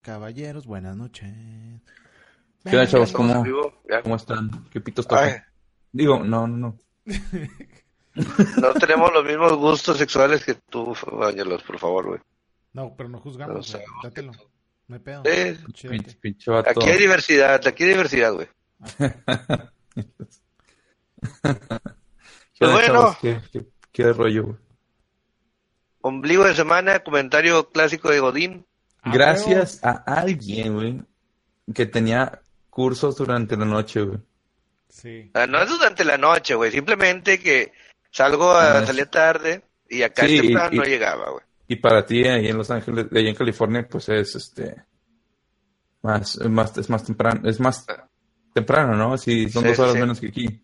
Caballeros, 0.00 0.66
buenas 0.66 0.96
noches. 0.96 1.30
¿Qué 2.64 2.70
onda, 2.70 2.86
chavos? 2.86 3.12
¿Cómo. 3.12 3.44
¿Cómo 4.02 4.16
están? 4.16 4.68
¿Qué 4.70 4.80
pitos 4.80 5.06
tocan? 5.06 5.44
Digo, 5.92 6.22
no, 6.24 6.46
no, 6.46 6.56
no. 6.56 6.78
no 8.14 8.74
tenemos 8.74 9.12
los 9.12 9.24
mismos 9.24 9.52
gustos 9.54 9.98
sexuales 9.98 10.44
que 10.44 10.54
tú, 10.54 10.94
Ángelos, 11.22 11.62
por 11.62 11.78
favor, 11.78 12.06
güey. 12.06 12.20
No, 12.72 12.94
pero 12.96 13.08
no 13.08 13.20
juzgamos, 13.20 13.72
No. 13.72 13.80
Dátelo. 14.02 14.32
No 14.86 14.94
hay 14.96 15.00
pedo. 15.00 15.22
Eh. 15.24 15.58
Pinche, 15.64 16.16
pinche 16.20 16.50
vato. 16.50 16.70
aquí 16.70 16.88
hay 16.88 16.98
diversidad, 16.98 17.66
aquí 17.66 17.84
hay 17.84 17.90
diversidad, 17.90 18.32
güey. 18.32 18.48
¿Qué 22.54 22.64
onda, 22.64 22.74
Bueno. 22.74 22.86
chavos? 22.86 23.18
¿Qué, 23.18 23.40
qué, 23.52 23.66
qué 23.92 24.12
rollo, 24.12 24.44
güey? 24.44 24.56
Ombligo 26.00 26.44
de 26.44 26.54
semana, 26.54 27.00
comentario 27.00 27.68
clásico 27.70 28.10
de 28.10 28.20
Godín. 28.20 28.66
Gracias 29.12 29.80
a 29.84 29.90
alguien, 30.06 30.74
güey, 30.74 31.02
que 31.74 31.86
tenía 31.86 32.40
cursos 32.70 33.16
durante 33.16 33.56
la 33.56 33.64
noche, 33.64 34.02
güey. 34.02 34.18
Sí. 34.88 35.30
Ah, 35.34 35.46
No 35.46 35.60
es 35.60 35.68
durante 35.68 36.04
la 36.04 36.16
noche, 36.18 36.54
güey. 36.54 36.70
Simplemente 36.72 37.38
que 37.38 37.72
salgo 38.10 38.50
a 38.52 38.78
Ah, 38.78 38.86
salir 38.86 39.06
tarde 39.06 39.62
y 39.88 40.02
acá 40.02 40.26
Sí, 40.26 40.40
temprano 40.40 40.70
y- 40.72 40.76
no 40.78 40.84
llegaba, 40.84 41.30
güey. 41.30 41.44
Y 41.68 41.76
para 41.76 42.04
ti, 42.06 42.24
ahí 42.24 42.48
en 42.48 42.56
Los 42.56 42.70
Ángeles, 42.70 43.06
ahí 43.14 43.28
en 43.28 43.34
California, 43.34 43.86
pues 43.88 44.08
es 44.08 44.34
este 44.36 44.74
más, 46.02 46.36
es 46.36 46.48
más, 46.48 46.76
es 46.78 46.88
más 46.88 47.04
temprano, 47.04 47.48
es 47.48 47.60
más 47.60 47.84
temprano, 48.54 48.94
¿no? 48.96 49.18
Sí, 49.18 49.48
son 49.50 49.62
Sí, 49.64 49.68
dos 49.70 49.78
horas 49.80 49.94
sí. 49.94 50.00
menos 50.00 50.20
que 50.20 50.28
aquí. 50.28 50.62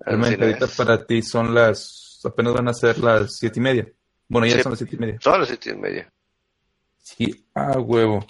Realmente 0.00 0.42
ahorita 0.44 0.64
es. 0.64 0.76
para 0.76 1.04
ti 1.06 1.22
son 1.22 1.54
las, 1.54 2.20
apenas 2.24 2.54
van 2.54 2.68
a 2.68 2.74
ser 2.74 2.98
las 2.98 3.36
siete 3.36 3.60
y 3.60 3.62
media. 3.62 3.86
Bueno, 4.28 4.46
ya 4.46 4.56
Sí. 4.56 4.62
son 4.62 4.72
las 4.72 4.78
siete 4.78 4.96
y 4.96 4.98
media. 4.98 5.18
Son 5.20 5.38
las 5.38 5.48
siete 5.48 5.70
y 5.70 5.74
media. 5.76 6.12
Sí, 7.00 7.46
ah, 7.54 7.78
huevo. 7.78 8.24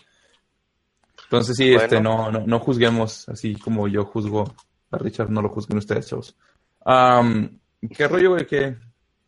Entonces 1.24 1.56
sí, 1.56 1.70
Bueno. 1.70 1.82
este, 1.84 2.00
no, 2.00 2.30
no, 2.32 2.46
no 2.46 2.58
juzguemos 2.60 3.28
así 3.28 3.54
como 3.56 3.86
yo 3.88 4.04
juzgo 4.04 4.54
a 4.90 4.98
Richard, 4.98 5.30
no 5.30 5.42
lo 5.42 5.48
juzguen 5.48 5.78
ustedes, 5.78 6.08
chavos. 6.08 6.36
Am, 6.84 7.60
¿qué 7.94 8.08
rollo, 8.08 8.30
güey? 8.30 8.46
¿Qué, 8.46 8.76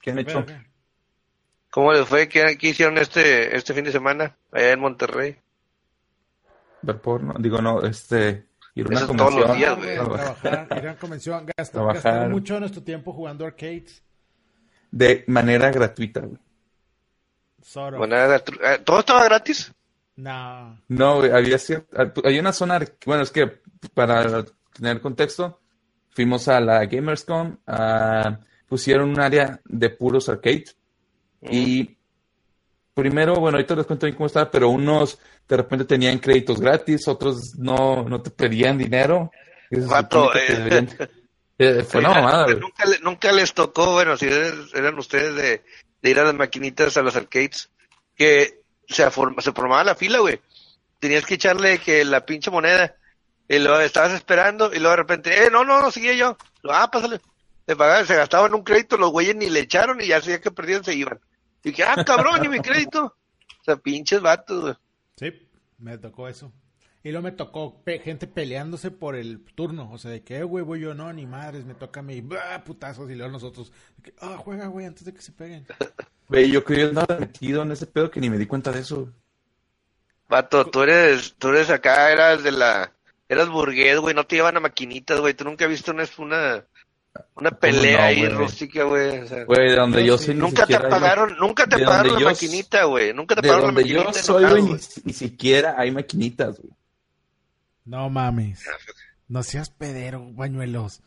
qué 0.01 0.11
han 0.11 0.19
hecho? 0.19 0.45
¿Cómo 1.70 1.93
les 1.93 2.07
fue? 2.09 2.29
¿Qué, 2.29 2.57
qué 2.59 2.69
hicieron 2.69 2.98
este, 2.98 3.57
este 3.57 3.73
fin 3.75 3.85
de 3.85 3.93
semana 3.93 4.37
allá 4.51 4.73
en 4.73 4.81
Monterrey? 4.81 5.37
Ver 6.83 7.01
porno, 7.01 7.35
digo, 7.39 7.63
no, 7.63 7.83
este, 7.83 8.47
ir 8.75 8.87
a 8.87 8.89
una 8.89 8.97
Eso 8.97 9.05
es 9.07 9.17
todos 9.17 9.35
los 9.35 9.45
convención, 9.45 9.57
días, 9.57 9.77
güey. 9.77 9.95
trabajar. 9.95 10.69
Ir 10.73 10.89
a 10.89 10.97
convención, 10.98 11.47
gastar, 11.57 11.85
gastar 11.87 12.31
mucho 12.31 12.55
de 12.55 12.61
nuestro 12.61 12.83
tiempo 12.83 13.13
jugando 13.13 13.47
arcades. 13.47 14.03
de 14.91 15.25
manera 15.29 15.70
gratuita, 15.70 16.20
güey. 16.20 16.41
Sort 17.63 17.95
of. 17.95 17.99
Bueno, 17.99 18.17
eh, 18.17 18.79
¿Todo 18.85 19.01
estaba 19.01 19.25
gratis? 19.25 19.73
No. 20.17 20.79
No, 20.89 21.23
había 21.23 21.59
cierta, 21.59 22.13
hay 22.25 22.39
una 22.39 22.53
zona, 22.53 22.81
bueno, 23.07 23.23
es 23.23 23.31
que 23.31 23.61
para 23.95 24.45
tener 24.75 25.01
contexto, 25.01 25.61
fuimos 26.11 26.49
a 26.49 26.61
la 26.61 26.85
Gamerscom, 26.85 27.57
ah, 27.67 28.39
pusieron 28.69 29.09
un 29.11 29.21
área 29.21 29.61
de 29.65 29.91
puros 29.91 30.29
arcade 30.29 30.65
y 31.41 31.97
primero, 32.95 33.37
bueno, 33.37 33.57
ahorita 33.57 33.75
les 33.75 33.87
cuento 33.87 34.07
bien 34.07 34.17
cómo 34.17 34.27
estaba, 34.27 34.51
pero 34.51 34.69
unos 34.69 35.19
de 35.49 35.57
repente 35.57 35.85
tenían 35.85 36.19
créditos 36.19 36.61
gratis, 36.61 37.09
otros 37.09 37.55
no, 37.59 38.05
no 38.09 38.21
te 38.23 38.31
pedían 38.31 38.77
dinero. 38.79 39.31
te 39.71 40.79
eh. 40.79 40.87
Eh, 41.59 41.83
fue 41.85 42.01
una 42.01 42.09
mamada, 42.11 42.47
nunca, 42.55 42.85
le- 42.87 42.99
nunca 43.01 43.31
les 43.33 43.53
tocó, 43.55 43.93
bueno, 43.93 44.17
si 44.17 44.27
eran 44.27 44.99
ustedes 44.99 45.35
de, 45.37 45.63
de 46.03 46.11
ir 46.11 46.19
a 46.19 46.25
las 46.25 46.34
maquinitas, 46.34 46.97
a 46.97 47.03
los 47.03 47.17
arcades, 47.17 47.70
que 48.14 48.61
se, 48.89 49.06
form- 49.08 49.41
se 49.41 49.53
formaba 49.53 49.84
la 49.84 49.95
fila, 49.95 50.19
güey. 50.19 50.41
Tenías 50.98 51.25
que 51.25 51.34
echarle 51.34 51.78
que 51.78 52.05
la 52.05 52.27
pinche 52.27 52.50
moneda, 52.50 52.95
y 53.48 53.58
luego 53.58 53.80
estabas 53.80 54.12
esperando, 54.12 54.73
y 54.73 54.79
luego 54.79 54.91
de 54.91 54.96
repente, 54.96 55.45
eh, 55.46 55.51
no, 55.51 55.64
no, 55.64 55.80
no, 55.80 55.91
seguía 55.91 56.14
yo. 56.14 56.36
Ah, 56.68 56.91
pásale. 56.91 57.20
Le 57.67 57.77
pagaban, 57.77 58.07
se 58.07 58.17
gastaban 58.17 58.55
un 58.55 58.62
crédito, 58.64 58.96
los 58.96 59.11
güeyes 59.11 59.36
ni 59.36 59.48
le 59.48 59.61
echaron, 59.61 60.01
y 60.01 60.07
ya 60.08 60.20
sabía 60.20 60.41
que 60.41 60.51
perdían, 60.51 60.85
se 60.85 60.95
iban. 60.95 61.20
Y 61.64 61.70
dije, 61.70 61.85
ah, 61.85 62.02
cabrón, 62.05 62.45
y 62.45 62.48
mi 62.48 62.58
crédito. 62.61 63.05
O 63.61 63.64
sea, 63.64 63.77
pinches 63.77 64.20
vatos, 64.20 64.61
güey. 64.61 64.74
Sí, 65.17 65.48
me 65.79 65.96
tocó 65.98 66.27
eso. 66.29 66.52
Y 67.05 67.11
luego 67.11 67.24
me 67.24 67.33
tocó 67.33 67.83
pe- 67.83 67.98
gente 67.98 68.27
peleándose 68.29 68.90
por 68.92 69.17
el 69.17 69.40
turno. 69.55 69.90
O 69.92 69.98
sea, 69.98 70.11
de 70.13 70.23
que, 70.23 70.36
eh, 70.39 70.42
güey, 70.45 70.64
voy 70.64 70.80
yo, 70.80 70.95
no, 70.95 71.13
ni 71.13 71.27
madres, 71.27 71.64
me 71.64 71.74
toca 71.74 72.01
a 72.01 72.02
mí. 72.02 72.20
¡Bah! 72.20 72.63
Putazos. 72.64 73.11
Y 73.11 73.14
luego 73.17 73.33
nosotros, 73.33 73.73
de 73.96 74.02
que, 74.05 74.14
ah, 74.20 74.36
juega, 74.39 74.67
güey, 74.68 74.86
antes 74.86 75.05
de 75.05 75.12
que 75.12 75.23
se 75.23 75.33
peguen. 75.33 75.67
Güey, 76.29 76.51
yo 76.51 76.64
creo 76.64 76.77
que 76.77 76.83
yo 76.85 76.89
andaba 77.01 77.18
metido 77.20 77.62
en 77.62 77.73
ese 77.73 77.85
pedo 77.86 78.11
que 78.11 78.18
ni 78.20 78.30
me 78.30 78.39
di 78.39 78.46
cuenta 78.46 78.73
de 78.73 78.80
eso. 78.80 79.12
Vato, 80.29 80.64
tú 80.67 80.83
eres, 80.83 81.35
tú 81.39 81.48
eres 81.48 81.68
acá, 81.68 82.11
eras 82.11 82.42
de 82.42 82.52
la, 82.52 82.92
eras 83.29 83.51
burgués, 83.51 83.98
güey, 83.98 84.14
no 84.14 84.24
te 84.24 84.36
llevan 84.36 84.57
a 84.57 84.61
maquinitas, 84.61 85.20
güey, 85.20 85.35
tú 85.35 85.45
nunca 85.45 85.67
has 85.67 85.70
visto 85.70 85.91
una, 85.91 86.05
una, 86.18 86.64
una 87.36 87.51
pelea 87.51 87.98
no, 87.98 88.05
ahí 88.05 88.29
rústica, 88.29 88.85
güey, 88.85 89.18
o 89.18 89.27
sea, 89.27 89.45
Güey, 89.45 89.70
de 89.70 89.77
donde 89.77 90.07
Yo 90.07 90.17
soy 90.17 90.35
ni 90.35 90.41
nunca 90.41 90.64
te 90.64 90.73
siquiera 90.73 90.85
hay 90.86 90.91
ma- 90.91 90.96
pagaron, 91.01 91.36
nunca 91.39 91.67
te 91.67 91.85
pagaron 91.85 92.14
la 92.14 92.20
yo 92.20 92.27
maquinita, 92.27 92.85
güey, 92.85 93.12
nunca 93.12 93.35
te 93.35 93.42
pagaron 93.42 93.61
la 93.61 93.67
donde 93.67 93.89
yo 93.91 93.98
maquinita. 93.98 94.23
soy, 94.23 94.42
enojado, 94.45 94.61
güey, 94.67 94.73
ni, 94.73 95.02
ni 95.05 95.12
siquiera 95.12 95.74
hay 95.77 95.91
maquinitas, 95.91 96.58
güey. 96.61 96.73
No 97.85 98.09
mames. 98.11 98.65
No 99.29 99.43
seas 99.43 99.70
pedero, 99.70 100.33
bañuelos. 100.33 101.03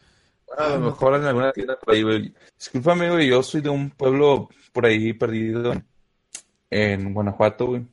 A 0.57 0.69
lo 0.69 0.79
mejor 0.79 1.15
en 1.15 1.25
alguna 1.25 1.51
tienda 1.51 1.77
por 1.79 1.93
ahí, 1.93 2.03
güey. 2.03 2.33
Discúlpame, 2.57 3.09
güey, 3.09 3.27
yo 3.27 3.43
soy 3.43 3.61
de 3.61 3.69
un 3.69 3.89
pueblo 3.89 4.49
por 4.71 4.85
ahí 4.85 5.13
perdido 5.13 5.73
en, 6.69 7.13
Guanajuato, 7.13 7.67
güey. 7.67 7.87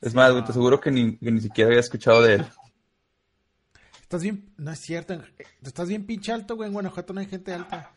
Es 0.00 0.14
más, 0.14 0.32
güey, 0.32 0.44
te 0.44 0.50
aseguro 0.50 0.80
que 0.80 0.90
ni, 0.90 1.16
que 1.16 1.30
ni 1.30 1.40
siquiera 1.40 1.68
había 1.68 1.80
escuchado 1.80 2.22
de 2.22 2.34
él. 2.34 2.46
Estás 4.02 4.22
bien, 4.22 4.52
no 4.56 4.70
es 4.70 4.78
cierto. 4.78 5.20
Estás 5.62 5.88
bien 5.88 6.06
pinche 6.06 6.32
alto, 6.32 6.56
güey. 6.56 6.68
En 6.68 6.74
Guanajuato 6.74 7.12
no 7.12 7.20
hay 7.20 7.26
gente 7.26 7.52
alta. 7.52 7.92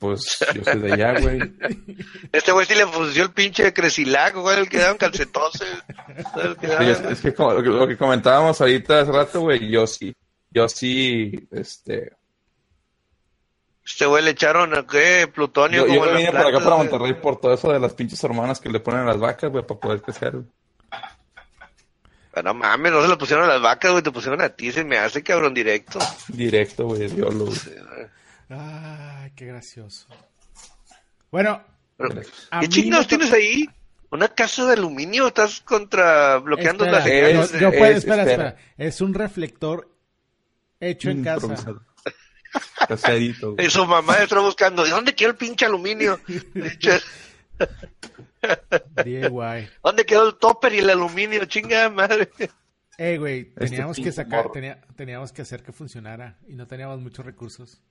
Pues 0.00 0.38
yo 0.52 0.64
soy 0.64 0.80
de 0.80 0.92
allá, 0.92 1.20
güey. 1.20 1.38
Este 2.32 2.50
güey 2.52 2.66
sí 2.66 2.74
le 2.74 2.86
funcionó 2.86 3.28
el 3.28 3.32
pinche 3.32 3.72
cresilaco, 3.72 4.42
güey, 4.42 4.58
el 4.58 4.68
que 4.68 4.78
daban 4.78 4.98
que 4.98 5.10
Sí, 5.12 5.24
es, 6.80 7.00
es 7.00 7.20
que 7.20 7.32
como 7.32 7.52
lo, 7.54 7.86
que 7.86 7.96
comentábamos 7.96 8.60
ahorita 8.60 9.00
hace 9.00 9.12
rato, 9.12 9.40
güey, 9.42 9.70
yo 9.70 9.86
sí, 9.86 10.12
yo 10.50 10.68
sí, 10.68 11.48
este, 11.52 12.12
Este 13.84 14.06
güey 14.06 14.24
le 14.24 14.30
echaron, 14.30 14.72
¿qué? 14.90 15.30
Plutonio 15.32 15.86
yo, 15.86 15.94
yo 15.94 16.00
como 16.00 16.06
las 16.06 16.16
vine 16.16 16.32
por 16.32 16.40
acá 16.40 16.58
para 16.58 16.76
güey. 16.76 16.88
Monterrey 16.88 17.14
por 17.14 17.40
todo 17.40 17.54
eso 17.54 17.72
de 17.72 17.78
las 17.78 17.94
pinches 17.94 18.22
hormonas 18.24 18.60
que 18.60 18.68
le 18.68 18.80
ponen 18.80 19.02
a 19.02 19.06
las 19.06 19.18
vacas, 19.18 19.50
güey, 19.52 19.64
para 19.64 19.80
poder 19.80 20.02
crecer, 20.02 20.32
güey. 20.32 20.46
No 22.42 22.52
mames, 22.52 22.92
no 22.92 23.00
se 23.00 23.08
lo 23.08 23.16
pusieron 23.16 23.44
a 23.44 23.48
las 23.48 23.62
vacas, 23.62 23.92
güey, 23.92 24.02
te 24.02 24.10
pusieron 24.10 24.42
a 24.42 24.48
ti, 24.48 24.72
se 24.72 24.84
me 24.84 24.98
hace 24.98 25.22
cabrón 25.22 25.54
directo. 25.54 26.00
Directo, 26.28 26.86
güey, 26.86 27.08
yo 27.14 27.30
lo... 27.30 27.46
Ay, 28.48 29.32
qué 29.34 29.46
gracioso. 29.46 30.06
Bueno, 31.30 31.62
Pero, 31.96 32.20
¿Qué 32.60 32.68
chingados 32.68 33.06
tienes 33.08 33.32
ahí? 33.32 33.68
¿Una 34.10 34.28
casa 34.28 34.66
de 34.66 34.74
aluminio? 34.74 35.26
¿Estás 35.28 35.60
contra 35.62 36.38
bloqueando 36.38 36.84
Espera, 36.84 36.98
las 36.98 37.04
señales? 37.08 37.52
no, 37.54 37.60
no 37.60 37.70
de- 37.72 37.78
puede- 37.78 37.92
es- 37.92 37.98
espera, 37.98 38.22
espera. 38.22 38.48
espera. 38.48 38.72
Es 38.76 39.00
un 39.00 39.14
reflector 39.14 39.90
hecho 40.80 41.10
en 41.10 41.24
casa. 41.24 41.46
güey. 41.48 43.34
Y 43.66 43.70
su 43.70 43.84
mamá 43.86 44.16
está 44.18 44.38
buscando, 44.40 44.84
¿de 44.84 44.90
dónde 44.90 45.14
quedó 45.14 45.30
el 45.30 45.36
pinche 45.36 45.66
aluminio? 45.66 46.20
DIY. 49.04 49.68
¿Dónde 49.82 50.06
quedó 50.06 50.28
el 50.28 50.36
topper 50.36 50.72
y 50.74 50.78
el 50.78 50.90
aluminio? 50.90 51.44
Chinga 51.46 51.90
madre. 51.90 52.30
Eh, 52.98 53.18
güey, 53.18 53.52
teníamos 53.54 53.96
que 53.96 54.12
sacar, 54.12 54.50
teníamos 54.96 55.32
que 55.32 55.42
hacer 55.42 55.62
que 55.62 55.72
funcionara 55.72 56.38
y 56.48 56.54
no 56.54 56.66
teníamos 56.66 57.00
muchos 57.00 57.26
recursos. 57.26 57.82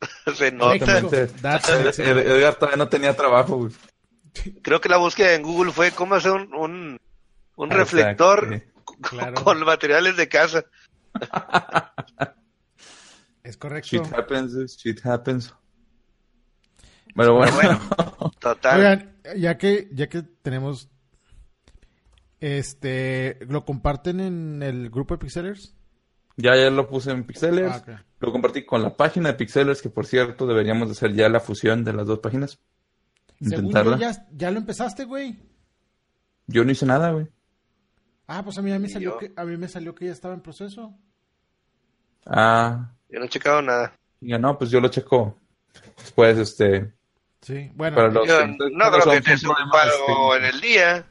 Se 0.36 0.52
nota. 0.52 0.98
Edgar 0.98 2.54
todavía 2.56 2.76
no 2.76 2.88
tenía 2.88 3.14
trabajo, 3.16 3.56
güey. 3.56 3.72
Creo 4.62 4.80
que 4.80 4.88
la 4.88 4.96
búsqueda 4.98 5.34
en 5.34 5.42
Google 5.42 5.70
fue 5.72 5.92
cómo 5.92 6.14
hacer 6.16 6.32
un, 6.32 6.52
un, 6.54 7.00
un 7.56 7.70
reflector 7.70 8.62
con, 8.84 8.96
Claro. 9.00 9.42
con 9.44 9.64
materiales 9.64 10.16
de 10.16 10.28
casa. 10.28 10.64
Es 13.42 13.58
correcto. 13.58 13.88
Shit 13.90 14.12
happens, 14.12 14.76
shit 14.78 15.04
happens. 15.04 15.54
Pero 17.14 17.34
bueno, 17.34 17.78
Total. 18.40 18.78
Oigan, 18.80 19.16
ya 19.36 19.58
que, 19.58 19.88
ya 19.92 20.08
que 20.08 20.22
tenemos 20.22 20.88
este, 22.40 23.38
¿lo 23.48 23.64
comparten 23.64 24.20
en 24.20 24.62
el 24.62 24.88
grupo 24.90 25.14
de 25.14 25.18
Pixelers? 25.18 25.74
ya, 26.36 26.56
ya 26.56 26.70
lo 26.70 26.88
puse 26.88 27.10
en 27.10 27.24
Pixelers. 27.24 27.82
Ah. 27.86 28.02
Lo 28.24 28.32
compartí 28.32 28.64
con 28.64 28.82
la 28.82 28.96
página 28.96 29.28
de 29.30 29.34
Pixelers, 29.34 29.82
que 29.82 29.90
por 29.90 30.06
cierto 30.06 30.46
deberíamos 30.46 30.88
de 30.88 30.92
hacer 30.92 31.12
ya 31.14 31.28
la 31.28 31.40
fusión 31.40 31.84
de 31.84 31.92
las 31.92 32.06
dos 32.06 32.20
páginas. 32.20 32.58
Según 33.40 33.66
Intentarla. 33.66 33.96
yo, 33.96 34.00
ya, 34.00 34.26
ya 34.32 34.50
lo 34.50 34.58
empezaste, 34.58 35.04
güey. 35.04 35.38
Yo 36.46 36.64
no 36.64 36.70
hice 36.72 36.86
nada, 36.86 37.10
güey. 37.10 37.26
Ah, 38.26 38.42
pues 38.42 38.56
a 38.58 38.62
mí, 38.62 38.72
a 38.72 38.78
mí, 38.78 38.86
¿Y 38.86 38.90
salió 38.90 39.10
yo? 39.12 39.18
que, 39.18 39.32
a 39.36 39.44
mí 39.44 39.56
me 39.56 39.68
salió 39.68 39.94
que 39.94 40.06
ya 40.06 40.12
estaba 40.12 40.32
en 40.34 40.40
proceso. 40.40 40.94
Ah, 42.26 42.90
Yo 43.10 43.18
no 43.18 43.26
he 43.26 43.28
checado 43.28 43.60
nada. 43.62 43.92
ya 44.20 44.38
no, 44.38 44.56
pues 44.56 44.70
yo 44.70 44.80
lo 44.80 44.88
checo. 44.88 45.38
Después, 45.98 46.38
este, 46.38 46.92
Sí, 47.42 47.70
bueno. 47.74 47.96
Para 47.96 48.08
los- 48.10 48.26
Yo 48.26 48.40
entonces, 48.40 48.76
no 48.76 48.90
creo 48.90 49.12
que 49.12 49.20
te 49.20 49.36
son 49.36 49.50
ocupado 49.50 49.90
problemas, 50.06 50.38
en 50.38 50.44
el 50.54 50.60
día. 50.62 51.06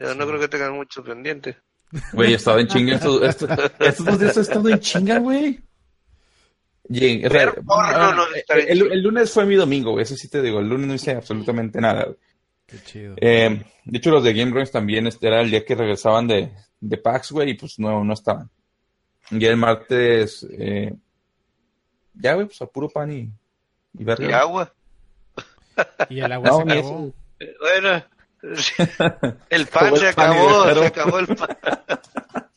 Yo 0.00 0.14
no 0.14 0.26
creo 0.26 0.40
que 0.40 0.48
tengan 0.48 0.72
mucho 0.74 1.04
pendiente. 1.04 1.58
Güey, 2.12 2.32
he 2.32 2.36
estado 2.36 2.58
en 2.58 2.68
chinga 2.68 2.94
estos, 2.94 3.20
estos, 3.22 3.50
estos 3.80 4.06
dos 4.06 4.18
días 4.18 4.36
he 4.36 4.40
estado 4.40 4.68
en 4.70 4.78
chinga, 4.80 5.18
güey. 5.18 5.60
O 6.90 7.30
sea, 7.30 7.52
no, 7.98 8.12
no, 8.14 8.24
bien 8.32 8.68
el, 8.68 8.92
el 8.92 9.02
lunes 9.02 9.30
fue 9.30 9.44
mi 9.44 9.56
domingo, 9.56 9.92
güey, 9.92 10.04
eso 10.04 10.16
sí 10.16 10.28
te 10.28 10.40
digo, 10.40 10.60
el 10.60 10.68
lunes 10.68 10.86
no 10.86 10.94
hice 10.94 11.12
absolutamente 11.12 11.80
nada. 11.80 12.04
güey. 12.04 12.16
Qué 12.66 12.78
chido. 12.82 13.14
Eh, 13.18 13.62
de 13.84 13.98
hecho, 13.98 14.10
los 14.10 14.24
de 14.24 14.34
Game 14.34 14.50
Grumps 14.50 14.70
también 14.72 15.06
este 15.06 15.26
era 15.26 15.40
el 15.40 15.50
día 15.50 15.64
que 15.64 15.74
regresaban 15.74 16.26
de, 16.28 16.52
de 16.80 16.96
PAX, 16.98 17.32
güey, 17.32 17.50
y 17.50 17.54
pues 17.54 17.78
no, 17.78 18.04
no 18.04 18.12
estaban. 18.12 18.50
Y 19.30 19.44
el 19.44 19.56
martes, 19.56 20.46
eh, 20.50 20.94
ya, 22.14 22.34
güey, 22.34 22.46
pues 22.46 22.60
a 22.62 22.66
puro 22.66 22.88
pan 22.88 23.12
y, 23.12 23.30
y 23.98 24.04
verga. 24.04 24.28
Y 24.28 24.32
agua. 24.32 24.74
Y 26.08 26.20
el 26.20 26.32
agua 26.32 26.48
No, 26.50 26.56
se 26.56 26.62
acabó. 26.62 26.78
eso. 26.78 27.14
Bueno, 27.60 28.04
el 29.50 29.66
pan 29.66 29.96
se 29.96 30.08
acabó, 30.08 30.74
se 30.74 30.86
acabó 30.86 31.18
el 31.18 31.26
pan. 31.28 31.58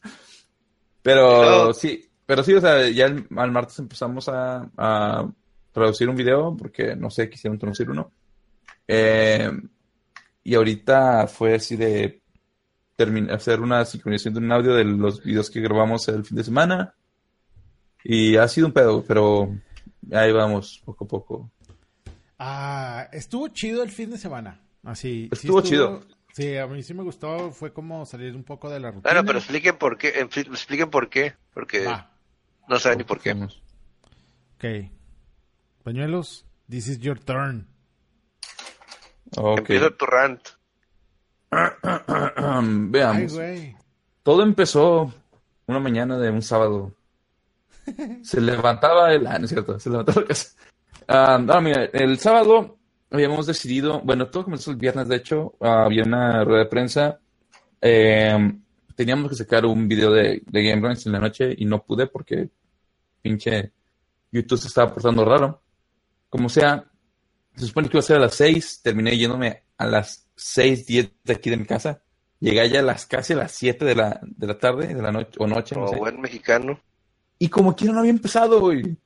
Pero 1.01 1.73
sí, 1.73 2.10
pero 2.31 2.45
sí, 2.45 2.53
o 2.53 2.61
sea, 2.61 2.87
ya 2.87 3.07
el, 3.07 3.27
al 3.35 3.51
martes 3.51 3.77
empezamos 3.79 4.29
a, 4.29 4.71
a 4.77 5.29
producir 5.73 6.07
un 6.07 6.15
video 6.15 6.55
porque 6.55 6.95
no 6.95 7.09
sé, 7.09 7.29
quisieron 7.29 7.59
producir 7.59 7.89
uno. 7.89 8.09
Eh, 8.87 9.51
y 10.41 10.55
ahorita 10.55 11.27
fue 11.27 11.55
así 11.55 11.75
de 11.75 12.21
hacer 13.31 13.59
una 13.59 13.83
sincronización 13.83 14.33
de 14.33 14.39
un 14.39 14.51
audio 14.53 14.75
de 14.75 14.85
los 14.85 15.21
videos 15.21 15.49
que 15.49 15.59
grabamos 15.59 16.07
el 16.07 16.23
fin 16.23 16.37
de 16.37 16.45
semana. 16.45 16.95
Y 18.01 18.37
ha 18.37 18.47
sido 18.47 18.67
un 18.67 18.71
pedo, 18.71 19.03
pero 19.05 19.53
ahí 20.13 20.31
vamos, 20.31 20.81
poco 20.85 21.03
a 21.03 21.07
poco. 21.09 21.51
Ah, 22.39 23.09
estuvo 23.11 23.49
chido 23.49 23.83
el 23.83 23.91
fin 23.91 24.09
de 24.09 24.17
semana. 24.17 24.57
Así. 24.85 25.27
sí 25.33 25.47
Estuvo 25.47 25.59
chido. 25.59 26.05
Sí, 26.31 26.55
a 26.55 26.65
mí 26.65 26.81
sí 26.81 26.93
me 26.93 27.03
gustó. 27.03 27.51
Fue 27.51 27.73
como 27.73 28.05
salir 28.05 28.37
un 28.37 28.45
poco 28.45 28.69
de 28.69 28.79
la 28.79 28.91
rutina. 28.91 29.11
Bueno, 29.11 29.27
pero 29.27 29.39
expliquen 29.39 29.77
por 29.77 29.97
qué, 29.97 30.25
fin, 30.29 30.45
expliquen 30.49 30.89
por 30.89 31.09
qué, 31.09 31.33
porque 31.53 31.85
no 32.71 32.79
saben 32.79 33.00
ni 33.00 33.03
por 33.03 33.19
qué. 33.19 33.33
Vamos. 33.33 33.62
ok. 34.56 34.65
Pañuelos, 35.83 36.45
this 36.69 36.88
is 36.88 37.00
your 37.00 37.19
turn. 37.19 37.68
Empieza 39.35 39.89
tu 39.91 40.06
rant. 40.06 40.41
Veamos. 42.91 43.39
Todo 44.23 44.44
empezó 44.44 45.13
una 45.68 45.79
mañana 45.79 46.18
de 46.18 46.29
un 46.29 46.41
sábado. 46.41 46.94
Se 48.23 48.39
levantaba 48.39 49.13
el... 49.13 49.27
Ah, 49.27 49.38
no 49.38 49.45
es 49.45 49.51
cierto, 49.51 49.79
se 49.79 49.89
levantaba 49.89 50.21
la 50.21 50.27
casa. 50.27 50.50
Ah, 51.07 51.39
no, 51.44 51.62
mira, 51.62 51.85
el 51.85 52.19
sábado 52.19 52.77
habíamos 53.09 53.47
decidido, 53.47 54.00
bueno, 54.01 54.27
todo 54.27 54.45
comenzó 54.45 54.71
el 54.71 54.77
viernes, 54.77 55.07
de 55.07 55.15
hecho, 55.17 55.56
ah, 55.59 55.85
había 55.85 56.03
una 56.03 56.44
rueda 56.45 56.59
de 56.59 56.69
prensa. 56.69 57.19
Eh, 57.81 58.53
teníamos 58.95 59.29
que 59.29 59.35
sacar 59.35 59.65
un 59.65 59.88
video 59.88 60.12
de, 60.12 60.44
de 60.45 60.63
Game 60.63 60.79
Grumps 60.79 61.07
en 61.07 61.12
la 61.13 61.19
noche 61.19 61.53
y 61.57 61.65
no 61.65 61.83
pude 61.83 62.06
porque 62.07 62.50
pinche 63.21 63.71
YouTube 64.31 64.59
se 64.59 64.68
estaba 64.68 64.94
portando 64.94 65.23
raro. 65.25 65.62
Como 66.29 66.50
sea, 66.50 66.85
se 67.56 67.65
supone 67.68 67.89
que 67.89 67.97
iba 67.97 68.01
a 68.01 68.03
ser 68.07 68.18
a 68.18 68.21
las 68.21 68.35
6, 68.35 68.81
terminé 68.83 69.18
yéndome 69.18 69.63
a 69.77 69.85
las 69.88 70.27
6, 70.35 70.85
10 70.85 71.12
de 71.23 71.33
aquí 71.33 71.50
de 71.50 71.57
mi 71.57 71.65
casa. 71.65 72.01
Llegué 72.39 72.62
allá 72.62 72.79
a 72.79 72.83
las 72.83 73.06
casi 73.06 73.33
a 73.33 73.38
las 73.38 73.51
7 73.51 73.85
de 73.85 73.95
la, 73.95 74.19
de 74.23 74.47
la 74.47 74.57
tarde, 74.57 74.88
de 74.94 75.01
la 75.01 75.12
noche, 75.12 75.31
o 75.38 75.47
noche, 75.47 75.75
no 75.75 75.88
sé. 75.88 75.95
buen 75.97 76.19
mexicano. 76.21 76.79
Y 77.38 77.50
como 77.50 77.75
quiera 77.75 77.94
no 77.94 78.00
había 78.00 78.12
empezado, 78.12 78.59
güey. 78.59 78.97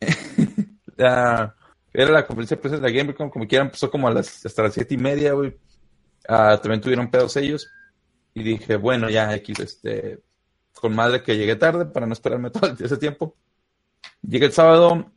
La- 0.96 1.54
era 1.92 2.10
la 2.10 2.26
conferencia 2.26 2.56
de 2.56 2.60
prensa 2.60 2.76
de 2.78 2.82
la 2.82 2.94
Gamecom, 2.94 3.30
como 3.30 3.46
quiera 3.46 3.64
empezó 3.64 3.90
como 3.90 4.06
a 4.06 4.10
las, 4.10 4.44
hasta 4.44 4.62
las 4.64 4.74
siete 4.74 4.94
y 4.94 4.98
media, 4.98 5.32
güey. 5.32 5.56
Ah, 6.28 6.58
también 6.60 6.80
tuvieron 6.82 7.10
pedos 7.10 7.36
ellos. 7.38 7.70
Y 8.34 8.42
dije, 8.42 8.76
bueno, 8.76 9.08
ya, 9.08 9.30
aquí, 9.30 9.54
este, 9.58 10.20
con 10.74 10.94
madre 10.94 11.22
que 11.22 11.38
llegué 11.38 11.56
tarde 11.56 11.86
para 11.86 12.04
no 12.06 12.12
esperarme 12.12 12.50
todo 12.50 12.70
ese 12.78 12.98
tiempo. 12.98 13.34
Llegué 14.28 14.46
el 14.46 14.52
sábado, 14.52 15.10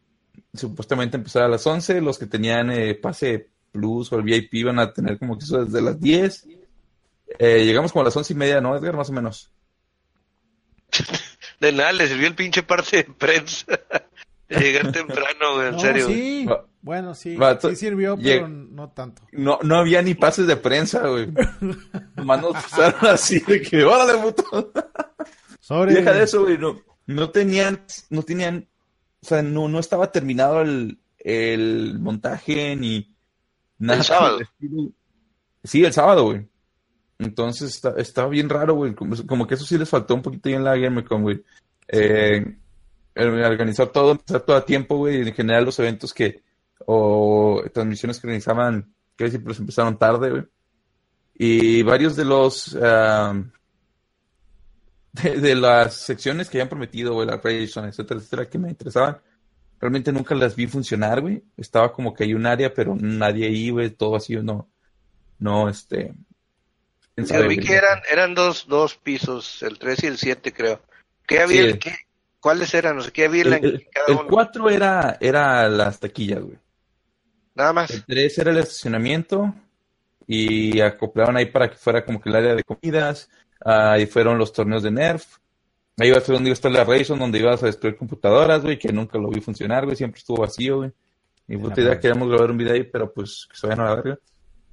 supuestamente 0.53 1.17
empezaba 1.17 1.45
a 1.45 1.49
las 1.49 1.65
11, 1.65 2.01
los 2.01 2.17
que 2.19 2.25
tenían 2.27 2.71
eh, 2.71 2.95
pase 2.95 3.49
plus 3.71 4.11
o 4.11 4.17
el 4.17 4.23
VIP 4.23 4.53
iban 4.55 4.79
a 4.79 4.91
tener 4.93 5.17
como 5.19 5.37
que 5.37 5.45
eso 5.45 5.63
desde 5.65 5.81
las 5.81 5.99
10. 5.99 6.47
Eh, 7.39 7.65
llegamos 7.65 7.91
como 7.91 8.01
a 8.01 8.05
las 8.05 8.17
once 8.17 8.33
y 8.33 8.35
media, 8.35 8.59
¿no, 8.61 8.75
Edgar? 8.75 8.95
Más 8.95 9.09
o 9.09 9.13
menos. 9.13 9.51
De 11.59 11.71
nada, 11.73 11.91
le 11.91 12.07
sirvió 12.07 12.27
el 12.27 12.35
pinche 12.35 12.63
parte 12.63 12.97
de 12.97 13.03
prensa. 13.03 13.65
De 14.47 14.55
llegar 14.59 14.91
temprano, 14.91 15.55
güey, 15.55 15.67
en 15.67 15.73
No, 15.73 15.79
serio. 15.79 16.07
sí. 16.07 16.47
Bueno, 16.81 17.13
sí. 17.13 17.37
Sí 17.61 17.75
sirvió, 17.75 18.15
pero 18.17 18.47
no 18.47 18.89
tanto. 18.91 19.23
No, 19.33 19.59
no 19.63 19.75
había 19.75 20.01
ni 20.01 20.13
pases 20.13 20.47
de 20.47 20.55
prensa, 20.55 21.05
güey. 21.09 21.27
Nomás 22.15 22.41
nos 22.41 22.53
pasaron 22.53 23.05
así 23.09 23.39
de 23.41 23.61
que, 23.61 23.83
órale, 23.83 24.17
puto. 24.19 24.71
Sobre. 25.59 25.93
Deja 25.95 26.13
de 26.13 26.23
eso, 26.23 26.43
güey. 26.43 26.57
No, 26.57 26.81
no 27.05 27.29
tenían, 27.31 27.83
no 28.09 28.23
tenían, 28.23 28.68
o 29.21 29.25
sea, 29.25 29.41
no, 29.41 29.67
no 29.67 29.79
estaba 29.79 30.11
terminado 30.11 30.61
el, 30.61 30.99
el 31.17 31.99
montaje 31.99 32.75
ni 32.75 33.15
nada. 33.77 33.99
El 33.99 34.05
sábado. 34.05 34.39
Sí, 35.63 35.83
el 35.83 35.93
sábado, 35.93 36.25
güey. 36.25 36.47
Entonces 37.19 37.75
está- 37.75 37.95
estaba 37.97 38.29
bien 38.29 38.47
raro, 38.49 38.75
güey. 38.75 38.95
Como, 38.95 39.15
como 39.27 39.45
que 39.45 39.55
eso 39.55 39.65
sí 39.65 39.77
les 39.77 39.89
faltó 39.89 40.15
un 40.15 40.21
poquito 40.21 40.47
ahí 40.49 40.55
en 40.55 40.63
la 40.63 40.77
GameCon, 40.77 41.21
güey. 41.21 41.43
Eh, 41.89 42.55
organizar 43.15 43.87
todo, 43.89 44.11
empezar 44.11 44.41
todo 44.41 44.55
a 44.55 44.65
tiempo, 44.65 44.97
güey. 44.97 45.27
En 45.27 45.33
general 45.33 45.65
los 45.65 45.77
eventos 45.79 46.13
que, 46.13 46.41
o 46.85 47.61
transmisiones 47.73 48.19
que 48.19 48.27
organizaban, 48.27 48.93
que 49.17 49.29
siempre 49.29 49.49
los 49.49 49.59
empezaron 49.59 49.97
tarde, 49.97 50.29
güey. 50.29 50.43
Y 51.35 51.83
varios 51.83 52.15
de 52.15 52.23
los, 52.25 52.77
ah, 52.81 53.33
de, 55.23 55.39
de 55.39 55.55
las 55.55 55.95
secciones 55.95 56.49
que 56.49 56.57
habían 56.57 56.69
prometido, 56.69 57.13
güey, 57.13 57.27
la 57.27 57.37
Rayson, 57.37 57.85
etcétera, 57.85 58.19
etcétera, 58.19 58.49
que 58.49 58.57
me 58.57 58.69
interesaban, 58.69 59.19
realmente 59.79 60.11
nunca 60.11 60.35
las 60.35 60.55
vi 60.55 60.67
funcionar, 60.67 61.21
güey. 61.21 61.43
Estaba 61.57 61.91
como 61.91 62.13
que 62.13 62.23
hay 62.23 62.33
un 62.33 62.45
área, 62.45 62.73
pero 62.73 62.95
nadie 62.95 63.47
ahí, 63.47 63.69
güey, 63.69 63.89
todo 63.89 64.11
vacío, 64.11 64.43
no, 64.43 64.69
no, 65.39 65.69
este... 65.69 66.13
Yo 67.17 67.47
vi 67.47 67.57
que 67.57 67.73
eran, 67.73 67.99
eran 68.09 68.33
dos, 68.33 68.65
dos 68.67 68.95
pisos, 68.95 69.61
el 69.63 69.77
3 69.77 70.03
y 70.03 70.07
el 70.07 70.17
7, 70.17 70.53
creo. 70.53 70.81
¿Qué 71.27 71.41
había? 71.41 71.71
Sí. 71.73 71.79
¿Qué? 71.79 71.95
¿Cuáles 72.39 72.73
eran? 72.73 72.95
No 72.95 73.01
sé 73.01 73.11
qué 73.11 73.25
había 73.25 73.41
en 73.41 73.53
El, 73.53 73.65
el, 73.65 73.89
cada 73.91 74.07
el 74.07 74.13
uno? 74.13 74.27
4 74.29 74.69
era, 74.69 75.17
era 75.19 75.67
las 75.67 75.99
taquillas, 75.99 76.41
güey. 76.41 76.57
Nada 77.55 77.73
más. 77.73 77.91
El 77.91 78.05
3 78.05 78.37
era 78.37 78.51
el 78.51 78.57
estacionamiento 78.59 79.53
y 80.25 80.79
acoplaron 80.79 81.35
ahí 81.35 81.47
para 81.47 81.69
que 81.69 81.75
fuera 81.75 82.05
como 82.05 82.21
que 82.21 82.29
el 82.29 82.35
área 82.35 82.55
de 82.55 82.63
comidas. 82.63 83.29
Ahí 83.63 84.05
fueron 84.05 84.37
los 84.37 84.53
torneos 84.53 84.83
de 84.83 84.91
Nerf. 84.91 85.37
Ahí 85.97 86.09
iba 86.09 86.17
a 86.17 86.21
ser 86.21 86.35
donde 86.35 86.49
iba 86.49 86.53
a 86.53 86.59
estar 86.59 86.71
la 86.71 86.85
Rayson, 86.85 87.19
donde 87.19 87.39
ibas 87.39 87.61
a 87.61 87.65
destruir 87.65 87.97
computadoras, 87.97 88.61
güey, 88.61 88.79
que 88.79 88.93
nunca 88.93 89.17
lo 89.17 89.29
vi 89.29 89.41
funcionar, 89.41 89.83
güey, 89.83 89.97
siempre 89.97 90.19
estuvo 90.19 90.37
vacío, 90.37 90.77
güey. 90.77 90.91
Y 91.47 91.57
puta 91.57 91.75
la 91.77 91.81
idea, 91.81 91.99
queríamos 91.99 92.29
grabar 92.29 92.51
un 92.51 92.57
video 92.57 92.73
ahí, 92.73 92.83
pero 92.83 93.11
pues 93.11 93.47
que 93.49 93.57
se 93.57 93.67
vayan 93.67 93.85
a 93.85 93.89
la 93.89 93.95
verga. 93.95 94.19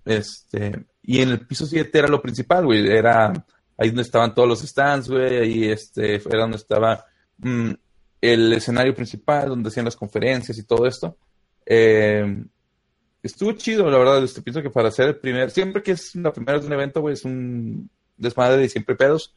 Este, 0.04 0.84
y 1.02 1.20
en 1.20 1.30
el 1.30 1.46
piso 1.46 1.66
7 1.66 1.98
era 1.98 2.06
lo 2.06 2.22
principal, 2.22 2.64
güey, 2.64 2.86
era 2.86 3.32
ahí 3.76 3.88
donde 3.88 4.02
estaban 4.02 4.34
todos 4.34 4.48
los 4.48 4.60
stands, 4.60 5.08
güey, 5.08 5.36
ahí 5.38 5.64
este, 5.64 6.14
era 6.14 6.42
donde 6.42 6.58
estaba 6.58 7.04
mm, 7.38 7.70
el 8.20 8.52
escenario 8.52 8.94
principal, 8.94 9.48
donde 9.48 9.68
hacían 9.68 9.84
las 9.84 9.96
conferencias 9.96 10.56
y 10.58 10.64
todo 10.64 10.86
esto. 10.86 11.16
Eh, 11.64 12.44
estuvo 13.22 13.52
chido, 13.52 13.90
la 13.90 13.98
verdad, 13.98 14.22
este, 14.22 14.42
pienso 14.42 14.62
que 14.62 14.70
para 14.70 14.88
hacer 14.88 15.08
el 15.08 15.16
primer, 15.16 15.50
siempre 15.50 15.82
que 15.82 15.92
es 15.92 16.14
la 16.14 16.32
primera 16.32 16.60
de 16.60 16.66
un 16.66 16.72
evento, 16.72 17.00
güey, 17.00 17.14
es 17.14 17.24
un 17.24 17.90
desmadre 18.16 18.64
y 18.64 18.68
siempre 18.68 18.94
pedos. 18.96 19.34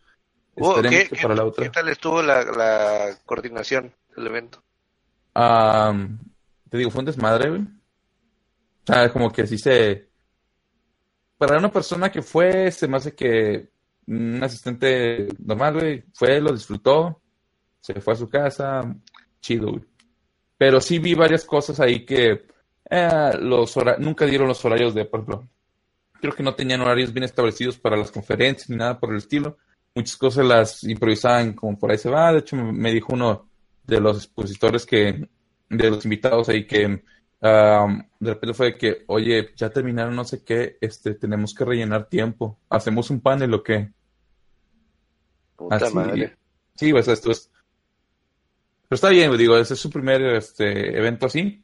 Oh, 0.55 0.81
¿qué, 0.81 1.07
que 1.07 1.15
para 1.21 1.35
la 1.35 1.45
otra. 1.45 1.63
qué 1.63 1.69
tal 1.69 1.87
estuvo 1.89 2.21
la, 2.21 2.43
la 2.43 3.17
coordinación 3.25 3.93
del 4.15 4.27
evento? 4.27 4.61
Ah, 5.33 5.95
te 6.69 6.77
digo, 6.77 6.91
fue 6.91 6.99
un 6.99 7.05
desmadre, 7.05 7.49
güey. 7.49 7.61
O 7.61 8.93
sea, 8.93 9.11
como 9.11 9.31
que 9.31 9.47
sí 9.47 9.57
se... 9.57 10.09
Para 11.37 11.57
una 11.57 11.71
persona 11.71 12.11
que 12.11 12.21
fue, 12.21 12.69
se 12.71 12.87
me 12.87 12.97
hace 12.97 13.15
que 13.15 13.69
un 14.07 14.43
asistente 14.43 15.27
normal, 15.39 15.75
güey, 15.75 16.03
fue, 16.13 16.41
lo 16.41 16.51
disfrutó, 16.51 17.21
se 17.79 18.01
fue 18.01 18.13
a 18.13 18.17
su 18.17 18.27
casa, 18.27 18.81
chido, 19.39 19.69
güey. 19.71 19.85
Pero 20.57 20.81
sí 20.81 20.99
vi 20.99 21.13
varias 21.13 21.45
cosas 21.45 21.79
ahí 21.79 22.05
que 22.05 22.45
eh, 22.89 23.31
los 23.39 23.77
hora- 23.77 23.95
nunca 23.97 24.25
dieron 24.25 24.47
los 24.49 24.65
horarios 24.65 24.93
de, 24.93 25.05
por 25.05 25.21
ejemplo, 25.21 25.47
creo 26.19 26.33
que 26.33 26.43
no 26.43 26.55
tenían 26.55 26.81
horarios 26.81 27.13
bien 27.13 27.23
establecidos 27.23 27.77
para 27.77 27.97
las 27.97 28.11
conferencias 28.11 28.69
ni 28.69 28.75
nada 28.75 28.99
por 28.99 29.11
el 29.11 29.17
estilo. 29.17 29.57
Muchas 29.95 30.17
cosas 30.17 30.45
las 30.45 30.83
improvisaban 30.83 31.53
como 31.53 31.77
por 31.77 31.91
ahí 31.91 31.97
se 31.97 32.09
va. 32.09 32.31
De 32.31 32.39
hecho, 32.39 32.55
me, 32.55 32.93
dijo 32.93 33.13
uno 33.13 33.49
de 33.83 33.99
los 33.99 34.17
expositores 34.17 34.85
que, 34.85 35.27
de 35.69 35.89
los 35.89 36.05
invitados 36.05 36.49
ahí 36.49 36.65
que 36.65 36.85
um, 36.85 38.03
de 38.19 38.33
repente 38.33 38.53
fue 38.53 38.77
que, 38.77 39.03
oye, 39.07 39.51
ya 39.55 39.69
terminaron 39.69 40.15
no 40.15 40.23
sé 40.23 40.43
qué, 40.43 40.77
este, 40.79 41.15
tenemos 41.15 41.53
que 41.53 41.65
rellenar 41.65 42.07
tiempo. 42.07 42.59
¿Hacemos 42.69 43.09
un 43.09 43.21
panel 43.21 43.53
o 43.53 43.63
qué? 43.63 43.91
Puta 45.55 45.77
Así, 45.77 45.95
madre. 45.95 46.37
Sí, 46.75 46.91
pues 46.91 47.07
esto 47.07 47.31
es. 47.31 47.51
Pero 48.87 48.95
está 48.95 49.09
bien, 49.09 49.35
digo, 49.37 49.57
ese 49.57 49.73
es 49.73 49.79
su 49.79 49.89
primer 49.89 50.21
este, 50.21 50.97
evento 50.97 51.25
así. 51.25 51.63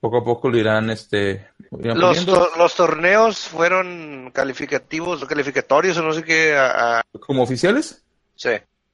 Poco 0.00 0.18
a 0.18 0.24
poco 0.24 0.48
lo 0.48 0.58
irán 0.58 0.90
este, 0.90 1.48
Los, 1.70 1.98
poniendo. 2.18 2.34
to- 2.34 2.50
los 2.56 2.74
torneos 2.74 3.38
fueron 3.40 4.30
calificativos, 4.32 5.24
calificatorios 5.26 5.96
o 5.98 6.02
no 6.02 6.12
sé 6.12 6.22
qué. 6.22 6.54
A, 6.56 6.98
a- 7.00 7.02
como 7.20 7.42
oficiales. 7.42 8.02
sí. 8.34 8.50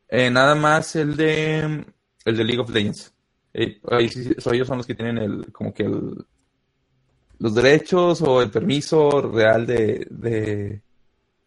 Eh, 0.09 0.31
nada 0.31 0.55
más 0.55 0.95
el 0.97 1.17
de 1.17 1.85
el 2.25 2.37
de 2.37 2.45
League 2.45 2.61
of 2.61 2.71
Legends. 2.71 3.13
Eh, 3.53 3.81
ahí 3.91 4.09
sí, 4.09 4.31
ellos 4.53 4.69
son 4.69 4.77
los 4.79 4.87
que 4.87 4.95
tienen 4.95 5.19
el 5.19 5.51
como 5.53 5.73
que 5.73 5.85
el 5.85 6.25
los 7.39 7.55
derechos 7.55 8.23
o 8.23 8.41
el 8.43 8.51
permiso 8.51 9.21
real 9.23 9.67
de, 9.67 10.07
de, 10.11 10.83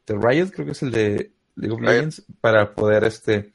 de 0.06 0.16
Riot, 0.20 0.50
creo 0.52 0.66
que 0.66 0.72
es 0.74 0.84
el 0.84 0.92
de 0.92 1.32
League 1.56 1.74
of 1.74 1.80
Riot. 1.80 1.92
Legends, 1.92 2.24
para 2.42 2.74
poder 2.74 3.06
este 3.06 3.54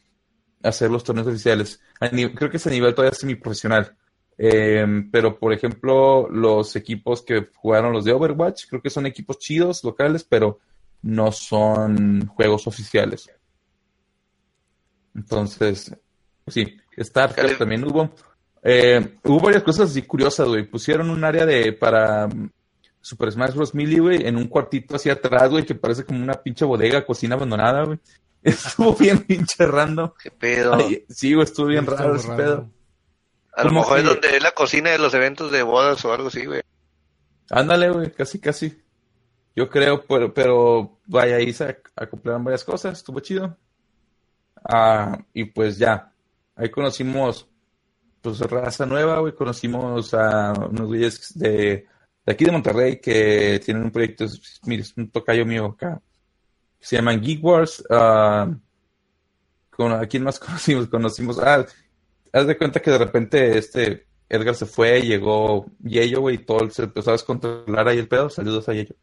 hacer 0.63 0.91
los 0.91 1.05
torneos 1.05 1.27
oficiales. 1.27 1.81
A 2.01 2.09
creo 2.09 2.51
que 2.51 2.57
es 2.57 2.67
a 2.67 2.71
nivel 2.71 2.95
todavía 2.95 3.17
semiprofesional. 3.19 3.95
Eh, 4.39 4.87
pero 5.11 5.39
por 5.39 5.53
ejemplo, 5.53 6.29
los 6.29 6.75
equipos 6.77 7.23
que 7.23 7.49
jugaron 7.55 7.93
los 7.93 8.05
de 8.05 8.13
Overwatch, 8.13 8.67
creo 8.69 8.83
que 8.83 8.91
son 8.91 9.07
equipos 9.07 9.39
chidos, 9.39 9.85
locales, 9.85 10.25
pero 10.25 10.59
no 11.03 11.33
son 11.33 12.27
juegos 12.27 12.67
oficiales. 12.67 13.31
Entonces, 15.15 15.95
pues 16.45 16.55
sí, 16.55 16.77
StarCraft 16.99 17.59
también 17.59 17.85
hubo. 17.85 18.11
Eh, 18.63 19.19
hubo 19.25 19.41
varias 19.41 19.63
cosas 19.63 19.91
así 19.91 20.03
curiosas, 20.03 20.49
güey. 20.49 20.65
Pusieron 20.65 21.11
un 21.11 21.25
área 21.25 21.45
de 21.45 21.73
para 21.73 22.29
mm, 22.29 22.51
Super 23.01 23.33
Smash 23.33 23.55
Bros. 23.55 23.75
Melee, 23.75 24.01
güey, 24.01 24.27
en 24.27 24.37
un 24.37 24.49
cuartito 24.49 24.97
hacia 24.97 25.15
atrás, 25.15 25.51
güey, 25.51 25.65
que 25.65 25.75
parece 25.75 26.05
como 26.05 26.23
una 26.23 26.35
pinche 26.35 26.65
bodega, 26.65 27.05
cocina 27.05 27.35
abandonada, 27.35 27.85
güey. 27.85 27.99
Estuvo 28.43 28.95
bien 28.95 29.19
pinche 29.19 29.67
random. 29.67 30.11
¿Qué 30.21 30.31
pedo? 30.31 30.75
Ay, 30.75 31.05
sí, 31.09 31.35
güey, 31.35 31.45
estuvo 31.45 31.67
bien 31.67 31.87
raro 31.87 32.17
ese 32.17 32.29
raro. 32.29 32.43
pedo. 32.43 32.71
A 33.55 33.65
lo 33.65 33.71
mejor 33.73 33.99
es 33.99 34.05
donde 34.05 34.37
es 34.37 34.43
la 34.43 34.53
cocina 34.53 34.91
de 34.91 34.99
los 34.99 35.13
eventos 35.15 35.51
de 35.53 35.63
bodas 35.63 36.05
o 36.05 36.13
algo 36.13 36.29
así, 36.29 36.45
güey. 36.47 36.63
Ándale, 37.51 37.91
güey, 37.91 38.11
casi, 38.13 38.39
casi. 38.41 38.83
Yo 39.55 39.69
creo, 39.69 40.03
pero, 40.07 40.33
pero 40.33 40.99
vaya, 41.07 41.37
ahí 41.37 41.53
se 41.53 41.69
ac- 41.69 41.91
acoplaron 41.95 42.45
varias 42.45 42.65
cosas, 42.65 42.99
estuvo 42.99 43.21
chido. 43.21 43.57
Ah, 44.65 45.19
y 45.35 45.45
pues 45.45 45.77
ya, 45.77 46.13
ahí 46.57 46.71
conocimos, 46.71 47.49
pues, 48.23 48.39
raza 48.41 48.87
nueva, 48.87 49.19
güey, 49.19 49.35
conocimos 49.35 50.15
a 50.15 50.53
unos 50.53 50.87
güeyes 50.87 51.37
de, 51.39 51.87
de 52.25 52.33
aquí 52.33 52.45
de 52.45 52.53
Monterrey 52.53 53.01
que 53.01 53.61
tienen 53.65 53.83
un 53.85 53.91
proyecto, 53.91 54.25
mire, 54.65 54.83
es 54.83 54.97
un 54.97 55.11
tocayo 55.11 55.45
mío 55.45 55.67
acá, 55.67 56.01
que 56.79 56.87
se 56.87 56.97
llaman 56.97 57.21
Geek 57.21 57.45
Wars. 57.45 57.85
ah, 57.91 58.49
con, 59.71 59.93
¿A 59.93 60.07
quién 60.07 60.23
más 60.23 60.39
conocimos? 60.41 60.87
Conocimos, 60.89 61.39
ah, 61.41 61.67
haz 62.33 62.47
de 62.47 62.57
cuenta 62.59 62.81
que 62.81 62.91
de 62.91 62.99
repente 62.99 63.59
este 63.59 64.07
Edgar 64.29 64.55
se 64.55 64.67
fue, 64.67 65.03
llegó 65.03 65.67
Yello, 65.83 66.21
güey, 66.23 66.37
y 66.37 66.39
todo 66.39 66.69
se 66.71 66.85
empezó 66.85 67.11
a 67.11 67.15
descontrolar 67.15 67.87
ahí 67.89 67.99
el 67.99 68.09
pedo. 68.09 68.31
Saludos 68.31 68.69
a 68.69 68.73
Yello. 68.75 68.95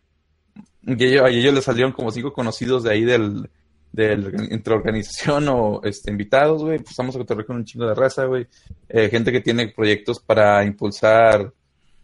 Yello 0.81 1.25
a 1.25 1.29
Yello 1.29 1.51
le 1.51 1.61
salieron 1.61 1.91
como 1.91 2.11
cinco 2.11 2.33
conocidos 2.33 2.83
de 2.83 2.91
ahí 2.91 3.03
del, 3.05 3.49
del 3.91 4.47
entre 4.51 4.73
organización 4.73 5.47
o 5.49 5.81
este, 5.83 6.09
invitados, 6.09 6.63
güey. 6.63 6.77
Empezamos 6.77 7.15
a 7.15 7.19
cotorrear 7.19 7.45
con 7.45 7.57
un 7.57 7.65
chingo 7.65 7.85
de 7.85 7.93
raza, 7.95 8.25
güey. 8.25 8.47
Eh, 8.87 9.09
gente 9.09 9.31
que 9.31 9.41
tiene 9.41 9.67
proyectos 9.67 10.19
para 10.19 10.63
impulsar 10.65 11.53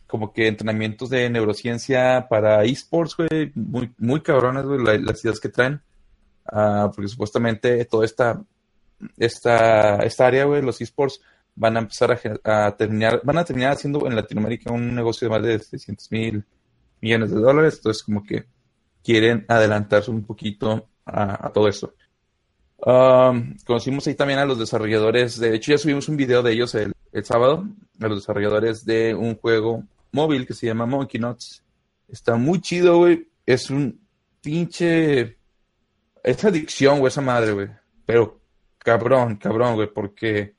como 0.08 0.32
que 0.32 0.48
entrenamientos 0.48 1.10
de 1.10 1.28
neurociencia 1.30 2.28
para 2.30 2.64
esports, 2.64 3.16
güey. 3.18 3.52
Muy, 3.56 3.92
muy 3.98 4.22
cabronas, 4.22 4.66
güey, 4.66 4.84
la- 4.84 4.98
las 5.00 5.24
ideas 5.26 5.40
que 5.40 5.50
traen. 5.50 5.82
Ah, 6.46 6.92
porque 6.94 7.08
supuestamente 7.08 7.84
toda 7.86 8.06
esta, 8.06 8.40
esta, 9.18 9.98
esta 9.98 10.28
área, 10.28 10.46
güey, 10.46 10.62
los 10.62 10.82
esports, 10.82 11.22
van 11.56 11.78
a 11.78 11.80
empezar 11.80 12.20
a, 12.44 12.76
terminar, 12.76 13.22
van 13.24 13.38
a 13.38 13.46
terminar 13.46 13.74
haciendo 13.74 14.06
en 14.08 14.16
Latinoamérica 14.16 14.74
un 14.74 14.94
negocio 14.94 15.28
de 15.28 15.34
más 15.34 15.42
de 15.42 15.60
600 15.60 16.12
mil 16.12 16.46
millones 17.02 17.32
de 17.32 17.40
dólares. 17.40 17.76
Entonces, 17.78 18.04
como 18.04 18.24
que 18.24 18.46
quieren 19.04 19.46
adelantarse 19.48 20.12
un 20.12 20.24
poquito 20.24 20.90
a, 21.06 21.48
a 21.48 21.54
todo 21.54 21.68
eso. 21.68 21.94
Um, 22.78 23.56
conocimos 23.66 24.06
ahí 24.06 24.16
también 24.16 24.40
a 24.40 24.46
los 24.46 24.60
desarrolladores. 24.60 25.40
De 25.40 25.56
hecho, 25.56 25.72
ya 25.72 25.78
subimos 25.78 26.10
un 26.10 26.18
video 26.18 26.44
de 26.44 26.54
ellos 26.54 26.76
el, 26.76 26.94
el 27.12 27.26
sábado, 27.26 27.66
a 28.00 28.08
los 28.08 28.20
desarrolladores 28.20 28.86
de 28.86 29.16
un 29.16 29.36
juego 29.36 29.84
móvil 30.12 30.46
que 30.46 30.54
se 30.54 30.68
llama 30.68 30.86
Monkey 30.86 31.20
Nuts. 31.20 31.64
Está 32.08 32.36
muy 32.36 32.62
chido, 32.62 32.98
güey. 32.98 33.28
Es 33.46 33.70
un 33.70 34.00
pinche. 34.42 35.38
Es 36.24 36.44
adicción, 36.44 37.00
güey, 37.00 37.10
esa 37.10 37.22
madre, 37.22 37.54
güey. 37.54 37.70
Pero 38.06 38.40
cabrón, 38.86 39.36
cabrón, 39.38 39.76
güey, 39.76 39.88
porque. 39.94 40.54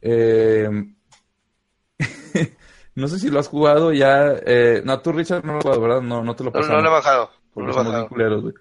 eh, 0.00 0.68
no 2.94 3.08
sé 3.08 3.18
si 3.18 3.30
lo 3.30 3.38
has 3.40 3.48
jugado 3.48 3.92
ya. 3.92 4.34
eh, 4.46 4.82
no, 4.84 5.00
tú, 5.00 5.12
Richard, 5.12 5.44
no 5.44 5.52
lo 5.52 5.58
has 5.58 5.64
jugado, 5.64 5.80
¿verdad? 5.80 6.00
No, 6.02 6.22
no 6.22 6.34
te 6.36 6.44
lo 6.44 6.50
No, 6.50 6.56
no 6.56 6.60
pasamos. 6.62 6.82
lo 6.82 6.88
he 6.88 6.92
bajado. 6.92 7.24
No 7.24 7.30
porque 7.54 7.66
lo 7.72 7.72
he 7.72 7.84
bajado. 7.84 8.08
culeros, 8.08 8.42
güey. 8.42 8.54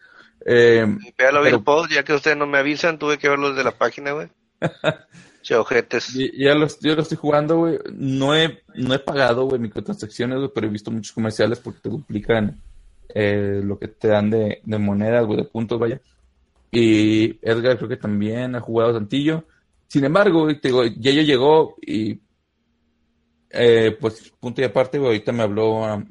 Eh, 0.45 0.85
Ya 1.17 1.31
lo 1.31 1.39
vi 1.39 1.45
Pero- 1.45 1.57
el 1.57 1.63
post, 1.63 1.91
ya 1.91 2.03
que 2.03 2.13
ustedes 2.13 2.35
no 2.37 2.45
me 2.47 2.57
avisan, 2.57 2.99
tuve 2.99 3.17
que 3.17 3.29
verlo 3.29 3.49
desde 3.49 3.63
la 3.63 3.71
página, 3.71 4.11
güey. 4.11 4.27
Che, 5.41 5.55
ojetes. 5.55 6.15
Y- 6.15 6.43
Ya 6.43 6.55
lo, 6.55 6.67
yo 6.81 6.95
lo 6.95 7.01
estoy 7.01 7.17
jugando, 7.17 7.57
güey. 7.57 7.79
No 7.93 8.35
he, 8.35 8.61
no 8.75 8.93
he 8.93 8.99
pagado, 8.99 9.45
güey, 9.45 9.59
microtransacciones, 9.59 10.37
güey, 10.37 10.51
pero 10.53 10.67
he 10.67 10.69
visto 10.69 10.89
muchos 10.91 11.11
comerciales 11.13 11.59
porque 11.59 11.79
te 11.81 11.89
duplican 11.89 12.61
eh, 13.13 13.61
lo 13.63 13.77
que 13.77 13.87
te 13.89 14.07
dan 14.07 14.29
de, 14.29 14.61
de 14.63 14.77
monedas, 14.77 15.25
güey, 15.25 15.37
de 15.37 15.43
puntos, 15.45 15.77
vaya. 15.79 15.99
Y 16.75 17.37
Edgar 17.47 17.77
creo 17.77 17.87
que 17.87 17.97
también 17.97 18.55
ha 18.55 18.59
jugado 18.59 18.93
tantillo. 18.93 19.45
Sin 19.87 20.03
embargo, 20.05 20.41
güey, 20.41 20.59
te 20.59 20.69
digo, 20.69 20.83
ya 20.85 21.11
yo 21.11 21.21
llegó 21.21 21.75
y 21.79 22.19
eh, 23.51 23.95
pues 24.01 24.33
punto 24.39 24.59
y 24.59 24.63
aparte, 24.63 24.97
güey, 24.97 25.11
ahorita 25.11 25.31
me 25.31 25.43
habló 25.43 25.85
ah, 25.85 26.03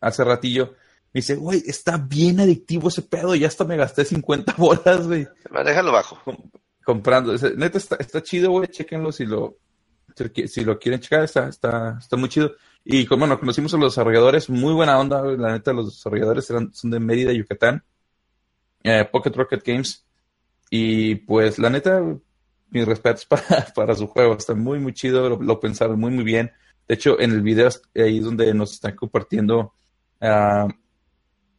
hace 0.00 0.22
ratillo. 0.22 0.74
Me 1.12 1.18
dice, 1.18 1.34
güey, 1.34 1.64
está 1.66 1.96
bien 1.96 2.38
adictivo 2.38 2.88
ese 2.88 3.02
pedo, 3.02 3.34
ya 3.34 3.48
hasta 3.48 3.64
me 3.64 3.76
gasté 3.76 4.04
50 4.04 4.54
bolas, 4.58 5.04
güey 5.08 5.26
Déjalo 5.64 5.90
bajo. 5.90 6.18
comprando. 6.84 7.32
O 7.32 7.38
sea, 7.38 7.50
neta, 7.50 7.78
está, 7.78 7.96
está 7.96 8.22
chido, 8.22 8.52
güey. 8.52 8.68
Chequenlo 8.68 9.10
si 9.10 9.26
lo, 9.26 9.56
si 10.46 10.64
lo 10.64 10.78
quieren 10.78 11.00
checar. 11.00 11.24
Está, 11.24 11.48
está, 11.48 11.98
está 12.00 12.16
muy 12.16 12.28
chido. 12.28 12.52
Y 12.84 13.04
como, 13.06 13.20
bueno, 13.20 13.40
conocimos 13.40 13.74
a 13.74 13.78
los 13.78 13.94
desarrolladores. 13.94 14.48
Muy 14.48 14.74
buena 14.74 14.96
onda. 14.96 15.22
La 15.24 15.50
neta, 15.50 15.72
los 15.72 15.86
desarrolladores 15.86 16.48
eran, 16.50 16.72
son 16.72 16.92
de 16.92 17.00
Mérida, 17.00 17.32
Yucatán. 17.32 17.82
Eh, 18.84 19.04
Pocket 19.10 19.32
Rocket 19.34 19.64
Games. 19.64 20.06
Y 20.70 21.16
pues, 21.16 21.58
la 21.58 21.70
neta, 21.70 22.00
mis 22.70 22.86
respetos 22.86 23.24
para, 23.26 23.66
para 23.74 23.94
su 23.94 24.06
juego. 24.06 24.34
Está 24.36 24.54
muy, 24.54 24.78
muy 24.78 24.92
chido. 24.92 25.28
Lo, 25.28 25.42
lo 25.42 25.58
pensaron 25.58 25.98
muy, 25.98 26.12
muy 26.12 26.24
bien. 26.24 26.52
De 26.86 26.94
hecho, 26.94 27.18
en 27.18 27.32
el 27.32 27.40
video 27.42 27.68
ahí 27.96 28.20
donde 28.20 28.52
nos 28.54 28.72
están 28.74 28.94
compartiendo 28.94 29.72
ah, 30.20 30.68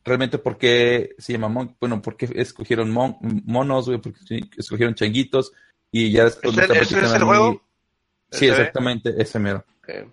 realmente 0.03 0.37
por 0.37 0.57
qué 0.57 1.15
se 1.17 1.33
llama 1.33 1.49
Mon 1.49 1.75
bueno, 1.79 1.99
por 2.01 2.15
qué 2.15 2.29
escogieron 2.35 2.91
mon- 2.91 3.17
monos, 3.45 3.87
güey, 3.87 3.99
porque 3.99 4.19
sí, 4.23 4.39
escogieron 4.55 4.93
changuitos 4.93 5.51
y 5.91 6.11
ya 6.11 6.25
después 6.25 6.55
¿Ese- 6.55 6.57
me 6.57 6.61
está 6.61 6.73
ese 6.79 6.99
es 7.05 7.13
el 7.13 7.19
mí- 7.21 7.25
juego? 7.25 7.61
Sí, 8.29 8.45
exactamente, 8.47 9.15
ese 9.17 9.39
mero. 9.39 9.65
Ok. 9.79 10.11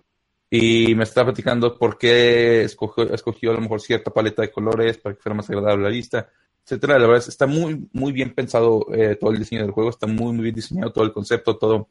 Y 0.49 0.95
me 0.95 1.03
está 1.03 1.23
platicando 1.23 1.77
por 1.77 1.97
qué 1.99 2.63
escogió, 2.63 3.13
escogió 3.13 3.51
a 3.51 3.53
lo 3.55 3.61
mejor 3.61 3.81
cierta 3.81 4.11
paleta 4.11 4.41
de 4.41 4.51
colores 4.51 4.97
para 4.97 5.13
que 5.15 5.21
fuera 5.21 5.35
más 5.35 5.47
agradable 5.49 5.85
a 5.85 5.89
la 5.89 5.95
vista, 5.95 6.29
etcétera. 6.65 6.93
La 6.99 7.07
verdad 7.07 7.19
es- 7.23 7.27
está 7.29 7.45
muy, 7.47 7.87
muy 7.93 8.11
bien 8.11 8.33
pensado 8.33 8.85
eh, 8.93 9.15
todo 9.19 9.31
el 9.31 9.39
diseño 9.39 9.61
del 9.61 9.71
juego, 9.71 9.89
está 9.89 10.07
muy, 10.07 10.33
muy 10.33 10.43
bien 10.43 10.55
diseñado 10.55 10.91
todo 10.91 11.03
el 11.03 11.13
concepto, 11.13 11.57
todo 11.57 11.89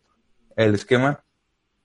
el 0.56 0.74
esquema. 0.74 1.22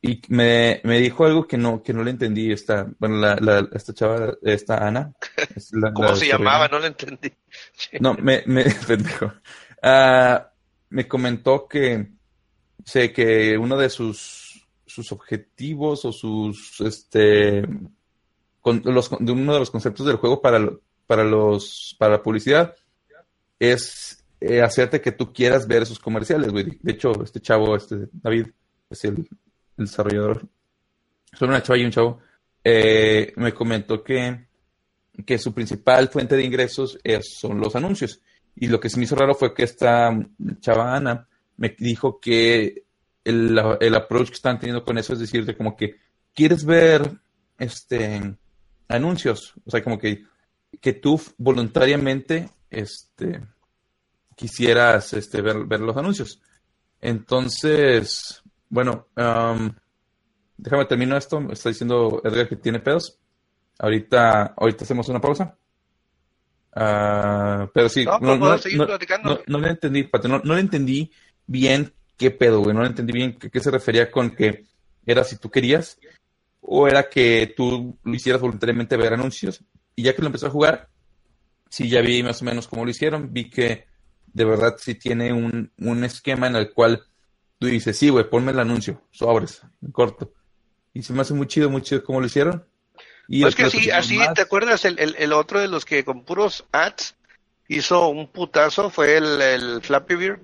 Y 0.02 0.22
me, 0.30 0.80
me 0.84 1.00
dijo 1.00 1.26
algo 1.26 1.48
que 1.48 1.58
no, 1.58 1.82
que 1.82 1.92
no 1.92 2.04
le 2.04 2.12
entendí. 2.12 2.52
Esta, 2.52 2.88
bueno, 3.00 3.16
la, 3.18 3.36
la- 3.38 3.68
esta 3.74 3.94
chava, 3.94 4.36
esta 4.44 4.88
Ana. 4.88 5.14
la- 5.72 5.92
¿Cómo 5.94 6.10
la 6.10 6.16
se 6.16 6.28
llamaba? 6.28 6.68
No 6.68 6.80
lo 6.80 6.86
entendí. 6.86 7.32
No, 8.00 8.14
me, 8.14 8.44
me, 8.46 8.64
pendejo. 8.88 9.34
Ah, 9.82 10.52
me 10.90 11.08
comentó 11.08 11.68
que, 11.68 12.12
sé 12.86 13.12
que 13.12 13.58
uno 13.58 13.76
de 13.78 13.90
sus, 13.90 14.68
sus 14.86 15.12
objetivos 15.12 16.06
o 16.06 16.12
sus, 16.12 16.80
este, 16.82 17.68
con, 18.62 18.82
los, 18.86 19.10
de 19.20 19.32
uno 19.32 19.54
de 19.54 19.60
los 19.60 19.72
conceptos 19.72 20.06
del 20.06 20.18
juego 20.18 20.42
para, 20.42 20.60
para 21.08 21.24
los, 21.24 21.96
para 21.98 22.14
la 22.18 22.24
publicidad 22.24 22.76
es 23.60 24.24
eh, 24.40 24.62
hacerte 24.62 25.02
que 25.02 25.12
tú 25.12 25.34
quieras 25.34 25.68
ver 25.68 25.82
esos 25.84 26.00
comerciales, 26.00 26.52
güey. 26.52 26.78
De 26.82 26.92
hecho, 26.92 27.12
este 27.24 27.40
chavo, 27.40 27.76
este 27.76 28.08
David, 28.12 28.48
es 28.90 29.04
el, 29.06 29.28
desarrollador. 29.76 30.48
Son 31.34 31.50
una 31.50 31.64
chava 31.64 31.80
y 31.80 31.86
un 31.86 31.92
chavo. 31.92 32.20
eh, 32.64 33.34
me 33.38 33.54
comentó 33.54 34.04
que 34.04 34.46
que 35.26 35.40
su 35.40 35.52
principal 35.54 36.10
fuente 36.10 36.36
de 36.36 36.44
ingresos 36.44 37.00
es- 37.04 37.34
son 37.40 37.60
los 37.60 37.76
anuncios. 37.76 38.22
Y 38.56 38.68
lo 38.68 38.80
que 38.80 38.90
se 38.90 38.98
me 38.98 39.06
hizo 39.06 39.16
raro 39.16 39.34
fue 39.34 39.52
que 39.54 39.64
esta 39.64 40.12
chava 40.60 40.96
Ana 40.96 41.28
me 41.58 41.76
dijo 41.78 42.20
que 42.20 42.84
el, 43.24 43.60
el 43.80 43.96
approach 43.96 44.28
que 44.28 44.36
están 44.36 44.60
teniendo 44.60 44.84
con 44.84 44.98
eso 45.00 45.14
es 45.14 45.20
decirte 45.20 45.58
como 45.58 45.76
que 45.76 45.96
quieres 46.36 46.64
ver 46.66 47.12
este 47.58 48.36
anuncios, 48.88 49.54
o 49.66 49.72
sea, 49.72 49.84
como 49.84 49.98
que, 49.98 50.24
que 50.82 50.94
tú 50.94 51.20
voluntariamente 51.38 52.50
este, 52.70 53.42
quisieras 54.36 55.14
este, 55.14 55.42
ver, 55.42 55.66
ver 55.66 55.80
los 55.80 55.98
anuncios. 55.98 56.42
Entonces, 57.02 58.42
bueno, 58.70 59.08
um, 59.16 59.72
déjame 60.58 60.86
terminar 60.86 61.18
esto. 61.18 61.40
Me 61.40 61.54
está 61.54 61.70
diciendo 61.70 62.22
Edgar 62.24 62.48
que 62.48 62.56
tiene 62.56 62.80
pedos. 62.80 63.18
ahorita, 63.80 64.54
ahorita 64.58 64.84
hacemos 64.84 65.08
una 65.10 65.22
pausa. 65.22 65.58
Ah, 66.74 67.70
pero 67.74 67.90
sí, 67.90 68.06
No, 68.06 68.20
no, 68.20 68.40
pues, 68.40 68.66
no, 68.76 69.40
no- 69.48 69.60
le 69.60 69.70
entendí, 69.70 70.04
Pate, 70.04 70.28
no, 70.28 70.42
no 70.44 70.54
le 70.54 70.62
entendí 70.62 71.12
bien 71.48 71.92
qué 72.18 72.30
pedo, 72.32 72.62
güey. 72.62 72.76
No 72.76 72.82
le 72.82 72.88
entendí 72.90 73.14
bien 73.14 73.38
qué, 73.38 73.50
qué 73.50 73.60
se 73.60 73.72
refería 73.72 74.12
con 74.12 74.32
que 74.32 74.66
era 75.06 75.24
si 75.24 75.38
tú 75.38 75.50
querías 75.50 75.98
o 76.62 76.88
era 76.88 77.10
que 77.10 77.54
tú 77.56 77.98
lo 78.04 78.14
hicieras 78.14 78.42
voluntariamente 78.42 78.98
ver 78.98 79.14
anuncios. 79.14 79.64
Y 79.98 80.04
ya 80.04 80.16
que 80.16 80.22
lo 80.22 80.28
empecé 80.28 80.46
a 80.46 80.52
jugar, 80.52 80.90
sí, 81.70 81.90
ya 81.90 82.02
vi 82.02 82.22
más 82.22 82.42
o 82.44 82.46
menos 82.46 82.68
cómo 82.68 82.86
lo 82.86 82.92
hicieron. 82.92 83.34
Vi 83.34 83.50
que 83.50 83.88
de 84.32 84.46
verdad 84.46 84.76
sí 84.78 84.94
tiene 84.94 85.34
un, 85.34 85.72
un 85.80 86.04
esquema 86.04 86.46
en 86.46 86.56
el 86.56 86.72
cual 86.72 87.04
tú 87.58 87.66
dices, 87.66 87.98
sí, 87.98 88.10
güey, 88.10 88.30
ponme 88.30 88.52
el 88.52 88.60
anuncio, 88.60 89.02
sobres, 89.10 89.64
en 89.82 89.92
corto. 89.92 90.32
Y 90.94 91.02
se 91.02 91.14
me 91.14 91.22
hace 91.22 91.34
muy 91.34 91.48
chido, 91.48 91.72
muy 91.72 91.82
chido 91.82 92.04
cómo 92.04 92.20
lo 92.22 92.28
hicieron. 92.28 92.64
Y 93.28 93.42
Pues 93.42 93.56
que 93.56 93.64
así, 93.64 93.90
así, 93.90 94.18
más. 94.18 94.36
¿te 94.36 94.44
acuerdas? 94.44 94.86
El, 94.86 95.00
el, 95.00 95.16
el 95.18 95.34
otro 95.34 95.60
de 95.60 95.68
los 95.68 95.84
que 95.84 96.06
con 96.06 96.24
puros 96.24 96.66
ads 96.72 97.16
hizo 97.68 98.08
un 98.10 98.28
putazo 98.28 98.92
fue 98.92 99.18
el, 99.18 99.42
el 99.42 99.82
Flappy 99.82 100.14
Beer. 100.16 100.40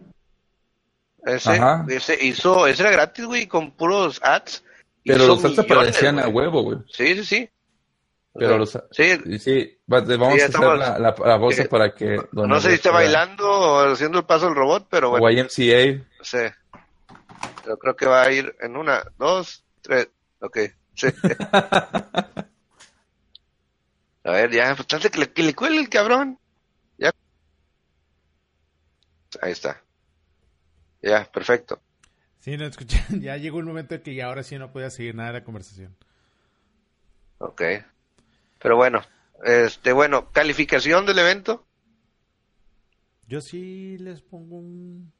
Ese, 1.25 1.51
Ajá. 1.51 1.85
ese 1.89 2.17
hizo, 2.25 2.65
ese 2.65 2.81
era 2.81 2.91
gratis, 2.91 3.25
güey, 3.25 3.45
con 3.47 3.69
puros 3.69 4.19
ads. 4.23 4.63
Pero 5.05 5.27
los 5.27 5.45
ads 5.45 5.59
aparecían 5.59 6.17
a 6.17 6.27
huevo, 6.27 6.63
güey. 6.63 6.79
Sí, 6.91 7.15
sí, 7.15 7.23
sí. 7.23 7.49
Pero 8.33 8.57
los, 8.57 8.71
sí, 8.91 9.17
Sí, 9.25 9.39
sí, 9.39 9.77
vamos 9.85 10.07
Sí, 10.35 10.41
a 10.41 10.45
hacer 10.45 10.59
la, 10.61 10.97
la, 10.99 11.15
la 11.25 11.37
voz 11.37 11.55
para 11.69 11.93
que... 11.93 12.19
no 12.31 12.59
sé 12.59 12.69
si 12.69 12.75
está 12.75 12.91
bailando 12.91 13.47
o 13.49 13.91
haciendo 13.93 14.19
el 14.19 14.25
paso 14.25 14.45
del 14.47 14.55
robot, 14.55 14.87
pero 14.89 15.11
bueno, 15.11 15.29
YMCA. 15.29 16.03
no 16.17 16.23
sé. 16.23 16.55
Yo 17.65 17.77
creo 17.77 17.95
que 17.95 18.05
va 18.07 18.23
a 18.23 18.31
ir 18.31 18.55
en 18.59 18.75
una, 18.75 19.03
dos, 19.17 19.63
tres, 19.81 20.09
ok, 20.39 20.57
sí. 20.95 21.07
A 24.25 24.31
ver, 24.31 24.51
ya, 24.51 24.73
pues 24.75 24.87
tanto 24.87 25.09
que 25.09 25.19
le, 25.19 25.31
que 25.33 25.43
le 25.43 25.53
cuele 25.53 25.79
el 25.79 25.89
cabrón. 25.89 26.39
Ya. 26.97 27.11
Ahí 29.41 29.51
está. 29.51 29.83
Ya, 31.01 31.29
perfecto. 31.31 31.81
Sí, 32.39 32.57
no 32.57 32.65
escuché. 32.65 33.03
Ya 33.19 33.37
llegó 33.37 33.57
un 33.57 33.65
momento 33.65 33.95
en 33.95 34.01
que 34.01 34.15
ya 34.15 34.27
ahora 34.27 34.43
sí 34.43 34.57
no 34.57 34.71
podía 34.71 34.89
seguir 34.89 35.15
nada 35.15 35.33
de 35.33 35.39
la 35.39 35.43
conversación. 35.45 35.95
Ok. 37.39 37.61
Pero 38.63 38.75
bueno, 38.77 39.01
este, 39.45 39.91
bueno, 39.93 40.31
calificación 40.31 41.05
del 41.05 41.19
evento. 41.19 41.65
Yo 43.27 43.41
sí 43.41 43.97
les 43.99 44.21
pongo 44.21 44.57
un 44.57 45.11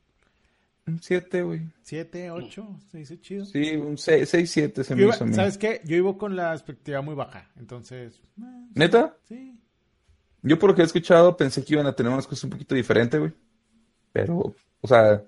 Un 0.88 1.00
7, 1.02 1.42
güey. 1.44 1.62
7, 1.84 2.32
8, 2.32 2.80
se 2.92 2.98
dice 3.00 3.20
chido. 3.22 3.46
Sí, 3.46 3.76
un 3.76 3.98
6, 3.98 4.30
7 4.30 4.84
se 4.84 4.90
Yo 4.92 4.96
me 4.98 5.04
iba- 5.04 5.16
hizo 5.16 5.24
a 5.24 5.28
mí. 5.28 5.34
¿Sabes 5.34 5.58
qué? 5.58 5.82
Yo 5.86 5.96
iba 5.96 6.18
con 6.18 6.36
la 6.36 6.54
expectativa 6.54 7.02
muy 7.02 7.16
baja. 7.16 7.50
Entonces, 7.58 8.20
eh, 8.40 8.68
¿Neta? 8.76 9.16
sí. 9.28 9.58
Yo 10.42 10.60
por 10.60 10.72
lo 10.72 10.76
que 10.76 10.82
he 10.82 10.86
escuchado 10.86 11.38
pensé 11.38 11.64
que 11.64 11.74
iban 11.74 11.86
a 11.88 11.94
tener 11.96 12.12
unas 12.12 12.28
cosas 12.28 12.44
un 12.46 12.50
poquito 12.50 12.76
diferentes, 12.76 13.18
güey. 13.18 13.32
Pero, 14.12 14.54
o 14.82 14.88
sea, 14.88 15.24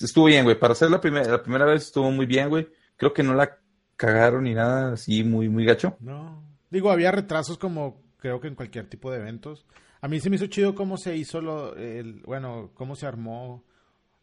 estuvo 0.00 0.26
bien, 0.26 0.44
güey. 0.44 0.56
Para 0.58 0.76
ser 0.76 0.90
la, 0.92 1.00
primera 1.00 1.28
la 1.28 1.42
primera 1.42 1.64
vez 1.64 1.82
estuvo 1.86 2.08
muy 2.12 2.24
bien, 2.26 2.48
güey. 2.48 2.68
Creo 2.96 3.12
que 3.12 3.24
no 3.24 3.34
la 3.34 3.58
cagaron 3.96 4.44
ni 4.44 4.54
nada 4.54 4.92
así 4.92 5.24
muy, 5.24 5.48
muy 5.48 5.64
gacho. 5.64 5.96
No. 5.98 6.40
Digo, 6.70 6.90
había 6.90 7.10
retrasos 7.12 7.58
como 7.58 8.02
creo 8.18 8.40
que 8.40 8.48
en 8.48 8.54
cualquier 8.54 8.86
tipo 8.88 9.10
de 9.10 9.18
eventos. 9.18 9.66
A 10.00 10.08
mí 10.08 10.20
se 10.20 10.30
me 10.30 10.36
hizo 10.36 10.46
chido 10.46 10.74
cómo 10.74 10.96
se 10.96 11.16
hizo 11.16 11.40
lo, 11.40 11.76
el, 11.76 12.20
bueno, 12.24 12.70
cómo 12.74 12.96
se 12.96 13.06
armó 13.06 13.64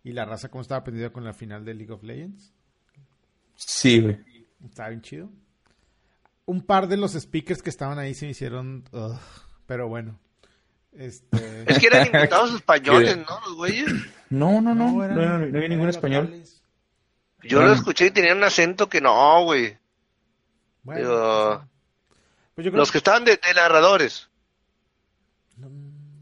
y 0.04 0.12
la 0.14 0.26
raza 0.26 0.50
cómo 0.50 0.62
estaba 0.62 0.84
prendida 0.84 1.12
con 1.12 1.24
la 1.24 1.34
final 1.34 1.66
de 1.66 1.74
League 1.74 1.92
of 1.94 2.04
Legends. 2.04 2.54
Sí, 3.56 4.00
güey. 4.02 4.18
Estaba 4.66 4.90
bien 4.90 5.02
chido. 5.02 5.30
Un 6.46 6.62
par 6.62 6.88
de 6.88 6.98
los 6.98 7.14
speakers 7.14 7.62
que 7.62 7.70
estaban 7.70 8.00
ahí 8.00 8.14
se 8.14 8.26
me 8.26 8.32
hicieron, 8.32 8.86
ugh, 8.92 9.20
pero 9.66 9.88
bueno. 9.90 10.20
Este, 10.94 11.64
Es 11.68 11.80
que 11.80 11.88
eran 11.88 12.06
invitados 12.08 12.54
españoles, 12.56 13.18
¿no? 13.30 13.40
Los 13.46 13.56
güeyes. 13.56 13.92
No, 14.30 14.62
no, 14.62 14.74
no. 14.74 14.92
No, 14.94 15.04
eran- 15.04 15.18
no, 15.18 15.26
no, 15.40 15.46
no 15.48 15.58
había 15.58 15.70
ningún 15.70 15.90
español. 15.90 16.26
locales. 16.26 16.64
Yo 17.44 17.62
lo 17.62 17.72
escuché 17.72 18.08
y 18.08 18.12
tenían 18.12 18.38
un 18.38 18.44
acento 18.46 18.90
que 18.90 19.00
no, 19.00 19.44
güey. 19.44 19.78
Bueno, 20.84 21.02
Digo, 21.02 21.66
pues 22.58 22.66
yo 22.66 22.72
creo 22.72 22.80
Los 22.80 22.92
que 22.92 22.98
estaban 22.98 23.24
de, 23.24 23.34
de 23.34 23.54
narradores. 23.56 24.32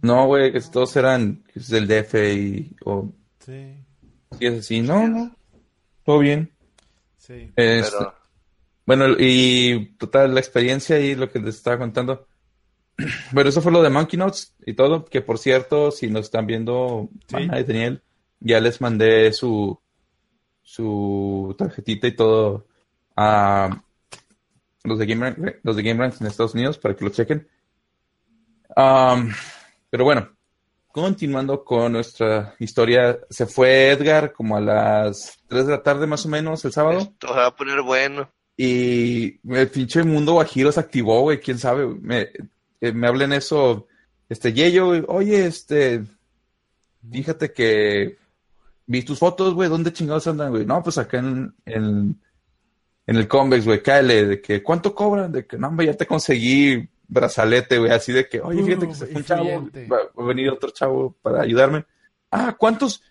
No, 0.01 0.25
güey, 0.25 0.51
que 0.51 0.59
todos 0.59 0.93
eran 0.97 1.41
que 1.53 1.61
del 1.61 1.87
DF 1.87 2.13
y... 2.35 2.75
O, 2.83 3.09
Sí, 3.39 3.77
y 4.39 4.47
es 4.47 4.59
así. 4.59 4.81
No, 4.81 5.07
no. 5.07 5.33
Todo 6.03 6.19
bien. 6.19 6.51
sí. 7.17 7.53
Este, 7.55 7.95
Pero, 7.97 8.15
Bueno, 8.85 9.05
y 9.17 9.93
total, 9.97 10.33
la 10.33 10.41
experiencia 10.41 10.99
y 10.99 11.15
lo 11.15 11.31
que 11.31 11.39
les 11.39 11.55
estaba 11.55 11.77
contando. 11.77 12.27
Bueno, 13.31 13.49
eso 13.49 13.61
fue 13.61 13.71
lo 13.71 13.81
de 13.81 13.89
Monkey 13.89 14.19
Notes 14.19 14.53
y 14.65 14.73
todo, 14.73 15.05
que 15.05 15.21
por 15.21 15.37
cierto, 15.39 15.89
si 15.89 16.07
nos 16.09 16.25
están 16.25 16.47
viendo, 16.47 17.07
Sí. 17.29 17.37
Ana 17.37 17.61
y 17.61 17.63
Daniel, 17.63 18.01
ya 18.41 18.59
les 18.59 18.81
mandé 18.81 19.31
su, 19.31 19.79
su 20.61 21.55
tarjetita 21.57 22.07
y 22.07 22.15
todo 22.17 22.67
a 23.15 23.83
los 24.85 24.99
de 24.99 25.05
Game, 25.05 25.29
Rank- 25.31 25.59
los 25.63 25.75
de 25.75 25.83
Game 25.83 25.99
Ranks 25.99 26.21
en 26.21 26.27
Estados 26.27 26.53
Unidos 26.53 26.77
para 26.77 26.95
que 26.95 27.03
lo 27.05 27.11
chequen. 27.11 27.47
Pero 29.89 30.03
bueno, 30.03 30.29
continuando 30.91 31.63
con 31.63 31.93
nuestra 31.93 32.55
historia, 32.59 33.17
se 33.29 33.45
fue 33.45 33.89
Edgar 33.91 34.33
como 34.33 34.57
a 34.57 34.61
las 34.61 35.39
3 35.47 35.65
de 35.67 35.71
la 35.71 35.83
tarde 35.83 36.07
más 36.07 36.25
o 36.25 36.29
menos 36.29 36.63
el 36.65 36.71
sábado. 36.71 36.99
esto 36.99 37.27
va 37.33 37.47
a 37.47 37.55
poner 37.55 37.81
bueno. 37.81 38.29
Y 38.57 39.37
el 39.53 39.67
pinche 39.69 40.03
mundo 40.03 40.33
guajiro 40.33 40.71
se 40.71 40.79
activó, 40.79 41.21
güey, 41.21 41.39
quién 41.39 41.57
sabe. 41.59 41.87
Me, 41.87 42.29
eh, 42.81 42.91
me 42.93 43.07
hablen 43.07 43.33
eso, 43.33 43.87
este, 44.29 44.53
Yeyo, 44.53 44.87
oye, 45.07 45.45
este, 45.45 46.03
fíjate 47.11 47.51
que 47.51 48.17
vi 48.85 49.03
tus 49.03 49.19
fotos, 49.19 49.53
güey, 49.53 49.67
¿dónde 49.69 49.91
chingados 49.91 50.27
andan, 50.27 50.51
güey? 50.51 50.65
No, 50.65 50.81
pues 50.83 50.97
acá 50.97 51.17
en, 51.19 51.53
en, 51.65 52.17
en 53.07 53.15
el 53.17 53.27
Convex, 53.27 53.65
güey, 53.65 53.81
cáele, 53.83 54.25
de 54.25 54.41
que, 54.41 54.63
¿cuánto 54.63 54.93
cobran? 54.95 55.31
De 55.31 55.45
que, 55.45 55.57
no, 55.57 55.67
hombre, 55.67 55.85
ya 55.87 55.93
te 55.93 56.05
conseguí 56.07 56.89
brazalete, 57.07 57.77
güey, 57.77 57.91
así 57.91 58.11
de 58.11 58.27
que, 58.27 58.41
oye, 58.41 58.63
fíjate 58.63 58.87
que 58.87 58.95
se 58.95 59.05
Uh, 59.05 59.07
fue 59.07 59.17
un 59.17 59.23
chavo, 59.25 59.69
va, 59.91 59.97
va 60.17 60.23
a 60.23 60.27
venir 60.27 60.49
otro 60.49 60.71
chavo 60.71 61.15
para 61.21 61.41
ayudarme. 61.41 61.85
Ah, 62.31 62.55
¿cuántos? 62.57 63.03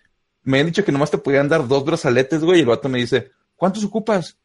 Me 0.43 0.59
han 0.59 0.65
dicho 0.67 0.83
que 0.83 0.91
nomás 0.91 1.09
te 1.11 1.17
podían 1.17 1.47
dar 1.49 1.67
dos 1.67 1.85
brazaletes, 1.85 2.43
güey, 2.43 2.59
y 2.59 2.61
el 2.61 2.67
vato 2.67 2.89
me 2.89 2.99
dice, 2.99 3.31
¿cuántos 3.55 3.83
ocupas? 3.85 4.37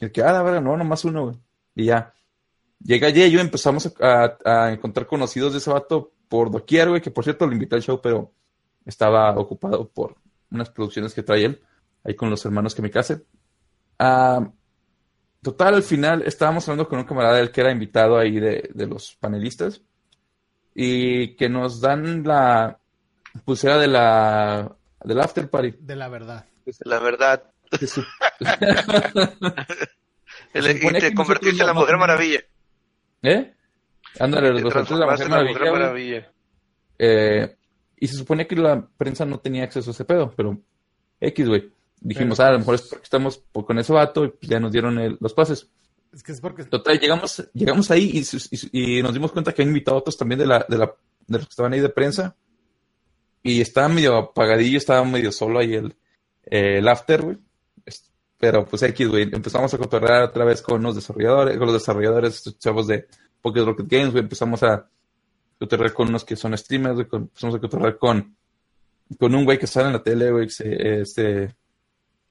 Y 0.00 0.06
el 0.06 0.12
que, 0.12 0.22
ah, 0.22 0.32
la 0.32 0.42
verdad, 0.42 0.60
no, 0.62 0.76
nomás 0.76 1.04
uno, 1.04 1.24
güey. 1.26 1.36
Y 1.74 1.84
ya. 1.86 2.12
Llega 2.82 3.08
Yeyo, 3.10 3.40
empezamos 3.40 3.94
a, 4.00 4.36
a- 4.44 4.64
a 4.66 4.72
encontrar 4.72 5.06
conocidos 5.06 5.52
de 5.52 5.58
ese 5.58 5.70
vato 5.70 6.12
por 6.28 6.50
doquier, 6.50 6.88
güey, 6.88 7.00
que 7.00 7.10
por 7.10 7.22
cierto 7.24 7.46
lo 7.46 7.52
invité 7.52 7.76
al 7.76 7.82
show, 7.82 8.00
pero 8.02 8.32
estaba 8.84 9.30
ocupado 9.38 9.88
por 9.88 10.16
unas 10.50 10.70
producciones 10.70 11.14
que 11.14 11.22
trae 11.22 11.44
él, 11.44 11.62
ahí 12.02 12.14
con 12.14 12.28
los 12.30 12.44
hermanos 12.44 12.74
que 12.74 12.82
me 12.82 12.90
case. 12.90 13.22
Ah, 14.06 14.50
total, 15.42 15.74
al 15.76 15.82
final 15.82 16.22
estábamos 16.26 16.68
hablando 16.68 16.88
con 16.88 16.98
un 16.98 17.04
camarada 17.04 17.36
del 17.36 17.50
que 17.50 17.60
era 17.60 17.70
invitado 17.72 18.18
ahí 18.18 18.38
de, 18.38 18.70
de 18.74 18.86
los 18.86 19.14
panelistas 19.16 19.80
y 20.74 21.36
que 21.36 21.48
nos 21.48 21.80
dan 21.80 22.22
la 22.24 22.78
pulsera 23.44 23.78
de 23.78 23.86
la 23.88 24.76
del 25.02 25.20
after 25.20 25.48
party. 25.48 25.74
De 25.80 25.96
la 25.96 26.08
verdad. 26.08 26.44
La 26.84 26.98
verdad. 26.98 27.44
Su- 27.86 28.04
El- 30.52 30.62
Se 30.62 30.72
y 30.72 30.76
supone 30.78 31.00
te 31.00 31.14
convertiste 31.14 31.60
en 31.60 31.66
la 31.66 31.72
Mujer 31.74 31.94
no- 31.94 32.00
¿Eh? 33.22 33.54
Ándale, 34.20 34.50
los 34.50 34.62
de 34.98 34.98
la 35.00 35.06
Mujer 35.06 35.28
Maravilla. 35.28 35.72
Maravilla. 35.72 36.32
Eh, 36.98 37.56
y 37.98 38.06
se 38.08 38.16
supone 38.16 38.46
que 38.46 38.54
la 38.56 38.86
prensa 38.96 39.24
no 39.24 39.40
tenía 39.40 39.64
acceso 39.64 39.90
a 39.90 39.92
ese 39.92 40.04
pedo, 40.04 40.32
pero 40.36 40.58
X, 41.20 41.48
güey. 41.48 41.72
Dijimos, 42.06 42.36
Pero, 42.36 42.46
ah, 42.46 42.50
a 42.50 42.52
lo 42.52 42.58
mejor 42.58 42.74
es 42.74 42.82
porque 42.82 43.04
estamos 43.04 43.42
con 43.50 43.78
ese 43.78 43.92
vato 43.92 44.24
y 44.26 44.28
pues 44.28 44.48
ya 44.48 44.60
nos 44.60 44.70
dieron 44.70 44.98
el- 44.98 45.16
los 45.20 45.32
pases. 45.32 45.68
Es 46.12 46.22
que 46.22 46.32
es 46.32 46.40
porque 46.40 46.62
Total, 46.64 47.00
llegamos, 47.00 47.42
llegamos 47.54 47.90
ahí 47.90 48.22
y, 48.72 49.02
nos 49.02 49.14
dimos 49.14 49.32
cuenta 49.32 49.52
que 49.52 49.62
han 49.62 49.68
invitado 49.68 49.96
a 49.96 50.00
otros 50.00 50.16
también 50.16 50.38
de, 50.38 50.46
la, 50.46 50.64
de, 50.68 50.76
la, 50.78 50.94
de 51.26 51.38
los 51.38 51.46
que 51.46 51.50
estaban 51.50 51.72
ahí 51.72 51.80
de 51.80 51.88
prensa. 51.88 52.36
Y 53.42 53.60
estaba 53.60 53.88
medio 53.88 54.16
apagadillo, 54.16 54.78
estaba 54.78 55.04
medio 55.04 55.32
solo 55.32 55.58
ahí 55.58 55.74
el, 55.74 55.96
el 56.44 56.86
after, 56.86 57.22
güey. 57.22 57.38
Pero 58.38 58.66
pues 58.66 58.82
X, 58.82 59.08
güey. 59.08 59.22
Empezamos 59.22 59.72
a 59.72 59.78
cotorrear 59.78 60.24
otra 60.24 60.44
vez 60.44 60.60
con 60.60 60.82
los 60.82 60.94
desarrolladores, 60.94 61.56
con 61.56 61.66
los 61.66 61.74
desarrolladores, 61.74 62.34
estos 62.36 62.58
chavos 62.58 62.86
de 62.86 63.06
Pocket 63.40 63.64
Rocket 63.64 63.86
Games, 63.88 64.10
güey. 64.12 64.22
Empezamos 64.24 64.62
a 64.62 64.86
cotorrear 65.58 65.94
con 65.94 66.08
unos 66.08 66.24
que 66.24 66.36
son 66.36 66.56
streamers, 66.56 66.94
güey. 66.96 67.06
Empezamos 67.12 67.56
a 67.56 67.60
cotorrear 67.60 67.96
con, 67.98 68.36
con 69.18 69.34
un 69.34 69.44
güey 69.44 69.58
que 69.58 69.66
sale 69.66 69.86
en 69.86 69.92
la 69.94 70.02
tele, 70.02 70.30
güey, 70.30 70.46
que 70.46 70.52
se- 70.52 71.00
este, 71.00 71.54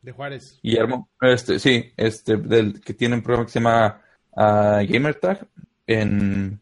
de 0.04 0.12
Juárez. 0.12 0.60
Guillermo, 0.62 1.10
este, 1.22 1.58
sí, 1.60 1.92
este, 1.98 2.38
del, 2.38 2.82
que 2.82 2.94
tiene 2.94 3.16
un 3.16 3.24
programa 3.24 3.46
que 3.46 3.52
se 3.54 3.60
llama 3.60 4.02
ah, 4.36 4.82
GamerTag 4.88 5.48
en, 5.88 6.62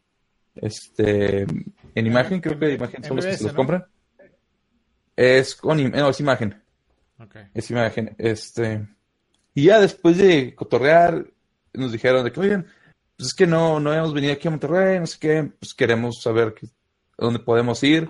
este, 0.54 1.42
en 1.42 2.06
imagen, 2.06 2.40
creo 2.40 2.58
que 2.58 2.72
imagen 2.72 3.04
son 3.04 3.16
los 3.16 3.26
que 3.26 3.36
se 3.36 3.44
los 3.44 3.52
¿no? 3.52 3.56
compran. 3.56 3.84
Es 5.14 5.54
con, 5.56 5.90
no, 5.90 6.08
es 6.08 6.20
imagen, 6.20 6.62
es 7.52 7.70
imagen, 7.70 8.14
este, 8.16 8.86
y 9.54 9.64
ya 9.64 9.80
después 9.80 10.16
de 10.16 10.54
cotorrear, 10.54 11.26
nos 11.74 11.92
dijeron 11.92 12.24
de 12.24 12.32
que, 12.32 12.40
oigan, 12.40 12.66
pues 13.16 13.28
es 13.28 13.34
que 13.34 13.46
no, 13.46 13.78
no 13.78 13.92
hemos 13.92 14.14
venido 14.14 14.32
aquí 14.32 14.48
a 14.48 14.52
Monterrey, 14.52 14.98
no 15.00 15.06
sé 15.06 15.18
qué, 15.20 15.52
pues 15.58 15.74
queremos 15.74 16.22
saber 16.22 16.54
que, 16.54 16.68
dónde 17.18 17.40
podemos 17.40 17.82
ir. 17.82 18.08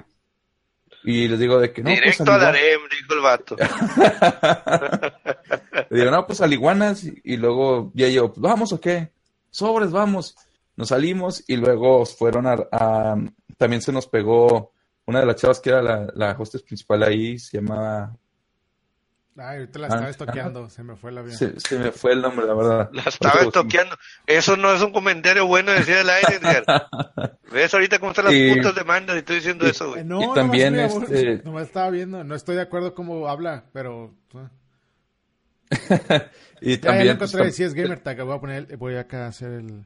Y 1.05 1.29
les 1.29 1.39
digo 1.39 1.59
de 1.59 1.73
que 1.73 1.83
no, 1.83 1.91
pues 1.91 2.01
Directo 2.01 2.33
al 2.33 2.43
a 2.43 2.53
dijo 2.53 3.15
el 3.15 3.21
vato. 3.21 3.57
Le 5.91 5.99
digo, 6.01 6.11
no, 6.11 6.27
pues 6.27 6.41
al 6.41 6.53
Iguanas. 6.53 7.05
Y, 7.05 7.21
y 7.25 7.37
luego 7.37 7.91
ya 7.95 8.09
yo, 8.09 8.29
pues 8.33 8.41
vamos 8.41 8.73
o 8.73 8.81
qué. 8.81 9.11
Sobres, 9.51 9.91
vamos. 9.91 10.37
Nos 10.77 10.89
salimos 10.89 11.45
y 11.49 11.57
luego 11.57 12.07
fueron 12.07 12.47
a, 12.47 12.57
a- 12.73 13.17
También 13.59 13.83
se 13.83 13.93
nos 13.93 14.07
pegó 14.07 14.73
una 15.07 15.21
de 15.21 15.27
las 15.27 15.37
chavas 15.37 15.61
que 15.61 15.71
era 15.71 15.83
la, 15.83 16.09
la 16.15 16.33
hostess 16.39 16.63
principal 16.63 17.03
ahí, 17.03 17.39
se 17.39 17.59
llamaba. 17.59 18.17
Ay, 19.37 19.61
ahorita 19.61 19.79
la 19.79 19.87
Ah, 19.87 19.89
estaba 19.89 20.11
estoqueando, 20.11 20.69
se 20.69 20.83
me 20.83 20.95
fue 20.95 21.11
la 21.11 21.23
vida. 21.23 21.35
Se, 21.37 21.59
se 21.59 21.79
me 21.79 21.91
fue 21.91 22.13
el 22.13 22.21
nombre, 22.21 22.47
la 22.47 22.53
verdad. 22.55 22.91
La 22.93 23.03
estaba 23.05 23.33
Ahorita 23.35 23.45
lo- 23.61 23.63
toqueando. 23.65 23.97
Eso 24.27 24.57
no 24.59 24.73
es 24.75 24.83
un 24.83 24.93
comentario 24.93 25.47
bueno 25.47 25.73
decir 25.73 25.95
al 25.97 26.11
aire, 26.11 26.37
Edgar. 26.37 26.65
¿Ves 27.51 27.73
ahorita 27.73 27.99
cómo 27.99 28.11
están 28.13 28.27
las 28.27 28.35
Y- 28.35 28.55
putas 28.55 28.75
demandas 28.75 29.17
y 29.17 29.21
estoy 29.21 29.37
diciendo 29.37 29.67
y- 29.67 29.71
eso, 29.71 29.89
güey? 29.91 30.05
no, 30.05 30.19
Y 30.19 30.21
nomás 30.23 30.35
también, 30.35 30.75
me- 30.75 30.85
este- 30.85 31.37
nomás 31.45 31.63
estaba 31.67 31.89
viendo, 31.91 32.23
no 32.25 32.35
estoy 32.35 32.57
de 32.57 32.63
acuerdo 32.63 32.95
cómo 32.95 33.27
habla, 33.29 33.65
pero... 33.73 34.15
eh. 34.35 34.49
Y 36.61 36.77
Ya, 36.77 36.77
ya 36.77 36.81
también. 36.81 37.07
lo 37.09 37.19
pues, 37.19 37.31
encontré, 37.35 37.51
tam- 37.51 37.55
sí 37.55 37.65
es 37.65 37.75
gamer 37.75 38.01
tag, 38.01 38.23
voy 38.25 38.37
a 38.37 38.41
poner, 38.41 38.77
voy 38.77 38.97
acá 38.97 39.25
a 39.25 39.29
hacer 39.29 39.51
el, 39.53 39.85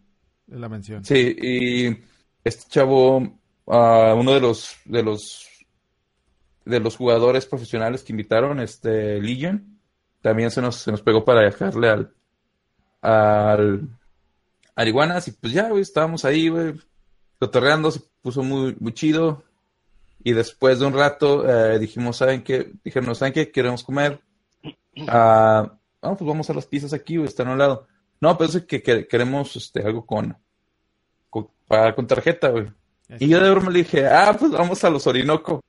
la 0.49 0.69
mención. 0.69 1.05
Sí, 1.05 1.37
y 1.41 2.05
este 2.45 2.65
chavo, 2.69 3.39
ah, 3.69 4.13
uno 4.17 4.35
de 4.35 4.41
los, 4.41 4.77
de 4.85 5.03
los, 5.03 5.49
de 6.67 6.81
los 6.81 6.97
jugadores 6.97 7.47
profesionales 7.47 8.03
que 8.03 8.13
invitaron, 8.13 8.61
este 8.61 9.21
Legion, 9.23 9.79
también 10.21 10.51
se 10.51 10.61
nos, 10.61 10.77
se 10.77 10.91
nos 10.91 11.01
pegó 11.01 11.25
para 11.25 11.41
dejarle 11.41 11.89
al, 11.89 12.13
al, 13.01 13.89
al 14.75 14.89
Iguanas, 14.89 15.29
y 15.29 15.33
pues 15.33 15.53
ya, 15.53 15.69
güey, 15.71 15.83
estábamos 15.83 16.25
ahí, 16.25 16.49
güey, 16.49 16.75
cotorreando, 17.39 17.91
se 17.91 18.01
puso 18.21 18.43
muy, 18.43 18.77
muy 18.81 18.93
chido, 18.93 19.43
y 20.25 20.33
después 20.33 20.81
de 20.81 20.87
un 20.87 20.93
rato, 20.95 21.49
eh, 21.49 21.79
dijimos, 21.79 22.17
¿saben 22.17 22.43
qué? 22.43 22.73
Dijeron, 22.85 23.15
¿saben 23.15 23.33
qué? 23.33 23.51
Queremos 23.53 23.85
comer, 23.85 24.21
ah, 25.09 25.73
ah, 26.03 26.15
pues 26.17 26.27
vamos 26.29 26.51
a 26.51 26.55
las 26.55 26.67
pizzas 26.67 26.93
aquí, 26.93 27.17
güey, 27.17 27.29
están 27.29 27.49
a 27.49 27.53
un 27.53 27.59
lado. 27.59 27.87
No, 28.21 28.37
pero 28.37 28.51
es 28.51 28.63
que, 28.65 28.83
que- 28.83 29.07
queremos, 29.07 29.55
este, 29.57 29.83
algo 29.83 30.05
con, 30.05 30.37
con, 31.31 31.49
con 31.95 32.07
tarjeta, 32.07 32.49
güey. 32.49 32.67
Y 33.21 33.29
yo 33.29 33.41
de 33.41 33.51
broma 33.51 33.71
le 33.71 33.81
dije, 33.81 34.05
ah, 34.09 34.35
pues 34.37 34.51
vamos 34.51 34.83
a 34.83 34.91
los 34.91 35.07
Orinoco. 35.07 35.61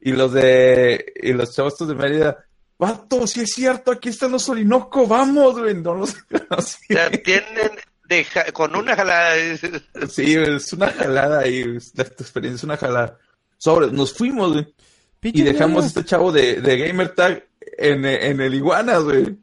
Y 0.00 0.12
los 0.12 0.32
de, 0.32 1.12
y 1.22 1.32
los 1.32 1.54
chavos 1.54 1.72
estos 1.74 1.88
de 1.88 1.94
Mérida, 1.94 2.44
vato, 2.78 3.26
sí 3.26 3.40
es 3.40 3.52
cierto, 3.52 3.90
aquí 3.90 4.10
están 4.10 4.30
los 4.32 4.48
Orinoco, 4.48 5.06
vamos, 5.06 5.58
güey, 5.58 5.74
no 5.74 5.94
los 5.94 6.14
conocí. 6.48 6.78
Te 6.88 7.00
atienden 7.00 7.70
de 8.08 8.24
ja- 8.24 8.52
con 8.52 8.74
una 8.76 8.94
jalada. 8.94 9.34
Sí, 10.08 10.34
es 10.36 10.72
una 10.72 10.88
jalada 10.90 11.40
ahí, 11.40 11.64
la 11.94 12.04
experiencia 12.04 12.56
es 12.56 12.64
una 12.64 12.76
jalada. 12.76 13.18
Sobre, 13.56 13.90
nos 13.90 14.12
fuimos, 14.14 14.52
güey, 14.52 14.74
y 15.22 15.42
dejamos 15.42 15.84
a 15.84 15.86
este 15.88 16.04
chavo 16.04 16.30
de, 16.30 16.60
de 16.60 16.78
Gamer 16.78 17.14
Tag 17.14 17.44
en, 17.76 18.04
en 18.04 18.40
el 18.40 18.54
Iguanas, 18.54 19.02
güey. 19.02 19.36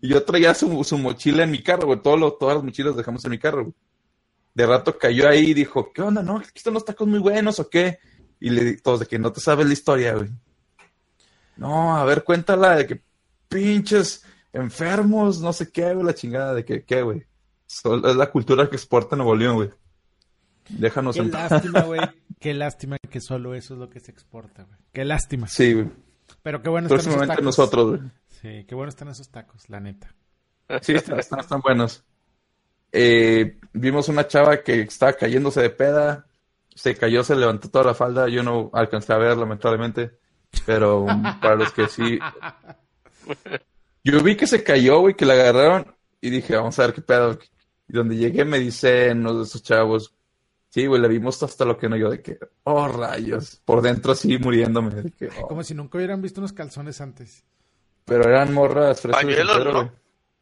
Y 0.00 0.08
yo 0.08 0.22
traía 0.24 0.54
su, 0.54 0.82
su 0.82 0.96
mochila 0.96 1.42
en 1.44 1.50
mi 1.50 1.62
carro, 1.62 1.86
güey, 1.88 2.00
todos 2.00 2.18
los, 2.18 2.38
todas 2.38 2.54
las 2.56 2.64
mochilas 2.64 2.96
dejamos 2.96 3.22
en 3.26 3.32
mi 3.32 3.38
carro, 3.38 3.64
güey. 3.64 3.74
De 4.54 4.66
rato 4.66 4.96
cayó 4.98 5.28
ahí 5.28 5.50
y 5.50 5.54
dijo, 5.54 5.92
¿qué 5.92 6.00
onda? 6.02 6.22
No, 6.22 6.38
aquí 6.38 6.48
están 6.54 6.72
los 6.74 6.84
tacos 6.86 7.06
muy 7.06 7.18
buenos, 7.20 7.60
¿o 7.60 7.68
qué? 7.68 7.98
Y 8.40 8.50
le 8.50 8.76
todos 8.78 9.00
de 9.00 9.06
que 9.06 9.18
no 9.18 9.32
te 9.32 9.40
sabes 9.40 9.66
la 9.66 9.72
historia, 9.72 10.14
güey. 10.14 10.30
No, 11.56 11.96
a 11.96 12.04
ver, 12.04 12.24
cuéntala 12.24 12.76
de 12.76 12.86
que 12.86 13.02
pinches 13.48 14.24
enfermos, 14.52 15.40
no 15.40 15.52
sé 15.52 15.70
qué, 15.70 15.92
güey, 15.92 16.06
la 16.06 16.14
chingada 16.14 16.54
de 16.54 16.64
que, 16.64 16.84
¿qué, 16.84 17.02
güey? 17.02 17.24
Es 17.66 18.16
la 18.16 18.30
cultura 18.30 18.68
que 18.68 18.76
exporta 18.76 19.14
Nuevo 19.16 19.36
León, 19.36 19.56
güey. 19.56 19.70
Déjanos 20.70 21.16
Qué 21.16 21.22
en 21.22 21.30
lástima, 21.30 21.80
güey. 21.82 22.00
Qué 22.40 22.54
lástima 22.54 22.96
que 23.10 23.20
solo 23.20 23.54
eso 23.54 23.74
es 23.74 23.80
lo 23.80 23.90
que 23.90 24.00
se 24.00 24.10
exporta, 24.10 24.62
güey. 24.64 24.78
Qué 24.92 25.04
lástima. 25.04 25.46
Sí, 25.46 25.74
güey. 25.74 25.90
Pero 26.42 26.62
qué 26.62 26.70
bueno 26.70 26.86
están 26.88 27.12
esos 27.12 27.26
tacos. 27.28 27.44
nosotros, 27.44 27.88
güey. 27.90 28.00
Sí, 28.40 28.64
qué 28.66 28.74
bueno 28.74 28.88
están 28.88 29.08
esos 29.08 29.28
tacos, 29.28 29.68
la 29.68 29.80
neta. 29.80 30.14
Sí, 30.80 30.92
están, 30.94 31.18
están- 31.18 31.40
están 31.40 31.60
buenos. 31.60 32.02
Eh, 32.92 33.58
vimos 33.74 34.08
una 34.08 34.26
chava 34.26 34.62
que 34.62 34.80
estaba 34.82 35.12
cayéndose 35.12 35.60
de 35.60 35.70
peda. 35.70 36.26
Se 36.80 36.96
cayó, 36.96 37.22
se 37.22 37.36
levantó 37.36 37.68
toda 37.68 37.84
la 37.84 37.94
falda. 37.94 38.26
Yo 38.30 38.42
no 38.42 38.70
alcancé 38.72 39.12
a 39.12 39.18
ver, 39.18 39.36
lamentablemente. 39.36 40.12
Pero 40.64 41.04
para 41.42 41.56
los 41.56 41.72
que 41.72 41.86
sí. 41.88 42.18
Yo 44.02 44.22
vi 44.22 44.34
que 44.34 44.46
se 44.46 44.64
cayó, 44.64 45.00
güey, 45.00 45.14
que 45.14 45.26
la 45.26 45.34
agarraron. 45.34 45.94
Y 46.22 46.30
dije, 46.30 46.56
vamos 46.56 46.78
a 46.78 46.86
ver 46.86 46.94
qué 46.94 47.02
pedo. 47.02 47.38
Y 47.86 47.92
donde 47.92 48.16
llegué 48.16 48.46
me 48.46 48.58
dicen 48.58 49.20
uno 49.20 49.36
de 49.36 49.44
esos 49.44 49.62
chavos. 49.62 50.14
Sí, 50.70 50.86
güey, 50.86 51.02
le 51.02 51.08
vimos 51.08 51.42
hasta 51.42 51.66
lo 51.66 51.76
que 51.76 51.90
no 51.90 51.98
yo 51.98 52.08
de 52.08 52.22
que, 52.22 52.38
oh 52.62 52.88
rayos, 52.88 53.60
por 53.62 53.82
dentro 53.82 54.12
así 54.12 54.38
muriéndome. 54.38 55.02
de 55.02 55.10
que, 55.10 55.28
oh. 55.42 55.48
Como 55.48 55.62
si 55.62 55.74
nunca 55.74 55.98
hubieran 55.98 56.22
visto 56.22 56.40
unos 56.40 56.54
calzones 56.54 56.98
antes. 57.02 57.44
Pero 58.06 58.24
eran 58.24 58.54
morras 58.54 59.02
frescas 59.02 59.22
soltero, 59.22 59.64
¿no? 59.64 59.72
güey. 59.80 59.90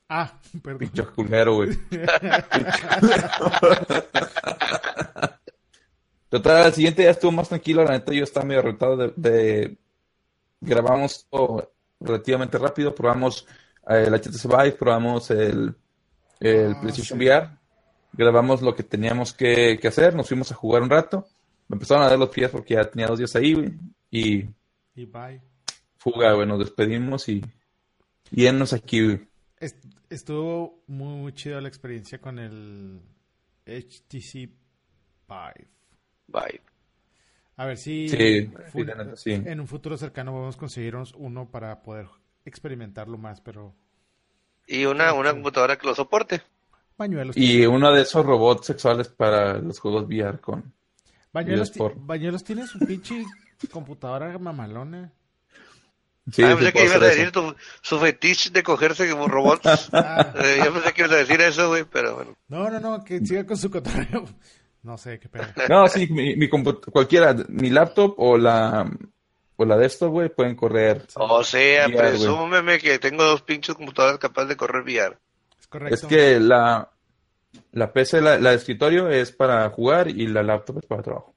Ah, 0.08 0.38
perdón. 0.62 0.78
Pinche 0.78 1.04
culero, 1.04 1.56
güey. 1.56 1.76
Total, 6.28 6.64
al 6.66 6.72
siguiente 6.74 7.02
día 7.02 7.12
estuvo 7.12 7.32
más 7.32 7.48
tranquilo, 7.48 7.84
la 7.84 7.92
neta 7.92 8.12
yo 8.12 8.24
estaba 8.24 8.44
medio 8.46 8.62
retado 8.62 8.96
de, 8.96 9.12
de- 9.16 9.76
grabamos 10.60 11.26
todo 11.30 11.72
relativamente 12.00 12.58
rápido, 12.58 12.94
probamos 12.94 13.46
eh, 13.88 14.04
el 14.06 14.14
HTC 14.14 14.44
Vive, 14.46 14.72
probamos 14.72 15.30
el, 15.30 15.74
el 16.40 16.72
Ah, 16.72 16.80
PlayStation 16.80 17.18
sí. 17.18 17.24
VR, 17.24 17.48
grabamos 18.12 18.60
lo 18.62 18.74
que 18.74 18.82
teníamos 18.82 19.32
que, 19.32 19.78
que 19.80 19.88
hacer, 19.88 20.14
nos 20.14 20.28
fuimos 20.28 20.52
a 20.52 20.54
jugar 20.54 20.82
un 20.82 20.90
rato, 20.90 21.26
me 21.68 21.74
empezaron 21.76 22.04
a 22.04 22.08
dar 22.10 22.18
los 22.18 22.28
pies 22.30 22.50
porque 22.50 22.74
ya 22.74 22.84
tenía 22.90 23.06
dos 23.06 23.18
días 23.18 23.34
ahí, 23.36 23.54
güey, 23.54 23.72
y 24.10 24.44
Y 24.94 25.04
bye. 25.06 25.40
fuga, 25.96 26.32
güey, 26.34 26.46
nos 26.46 26.58
despedimos 26.58 27.28
y, 27.28 27.42
y 28.30 28.46
enos 28.46 28.72
aquí, 28.74 29.02
güey. 29.04 29.28
Estuvo 30.10 30.82
muy, 30.86 31.16
muy 31.20 31.32
chido 31.34 31.60
la 31.60 31.68
experiencia 31.68 32.18
con 32.20 32.38
el 32.38 33.00
HTC 33.66 34.48
Vive. 35.28 35.68
Bye. 36.28 36.60
A 37.56 37.66
ver 37.66 37.76
si 37.76 38.08
Sí, 38.08 38.50
fu- 38.72 38.84
sí, 39.16 39.32
en 39.32 39.58
un 39.60 39.66
futuro 39.66 39.96
cercano 39.96 40.30
podemos 40.32 40.56
conseguirnos 40.56 41.12
uno 41.16 41.50
para 41.50 41.82
poder 41.82 42.06
experimentarlo 42.44 43.18
más, 43.18 43.40
pero 43.40 43.74
Y 44.66 44.84
una, 44.84 45.12
una 45.12 45.32
computadora 45.32 45.76
que 45.76 45.86
lo 45.86 45.94
soporte. 45.94 46.42
bañuelos. 46.96 47.36
Y 47.36 47.66
uno 47.66 47.92
de 47.92 48.02
esos 48.02 48.24
robots 48.24 48.66
sexuales 48.66 49.08
para 49.08 49.58
los 49.58 49.80
juegos 49.80 50.04
VR 50.06 50.38
con... 50.38 50.72
Bañuelos, 51.32 51.72
Bañuelos 51.96 52.44
tiene 52.44 52.66
su 52.66 52.78
pinche 52.78 53.24
computadora 53.70 54.38
mamalona. 54.38 55.12
Sí, 56.32 56.42
ah, 56.42 56.54
pensé 56.56 56.72
que 56.72 56.84
ibas 56.84 56.96
a 56.96 56.98
decir 57.00 57.32
tu, 57.32 57.54
su 57.80 57.98
fetiche 57.98 58.50
de 58.50 58.62
cogerse 58.62 59.10
como 59.10 59.28
robots. 59.28 59.88
Ah, 59.92 60.32
Eh, 60.36 60.60
yo 60.64 60.72
pensé 60.74 60.92
que 60.92 61.00
ibas 61.02 61.12
a 61.12 61.16
decir 61.16 61.40
eso, 61.40 61.68
güey, 61.68 61.84
pero 61.84 62.14
bueno. 62.16 62.36
no, 62.48 62.70
no, 62.70 62.80
no, 62.80 63.04
que 63.04 63.24
siga 63.24 63.44
con 63.46 63.56
su 63.56 63.70
cotorreo. 63.70 64.26
No 64.82 64.96
sé 64.96 65.18
qué 65.18 65.28
pedo. 65.28 65.44
No, 65.68 65.88
sí, 65.88 66.06
mi, 66.08 66.36
mi 66.36 66.48
cualquiera, 66.48 67.34
mi 67.48 67.70
laptop 67.70 68.14
o 68.18 68.38
la, 68.38 68.90
o 69.56 69.64
la 69.64 69.76
desktop, 69.76 70.10
güey, 70.10 70.28
pueden 70.28 70.54
correr. 70.54 71.06
O 71.14 71.42
sea, 71.42 71.86
VR, 71.88 71.96
presúmeme 71.96 72.78
que 72.78 72.98
tengo 72.98 73.24
dos 73.24 73.42
pinches 73.42 73.74
computadoras 73.74 74.18
capaces 74.18 74.50
de 74.50 74.56
correr 74.56 74.82
VR. 74.82 75.18
Es 75.58 75.66
correcto. 75.66 75.94
Es 75.94 76.04
que 76.04 76.40
la, 76.40 76.90
la 77.72 77.92
PC, 77.92 78.20
la, 78.20 78.38
la 78.38 78.50
de 78.50 78.56
escritorio 78.56 79.08
es 79.08 79.32
para 79.32 79.68
jugar 79.70 80.08
y 80.08 80.26
la 80.26 80.42
laptop 80.42 80.78
es 80.78 80.86
para 80.86 81.02
trabajo. 81.02 81.34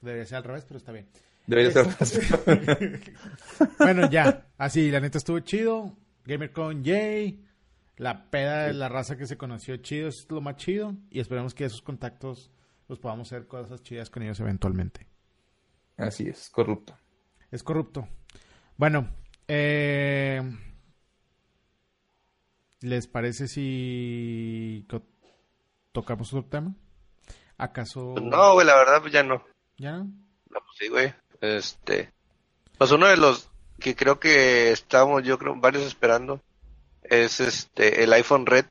Debería 0.00 0.26
ser 0.26 0.38
al 0.38 0.44
revés, 0.44 0.64
pero 0.66 0.78
está 0.78 0.92
bien. 0.92 1.08
Debería 1.46 1.72
ser 1.72 1.88
así. 1.98 2.20
Bueno, 3.78 4.08
ya. 4.10 4.46
Así, 4.56 4.90
la 4.90 5.00
neta 5.00 5.18
estuvo 5.18 5.40
chido. 5.40 5.96
GamerCon 6.24 6.84
Jay. 6.84 7.44
La 8.00 8.30
peda 8.30 8.62
de 8.62 8.72
la 8.72 8.88
raza 8.88 9.18
que 9.18 9.26
se 9.26 9.36
conoció 9.36 9.76
chido 9.76 10.08
es 10.08 10.26
lo 10.30 10.40
más 10.40 10.56
chido. 10.56 10.94
Y 11.10 11.20
esperemos 11.20 11.52
que 11.52 11.66
esos 11.66 11.82
contactos 11.82 12.50
los 12.88 12.98
podamos 12.98 13.28
hacer 13.28 13.46
cosas 13.46 13.82
chidas 13.82 14.08
con 14.08 14.22
ellos 14.22 14.40
eventualmente. 14.40 15.06
Así 15.98 16.26
es, 16.26 16.48
corrupto. 16.48 16.96
Es 17.50 17.62
corrupto. 17.62 18.08
Bueno, 18.78 19.06
eh, 19.48 20.40
¿les 22.80 23.06
parece 23.06 23.48
si 23.48 24.86
tocamos 25.92 26.32
otro 26.32 26.48
tema? 26.48 26.74
¿Acaso? 27.58 28.14
No, 28.18 28.54
güey, 28.54 28.66
la 28.66 28.76
verdad, 28.76 29.02
pues 29.02 29.12
ya 29.12 29.22
no. 29.22 29.44
¿Ya 29.76 29.92
no? 29.92 30.04
No, 30.04 30.60
pues 30.64 30.78
sí, 30.78 30.88
güey. 30.88 31.12
Este. 31.42 32.14
Pues 32.78 32.92
uno 32.92 33.08
de 33.08 33.18
los 33.18 33.50
que 33.78 33.94
creo 33.94 34.18
que 34.18 34.72
estamos, 34.72 35.22
yo 35.22 35.38
creo, 35.38 35.54
varios 35.54 35.82
esperando, 35.84 36.40
es 37.10 37.40
este, 37.40 38.02
el 38.02 38.12
iPhone 38.14 38.46
Red. 38.46 38.66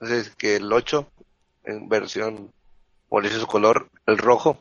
Es 0.00 0.34
que 0.36 0.56
el 0.56 0.70
8, 0.70 1.08
en 1.64 1.88
versión, 1.88 2.52
por 3.08 3.22
dice 3.22 3.38
su 3.38 3.46
color, 3.46 3.88
el 4.06 4.18
rojo. 4.18 4.58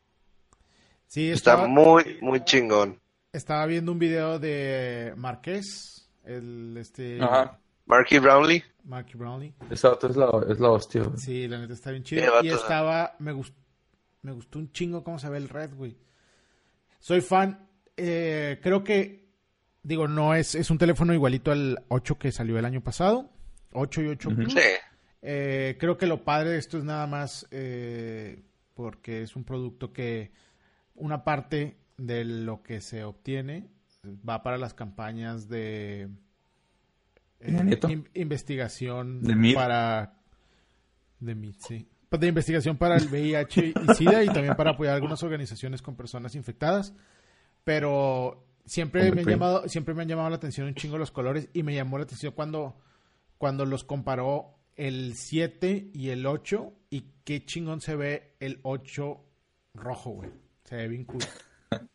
Sí, 1.08 1.30
Está 1.32 1.68
muy, 1.68 2.18
muy 2.22 2.44
chingón. 2.46 3.00
estaba 3.34 3.66
viendo 3.66 3.92
un 3.92 4.00
video 4.00 4.40
de 4.40 5.14
Marqués, 5.18 6.08
el 6.24 6.78
este 6.78 7.22
Ajá. 7.22 7.60
Marky 7.86 8.20
Brownlee. 8.20 8.64
Marky 8.86 9.18
Brownlee. 9.18 9.54
Esa 9.70 9.92
otra 9.92 10.10
es 10.10 10.16
la, 10.16 10.32
es 10.50 10.60
la 10.60 10.72
hostia, 10.72 11.04
güey. 11.04 11.18
Sí, 11.18 11.48
la 11.48 11.60
neta 11.60 11.74
está 11.74 11.92
bien 11.92 12.04
chido. 12.04 12.42
Y 12.42 12.50
estaba, 12.50 13.16
me 13.20 13.32
gustó, 13.32 13.60
me 14.22 14.32
gustó 14.32 14.60
un 14.60 14.72
chingo 14.72 15.04
cómo 15.04 15.20
se 15.20 15.30
ve 15.30 15.38
el 15.38 15.50
red, 15.50 15.74
güey. 15.76 15.98
Soy 17.00 17.22
fan, 17.22 17.68
eh, 17.98 18.60
creo 18.64 18.84
que, 18.84 19.23
digo, 19.84 20.08
no 20.08 20.34
es, 20.34 20.56
es 20.56 20.70
un 20.72 20.78
teléfono 20.78 21.14
igualito 21.14 21.52
al 21.52 21.84
8 21.90 22.18
que 22.18 22.32
salió 22.32 22.58
el 22.58 22.66
año 22.66 22.82
pasado. 22.82 23.30
8 23.74 24.02
y 24.04 24.08
8 24.08 24.30
Plus. 24.36 24.54
Sí. 24.54 24.60
Eh, 25.22 25.78
creo 25.80 25.98
que 25.98 26.08
lo 26.08 26.24
padre 26.24 26.52
de 26.52 26.58
esto 26.58 26.78
es 26.78 26.84
nada 26.84 27.08
más 27.08 27.48
eh, 27.52 28.42
porque 28.74 29.22
es 29.24 29.36
un 29.36 29.44
producto 29.44 29.94
que 29.94 30.32
una 30.96 31.24
parte 31.24 31.78
de 31.98 32.26
lo 32.26 32.62
que 32.64 32.82
se 32.82 33.04
obtiene 33.04 33.68
va 34.28 34.44
para 34.44 34.58
las 34.58 34.74
campañas 34.74 35.48
de 35.48 36.10
eh, 37.40 37.80
in- 37.90 38.10
investigación 38.14 39.22
De 39.24 39.54
para 39.54 40.14
de 41.20 41.36
MIR, 41.36 41.56
sí. 41.60 41.88
De 42.12 42.28
investigación 42.28 42.78
para 42.78 42.98
el 42.98 43.08
VIH 43.08 43.74
y 43.90 43.94
SIDA 43.96 44.24
y 44.24 44.28
también 44.28 44.56
para 44.56 44.72
apoyar 44.72 44.94
algunas 44.96 45.24
organizaciones 45.24 45.82
con 45.82 45.96
personas 45.96 46.36
infectadas. 46.36 46.94
Pero 47.64 48.46
siempre 48.66 49.12
me 49.12 49.22
han 49.22 49.28
llamado, 49.28 49.68
siempre 49.70 49.94
me 49.94 50.02
han 50.04 50.08
llamado 50.10 50.30
la 50.30 50.36
atención 50.38 50.68
un 50.68 50.76
chingo 50.76 50.98
los 50.98 51.12
colores 51.12 51.50
y 51.54 51.64
me 51.64 51.74
llamó 51.76 51.98
la 51.98 52.04
atención 52.06 52.34
cuando, 52.34 52.76
cuando 53.38 53.66
los 53.66 53.84
comparó 53.84 54.56
el 54.76 55.16
7 55.16 55.92
y 55.94 56.10
el 56.10 56.26
8 56.26 56.72
y 56.90 57.06
qué 57.24 57.46
chingón 57.46 57.82
se 57.82 57.96
ve 57.96 58.36
el 58.40 58.60
8 58.64 59.20
rojo, 59.76 60.10
güey. 60.12 60.30
Se 60.66 60.76
ve 60.76 60.88
bien 60.88 61.06
cool. 61.06 61.20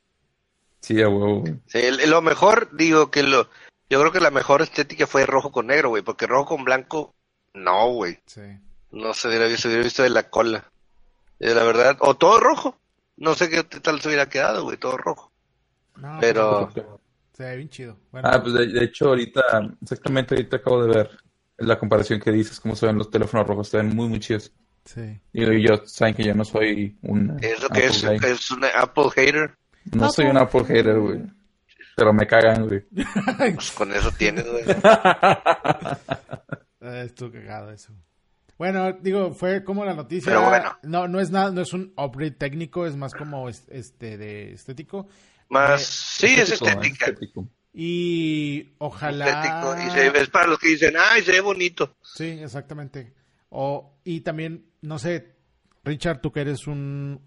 Sí, 0.80 1.02
a 1.02 1.08
huevo, 1.08 1.40
güey. 1.40 1.54
Sí, 1.66 1.78
el- 1.78 2.08
lo 2.08 2.22
mejor, 2.22 2.74
digo 2.76 3.10
que 3.10 3.22
lo, 3.22 3.48
yo 3.90 4.00
creo 4.00 4.12
que 4.12 4.20
la 4.20 4.30
mejor 4.30 4.62
estética 4.62 5.06
fue 5.06 5.26
rojo 5.26 5.50
con 5.52 5.66
negro, 5.66 5.88
güey, 5.90 6.02
porque 6.02 6.26
rojo 6.26 6.46
con 6.56 6.64
blanco, 6.64 7.14
no, 7.52 7.92
güey, 7.92 8.18
Sí. 8.26 8.40
no 8.92 9.12
se 9.12 9.28
hubiera, 9.28 9.48
se 9.56 9.68
hubiera 9.68 9.82
visto 9.84 10.02
de 10.02 10.10
la 10.10 10.30
cola, 10.30 10.70
Eh, 11.40 11.54
la 11.54 11.62
verdad, 11.64 11.96
o 12.00 12.16
todo 12.16 12.40
rojo, 12.40 12.78
no 13.16 13.34
sé 13.34 13.48
qué 13.50 13.62
tal 13.64 14.00
se 14.00 14.08
hubiera 14.08 14.28
quedado, 14.28 14.64
güey, 14.64 14.76
todo 14.76 14.96
rojo, 14.96 15.27
No, 16.00 16.18
pero, 16.20 16.70
Se 17.32 17.44
ve 17.44 17.56
bien 17.56 17.68
chido. 17.68 17.96
Bueno, 18.10 18.28
Ah, 18.32 18.40
pues 18.42 18.54
de, 18.54 18.66
de 18.68 18.84
hecho 18.84 19.08
ahorita, 19.08 19.42
exactamente 19.82 20.34
ahorita 20.34 20.56
acabo 20.58 20.84
de 20.84 20.94
ver 20.96 21.10
la 21.58 21.78
comparación 21.78 22.20
que 22.20 22.30
dices, 22.32 22.60
cómo 22.60 22.74
se 22.76 22.86
ven 22.86 22.98
los 22.98 23.10
teléfonos 23.10 23.46
rojos, 23.46 23.68
se 23.68 23.76
ven 23.78 23.94
muy, 23.94 24.08
muy 24.08 24.20
chidos. 24.20 24.52
sí. 24.84 25.20
Y 25.32 25.62
yo, 25.66 25.76
saben 25.86 26.14
que 26.14 26.24
yo 26.24 26.34
no 26.34 26.44
soy 26.44 26.96
un 27.02 27.36
es 27.42 27.62
lo 27.62 27.68
que 27.68 27.86
Apple 27.86 27.86
es, 27.86 28.04
guy. 28.04 28.30
es 28.30 28.50
una 28.50 28.68
Apple 28.68 29.10
hater, 29.14 29.54
No 29.92 30.10
soy 30.10 30.26
un 30.26 30.36
Apple 30.38 30.64
hater, 30.64 30.98
güey. 30.98 31.20
Pero 31.96 32.12
me 32.12 32.26
cagan, 32.28 32.68
güey. 32.68 32.80
pues 33.54 33.72
con 33.72 33.92
eso 33.92 34.10
tienes, 34.12 34.46
güey. 34.48 34.64
Eh, 36.80 37.02
estuvo 37.06 37.32
cagado 37.32 37.72
eso. 37.72 37.92
Bueno, 38.56 38.92
digo, 38.92 39.32
fue 39.32 39.62
como 39.64 39.84
la 39.84 39.94
noticia. 39.94 40.32
Pero 40.32 40.48
bueno. 40.48 40.76
No, 40.82 41.08
no 41.08 41.20
es 41.20 41.30
nada, 41.30 41.50
no 41.50 41.60
es 41.60 41.72
un 41.72 41.92
upgrade 41.96 42.32
técnico, 42.32 42.86
es 42.86 42.96
más 42.96 43.14
como 43.14 43.48
es- 43.48 43.66
este 43.68 44.16
de 44.16 44.52
estético. 44.52 45.08
Más, 45.48 45.82
sí, 45.82 46.26
es 46.26 46.50
Estético, 46.50 46.68
estética, 46.68 47.06
estético. 47.06 47.48
Y 47.72 48.72
ojalá. 48.78 49.26
estético, 49.26 49.86
y 49.86 49.90
se 49.90 50.10
ve, 50.10 50.20
es 50.20 50.28
para 50.30 50.46
los 50.48 50.58
que 50.58 50.68
dicen, 50.68 50.94
ay, 50.98 51.22
se 51.22 51.32
ve 51.32 51.40
bonito, 51.40 51.94
Sí, 52.02 52.24
exactamente. 52.24 53.14
O, 53.50 53.98
y 54.04 54.20
también, 54.20 54.66
no 54.82 54.98
sé, 54.98 55.34
Richard, 55.84 56.20
tú 56.20 56.32
que 56.32 56.40
eres 56.40 56.66
un 56.66 57.20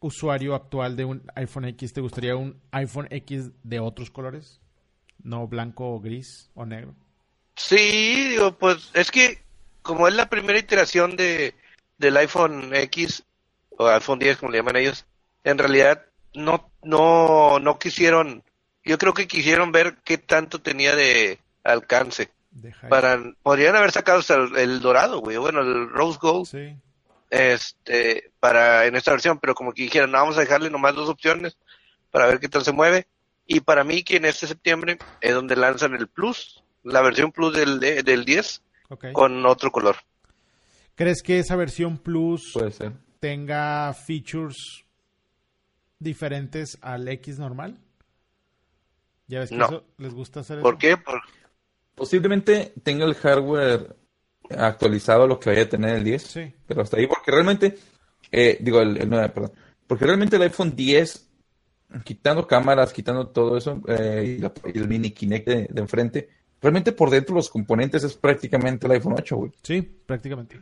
usuario 0.00 0.54
actual 0.54 0.96
de 0.96 1.04
un 1.04 1.22
iPhone 1.34 1.66
X, 1.66 1.92
¿te 1.92 2.00
gustaría 2.00 2.36
un 2.36 2.60
iPhone 2.70 3.08
X 3.10 3.50
de 3.62 3.80
otros 3.80 4.10
colores? 4.10 4.60
No 5.22 5.46
blanco 5.46 5.88
o 5.94 6.00
gris 6.00 6.50
o 6.54 6.64
negro. 6.64 6.94
Sí, 7.56 8.28
digo, 8.30 8.52
pues 8.58 8.90
es 8.94 9.10
que 9.10 9.42
como 9.82 10.08
es 10.08 10.14
la 10.14 10.28
primera 10.28 10.58
iteración 10.58 11.16
de 11.16 11.54
del 11.98 12.16
iPhone 12.18 12.74
X 12.74 13.24
o 13.70 13.86
iPhone 13.88 14.18
10 14.18 14.36
como 14.36 14.52
le 14.52 14.58
llaman 14.58 14.76
ellos, 14.76 15.06
en 15.44 15.58
realidad 15.58 16.04
no 16.36 16.70
no 16.82 17.58
no 17.58 17.78
quisieron, 17.78 18.42
yo 18.84 18.98
creo 18.98 19.12
que 19.14 19.26
quisieron 19.26 19.72
ver 19.72 19.96
qué 20.04 20.18
tanto 20.18 20.60
tenía 20.60 20.94
de 20.94 21.38
alcance 21.64 22.30
para 22.88 23.20
podrían 23.42 23.76
haber 23.76 23.90
sacado 23.92 24.20
hasta 24.20 24.34
el, 24.36 24.56
el 24.56 24.80
dorado, 24.80 25.20
güey, 25.20 25.36
bueno, 25.36 25.60
el 25.60 25.88
rose 25.90 26.18
gold 26.20 26.46
Sí. 26.46 26.76
este 27.30 28.30
para 28.40 28.86
en 28.86 28.96
esta 28.96 29.10
versión, 29.10 29.38
pero 29.38 29.54
como 29.54 29.72
que 29.72 29.82
dijeron, 29.82 30.10
no, 30.12 30.18
vamos 30.18 30.36
a 30.36 30.40
dejarle 30.40 30.70
nomás 30.70 30.94
dos 30.94 31.08
opciones 31.08 31.56
para 32.10 32.26
ver 32.26 32.38
qué 32.40 32.48
tal 32.48 32.64
se 32.64 32.72
mueve. 32.72 33.06
Y 33.46 33.60
para 33.60 33.84
mí 33.84 34.02
que 34.02 34.16
en 34.16 34.24
este 34.24 34.46
septiembre 34.46 34.98
es 35.20 35.34
donde 35.34 35.54
lanzan 35.56 35.94
el 35.94 36.08
Plus, 36.08 36.62
la 36.82 37.00
versión 37.02 37.30
Plus 37.32 37.52
del, 37.54 37.78
de- 37.78 38.02
del 38.02 38.24
10 38.24 38.62
ok. 38.88 39.06
con 39.12 39.44
otro 39.46 39.70
color. 39.70 39.96
¿Crees 40.94 41.22
que 41.22 41.38
esa 41.38 41.56
versión 41.56 41.98
Plus 41.98 42.50
Puede 42.54 42.72
ser. 42.72 42.92
tenga 43.20 43.92
features 43.94 44.84
diferentes 45.98 46.78
al 46.82 47.06
X 47.08 47.38
normal? 47.38 47.78
Ya 49.28 49.40
ves 49.40 49.50
que 49.50 49.56
No. 49.56 49.66
eso 49.66 49.84
les 49.98 50.14
gusta 50.14 50.40
hacer 50.40 50.60
¿Por 50.60 50.74
eso? 50.74 50.78
qué? 50.78 50.96
Por- 50.96 51.20
Posiblemente 51.94 52.74
tenga 52.82 53.06
el 53.06 53.14
hardware 53.14 53.96
actualizado 54.50 55.24
a 55.24 55.26
lo 55.26 55.40
que 55.40 55.50
vaya 55.50 55.62
a 55.62 55.68
tener 55.68 55.96
el 55.96 56.04
10. 56.04 56.22
Sí. 56.22 56.54
Pero 56.66 56.82
hasta 56.82 56.98
ahí, 56.98 57.06
porque 57.06 57.30
realmente, 57.30 57.76
eh, 58.30 58.58
digo, 58.60 58.80
el, 58.82 58.98
el 58.98 59.08
9, 59.08 59.30
perdón. 59.30 59.52
Porque 59.86 60.04
realmente 60.04 60.36
el 60.36 60.42
iPhone 60.42 60.76
10, 60.76 61.28
quitando 62.04 62.46
cámaras, 62.46 62.92
quitando 62.92 63.28
todo 63.28 63.56
eso, 63.56 63.80
eh, 63.88 64.36
y, 64.36 64.40
la- 64.42 64.52
y 64.74 64.78
el 64.78 64.88
mini 64.88 65.10
Kinect 65.10 65.48
de, 65.48 65.66
de 65.70 65.80
enfrente, 65.80 66.28
realmente 66.60 66.92
por 66.92 67.08
dentro 67.10 67.34
los 67.34 67.48
componentes 67.48 68.04
es 68.04 68.14
prácticamente 68.14 68.86
el 68.86 68.92
iPhone 68.92 69.14
8, 69.18 69.36
güey. 69.36 69.52
Sí, 69.62 69.80
prácticamente. 69.82 70.60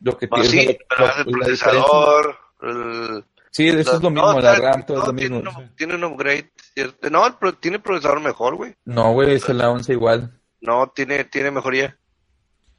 Lo 0.00 0.18
que 0.18 0.26
pues 0.26 0.50
tiene- 0.50 0.72
sí, 0.72 0.78
pero 0.88 1.04
el 1.04 1.10
la 1.16 1.24
procesador, 1.38 2.36
el- 2.62 3.24
Sí, 3.56 3.68
eso 3.68 3.96
es 3.96 4.02
lo 4.02 4.10
mismo, 4.10 4.32
no, 4.32 4.40
la 4.40 4.56
RAM, 4.56 4.84
todo 4.84 4.96
es 4.98 5.04
no, 5.04 5.12
lo 5.12 5.16
tiene, 5.16 5.36
mismo. 5.40 5.58
un, 5.60 5.76
tiene 5.76 5.94
un 5.94 6.04
upgrade. 6.04 6.50
¿cierto? 6.74 7.08
No, 7.10 7.24
el 7.24 7.34
pro- 7.34 7.52
tiene 7.54 7.78
procesador 7.78 8.20
mejor, 8.20 8.56
güey. 8.56 8.74
No, 8.84 9.12
güey, 9.12 9.32
es 9.34 9.48
la 9.48 9.70
11 9.70 9.92
igual. 9.92 10.40
No, 10.60 10.88
tiene, 10.94 11.22
tiene 11.24 11.52
mejoría. 11.52 11.96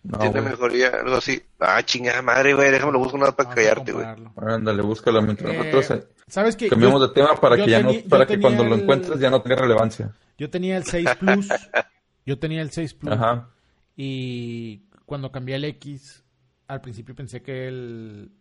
No, 0.03 0.17
tiene 0.19 0.41
güey. 0.41 0.51
mejoría, 0.51 0.89
algo 0.89 1.15
así. 1.15 1.41
Ah, 1.61 1.81
chingada 1.81 2.21
madre, 2.21 2.53
güey, 2.53 2.71
déjame 2.71 2.91
lo 2.91 2.99
busco 2.99 3.17
nada 3.17 3.31
para 3.33 3.55
callarte, 3.55 3.93
güey. 3.93 4.05
Ándale, 4.35 4.81
búscalo 4.81 5.21
mientras 5.21 5.53
Eh, 5.53 5.57
nosotros 5.57 5.91
eh, 5.91 6.07
¿Sabes 6.27 6.55
qué? 6.57 6.67
cambiamos 6.67 6.99
Yo- 7.01 7.07
de 7.07 7.13
tema 7.13 7.35
para 7.39 7.55
que 7.55 7.67
ya 7.71 7.81
no, 7.81 7.91
para 8.09 8.25
que 8.25 8.33
tenía 8.33 8.41
cuando 8.41 8.63
lo 8.65 8.75
el- 8.75 8.81
encuentres 8.81 9.17
ya 9.19 9.29
no 9.29 9.41
tenga 9.41 9.55
relevancia. 9.55 10.11
Yo 10.37 10.49
tenía 10.49 10.75
el 10.75 10.83
6 10.83 11.07
Plus. 11.19 11.47
yo 12.25 12.37
tenía 12.37 12.61
el 12.61 12.71
6 12.71 12.93
Plus. 12.95 13.13
Ajá. 13.13 13.49
Y 13.95 14.83
cuando 15.05 15.31
cambié 15.31 15.55
el 15.55 15.63
X, 15.65 16.23
al 16.67 16.81
principio 16.81 17.15
pensé 17.15 17.41
que 17.41 17.67
el 17.69 18.31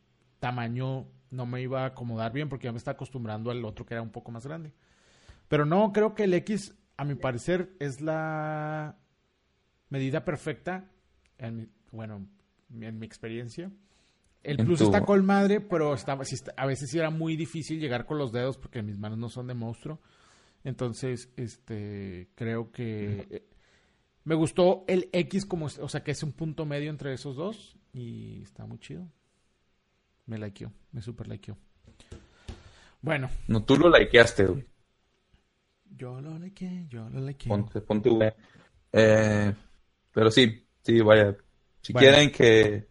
tamaño 0.41 1.07
no 1.35 1.47
me 1.47 1.61
iba 1.63 1.83
a 1.83 1.87
acomodar 1.87 2.33
bien 2.33 2.49
porque 2.49 2.65
ya 2.67 2.73
me 2.73 2.79
estaba 2.79 2.95
acostumbrando 2.95 3.51
al 3.51 3.65
otro 3.65 3.85
que 3.85 3.95
era 3.95 4.03
un 4.03 4.11
poco 4.11 4.31
más 4.33 4.47
grande. 4.47 4.73
Pero 5.49 5.67
no, 5.67 5.93
creo 5.93 6.15
que 6.15 6.25
el 6.25 6.35
X, 6.35 6.75
a 6.97 7.05
mi 7.05 7.15
parecer, 7.15 7.75
es 7.81 8.01
la 8.01 8.97
medida 9.91 10.25
perfecta, 10.25 10.91
en 11.39 11.57
mi- 11.57 11.69
bueno, 11.93 12.27
en 12.81 12.99
mi 12.99 13.07
experiencia. 13.07 13.71
El 14.43 14.61
En 14.61 14.67
Plus 14.67 14.79
tu- 14.79 14.85
está 14.85 15.05
con 15.05 15.25
madre, 15.25 15.61
pero 15.61 15.95
estaba, 15.95 16.25
sí 16.25 16.35
está- 16.35 16.53
a 16.57 16.67
veces 16.67 16.91
sí 16.91 16.99
era 16.99 17.11
muy 17.11 17.37
difícil 17.37 17.81
llegar 17.81 18.05
con 18.07 18.19
los 18.19 18.33
dedos 18.33 18.57
porque 18.59 18.83
mis 18.83 18.99
manos 18.99 19.19
no 19.19 19.29
son 19.29 19.47
de 19.47 19.55
monstruo. 19.55 20.01
Entonces, 20.65 21.31
este, 21.37 22.29
creo 22.35 22.71
que 22.73 23.27
eh, 23.31 23.47
me 24.25 24.35
gustó 24.35 24.85
el 24.89 25.09
X 25.13 25.45
como, 25.47 25.67
o 25.67 25.89
sea, 25.89 26.03
que 26.03 26.11
es 26.11 26.23
un 26.23 26.33
punto 26.33 26.65
medio 26.67 26.91
entre 26.91 27.13
esos 27.13 27.37
dos 27.37 27.77
y 27.93 28.43
está 28.43 28.67
muy 28.67 28.79
chido. 28.79 29.07
Me 30.27 30.39
likeó, 30.39 30.73
me 30.93 31.03
super 31.03 31.29
likeó. 31.29 31.57
Bueno, 33.03 33.29
No, 33.49 33.63
tú 33.63 33.77
lo 33.77 33.91
likeaste, 33.97 34.47
güey. 34.47 34.65
yo 35.97 36.21
lo 36.21 36.39
likeé, 36.39 36.87
yo 36.89 37.09
lo 37.11 37.21
likeé. 37.21 37.49
Ponte, 37.49 37.81
ponte, 37.83 38.09
güey. 38.09 38.33
Eh, 38.93 39.53
pero 40.13 40.31
sí, 40.31 40.67
sí, 40.83 41.01
vaya. 41.01 41.37
Si 41.83 41.93
Bueno. 41.93 42.09
quieren 42.09 42.33
que. 42.33 42.87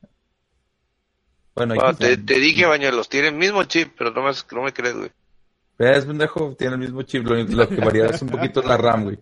Bueno, 1.55 1.75
Bueno, 1.75 1.89
aquí 1.89 2.17
te, 2.17 2.39
dije, 2.39 2.65
bañuelos, 2.65 3.09
tiene 3.09 3.27
el 3.29 3.35
mismo 3.35 3.63
chip, 3.63 3.93
pero 3.97 4.11
no, 4.11 4.21
más, 4.23 4.45
no 4.51 4.63
me 4.63 4.73
crees, 4.73 4.95
güey. 4.95 5.11
Ves, 5.77 6.05
pendejo, 6.05 6.55
tiene 6.55 6.73
el 6.73 6.79
mismo 6.79 7.01
chip. 7.03 7.23
Lo, 7.25 7.35
lo 7.35 7.67
que 7.69 7.75
varía 7.77 8.05
es 8.07 8.21
un 8.21 8.29
poquito 8.29 8.61
la 8.61 8.77
RAM, 8.77 9.03
güey. 9.05 9.19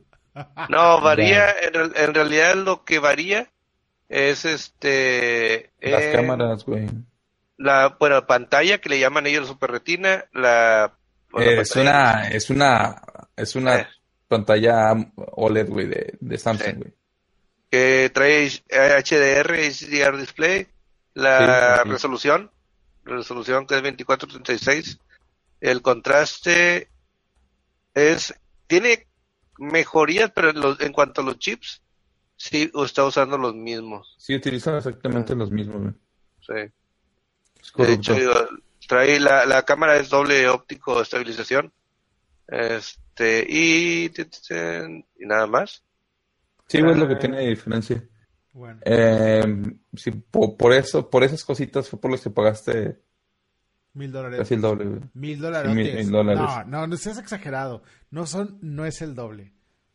No, 0.69 1.01
varía, 1.01 1.53
en 1.61 2.13
realidad 2.13 2.55
lo 2.55 2.83
que 2.85 2.99
varía 2.99 3.49
es 4.07 4.45
este... 4.45 5.71
Las 5.81 6.03
eh, 6.03 6.11
cámaras, 6.13 6.65
güey. 6.65 6.87
La, 7.61 7.95
bueno, 7.99 8.25
pantalla 8.25 8.79
que 8.79 8.89
le 8.89 8.99
llaman 8.99 9.27
ellos 9.27 9.47
super 9.47 9.71
retina, 9.71 10.25
la... 10.33 10.97
es 11.37 11.75
una, 11.75 12.27
es 12.27 12.49
una, 12.49 13.01
es 13.35 13.55
una 13.55 13.75
Eh. 13.81 13.87
pantalla 14.27 14.93
OLED, 15.15 15.67
güey, 15.69 15.87
de, 15.87 16.17
de 16.19 16.37
Samsung, 16.37 16.83
Sí. 16.85 16.93
que 17.69 18.11
trae 18.13 18.47
HDR, 18.47 19.53
HDR 19.59 20.17
display, 20.17 20.67
la 21.13 21.37
Sí, 21.37 21.45
sí, 21.45 21.83
sí. 21.83 21.89
resolución, 21.91 22.51
resolución 23.03 23.67
que 23.67 23.75
es 23.75 23.81
2436, 23.83 24.99
el 25.59 25.81
contraste 25.81 26.89
es, 27.93 28.33
tiene 28.67 29.07
mejorías, 29.59 30.31
pero 30.31 30.49
en, 30.49 30.59
los- 30.59 30.79
en 30.81 30.91
cuanto 30.93 31.21
a 31.21 31.23
los 31.23 31.37
chips, 31.39 31.81
sí 32.37 32.71
está 32.83 33.03
usando 33.05 33.37
los 33.37 33.53
mismos. 33.53 34.15
Sí, 34.17 34.33
utiliza 34.35 34.75
exactamente 34.77 35.35
los 35.35 35.51
mismos, 35.51 35.81
güey. 35.81 35.93
Sí. 36.41 36.73
De 37.77 37.93
hecho, 37.93 38.15
trae 38.87 39.19
la, 39.19 39.45
la 39.45 39.63
cámara 39.63 39.97
es 39.97 40.09
doble 40.09 40.47
óptico 40.49 41.01
estabilización. 41.01 41.71
Este, 42.47 43.45
y, 43.47 44.05
y 44.05 45.25
nada 45.25 45.47
más. 45.47 45.83
Sí, 46.67 46.81
güey, 46.81 46.93
es 46.93 46.97
lo 46.99 47.07
que 47.07 47.15
Ah. 47.15 47.19
tiene 47.19 47.47
diferencia. 47.47 48.03
Bueno, 48.53 48.79
Eh, 48.83 49.43
sí, 49.95 50.11
po- 50.11 50.57
por, 50.57 50.73
eso, 50.73 51.09
por 51.09 51.23
esas 51.23 51.43
cositas 51.45 51.87
fue 51.87 51.99
por 51.99 52.11
las 52.11 52.21
que 52.21 52.29
pagaste 52.29 52.99
mil 53.93 54.11
dólares. 54.11 54.39
casi 54.39 54.55
el 54.55 54.61
doble, 54.61 54.85
güey. 54.85 55.01
Mil 55.13 55.39
dólares. 55.39 55.73
mil- 55.73 55.93
mil 55.95 56.11
dólares. 56.11 56.41
No, 56.41 56.63
no, 56.65 56.87
no 56.87 56.97
seas 56.97 57.17
exagerado. 57.17 57.83
No 58.09 58.25
son, 58.25 58.57
no 58.61 58.85
es 58.85 59.01
el 59.01 59.15
doble. 59.15 59.53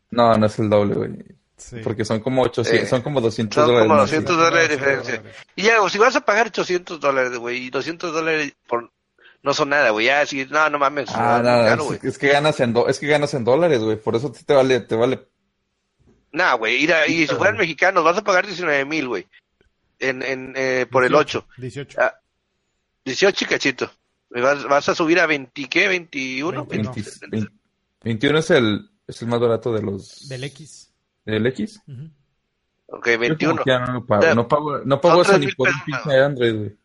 No, 0.09 0.33
no 0.35 0.45
es 0.47 0.57
el 0.57 0.69
doble, 0.69 0.95
güey. 0.95 1.11
Sí. 1.57 1.77
Porque 1.83 2.05
son 2.05 2.19
como 2.19 2.43
800, 2.43 2.83
Eh, 2.83 2.85
son 2.87 3.01
como 3.01 3.19
200 3.19 3.55
son 3.55 3.65
dólares. 3.67 3.87
como 3.87 3.99
más, 3.99 4.09
güey. 4.11 4.21
200 4.21 4.37
dólares 4.37 4.69
de 4.69 4.75
diferencia. 4.75 5.23
Y 5.55 5.63
ya, 5.63 5.89
si 5.89 5.97
vas 5.97 6.15
a 6.15 6.21
pagar 6.21 6.47
800 6.47 6.99
dólares, 6.99 7.35
güey, 7.37 7.65
y 7.65 7.69
200 7.71 8.13
dólares 8.13 8.53
por, 8.67 8.91
no 9.41 9.53
son 9.55 9.69
nada, 9.69 9.89
güey, 9.89 10.05
ya, 10.05 10.25
si, 10.27 10.45
no, 10.45 10.69
no 10.69 10.77
mames, 10.77 11.09
Ah, 11.13 11.37
es 11.37 11.43
no, 11.43 11.49
caro, 11.49 11.81
es, 11.81 11.87
güey. 11.87 11.99
es 12.03 12.17
que 12.19 12.27
ganas 12.27 12.59
en 12.59 12.73
do- 12.73 12.87
es 12.87 12.99
que 12.99 13.07
ganas 13.07 13.33
en 13.33 13.43
dólares, 13.43 13.79
güey. 13.81 13.97
Por 13.97 14.15
eso 14.15 14.31
te 14.31 14.53
vale, 14.53 14.81
te 14.81 14.95
vale. 14.95 15.27
Nah, 16.31 16.53
güey, 16.55 16.83
y 17.07 17.27
si 17.27 17.33
fueran 17.35 17.57
mexicanos, 17.57 18.03
vas 18.03 18.17
a 18.17 18.23
pagar 18.23 18.45
19 18.45 18.85
mil, 18.85 19.07
güey, 19.07 19.25
en, 19.99 20.21
en, 20.21 20.53
eh, 20.55 20.85
por 20.91 21.03
el 21.05 21.15
8. 21.15 21.47
18. 21.57 21.99
Ah, 21.99 22.13
18 23.03 23.45
y 23.45 23.47
cachito. 23.47 23.91
Vas, 24.29 24.63
vas 24.65 24.89
a 24.89 24.93
subir 24.93 25.19
a 25.19 25.25
20, 25.25 25.67
¿qué? 25.69 25.87
21. 25.87 26.65
21. 26.65 26.93
20 26.93 27.27
20 27.31 27.51
21 28.03 28.37
es 28.39 28.49
el, 28.51 28.89
es 29.07 29.21
el 29.23 29.27
más 29.29 29.39
barato 29.39 29.73
de 29.73 29.81
los. 29.81 30.27
Del 30.29 30.43
X. 30.43 30.86
¿Del 31.27 31.45
X? 31.47 31.81
Ujú. 31.87 32.09
Ok, 32.87 33.05
Yo 33.07 33.11
como 33.13 33.19
21. 33.19 33.63
que 33.63 33.69
ya 33.69 33.79
no 33.79 33.93
lo 33.93 34.05
pago. 34.05 34.33
No 34.35 34.47
pago, 34.47 34.77
no 34.85 35.01
pago 35.01 35.21
eso 35.21 35.37
ni 35.37 35.51
por 35.51 35.67
un 35.69 35.75
pinche 35.85 36.19
Android, 36.19 36.55
güey. 36.55 36.77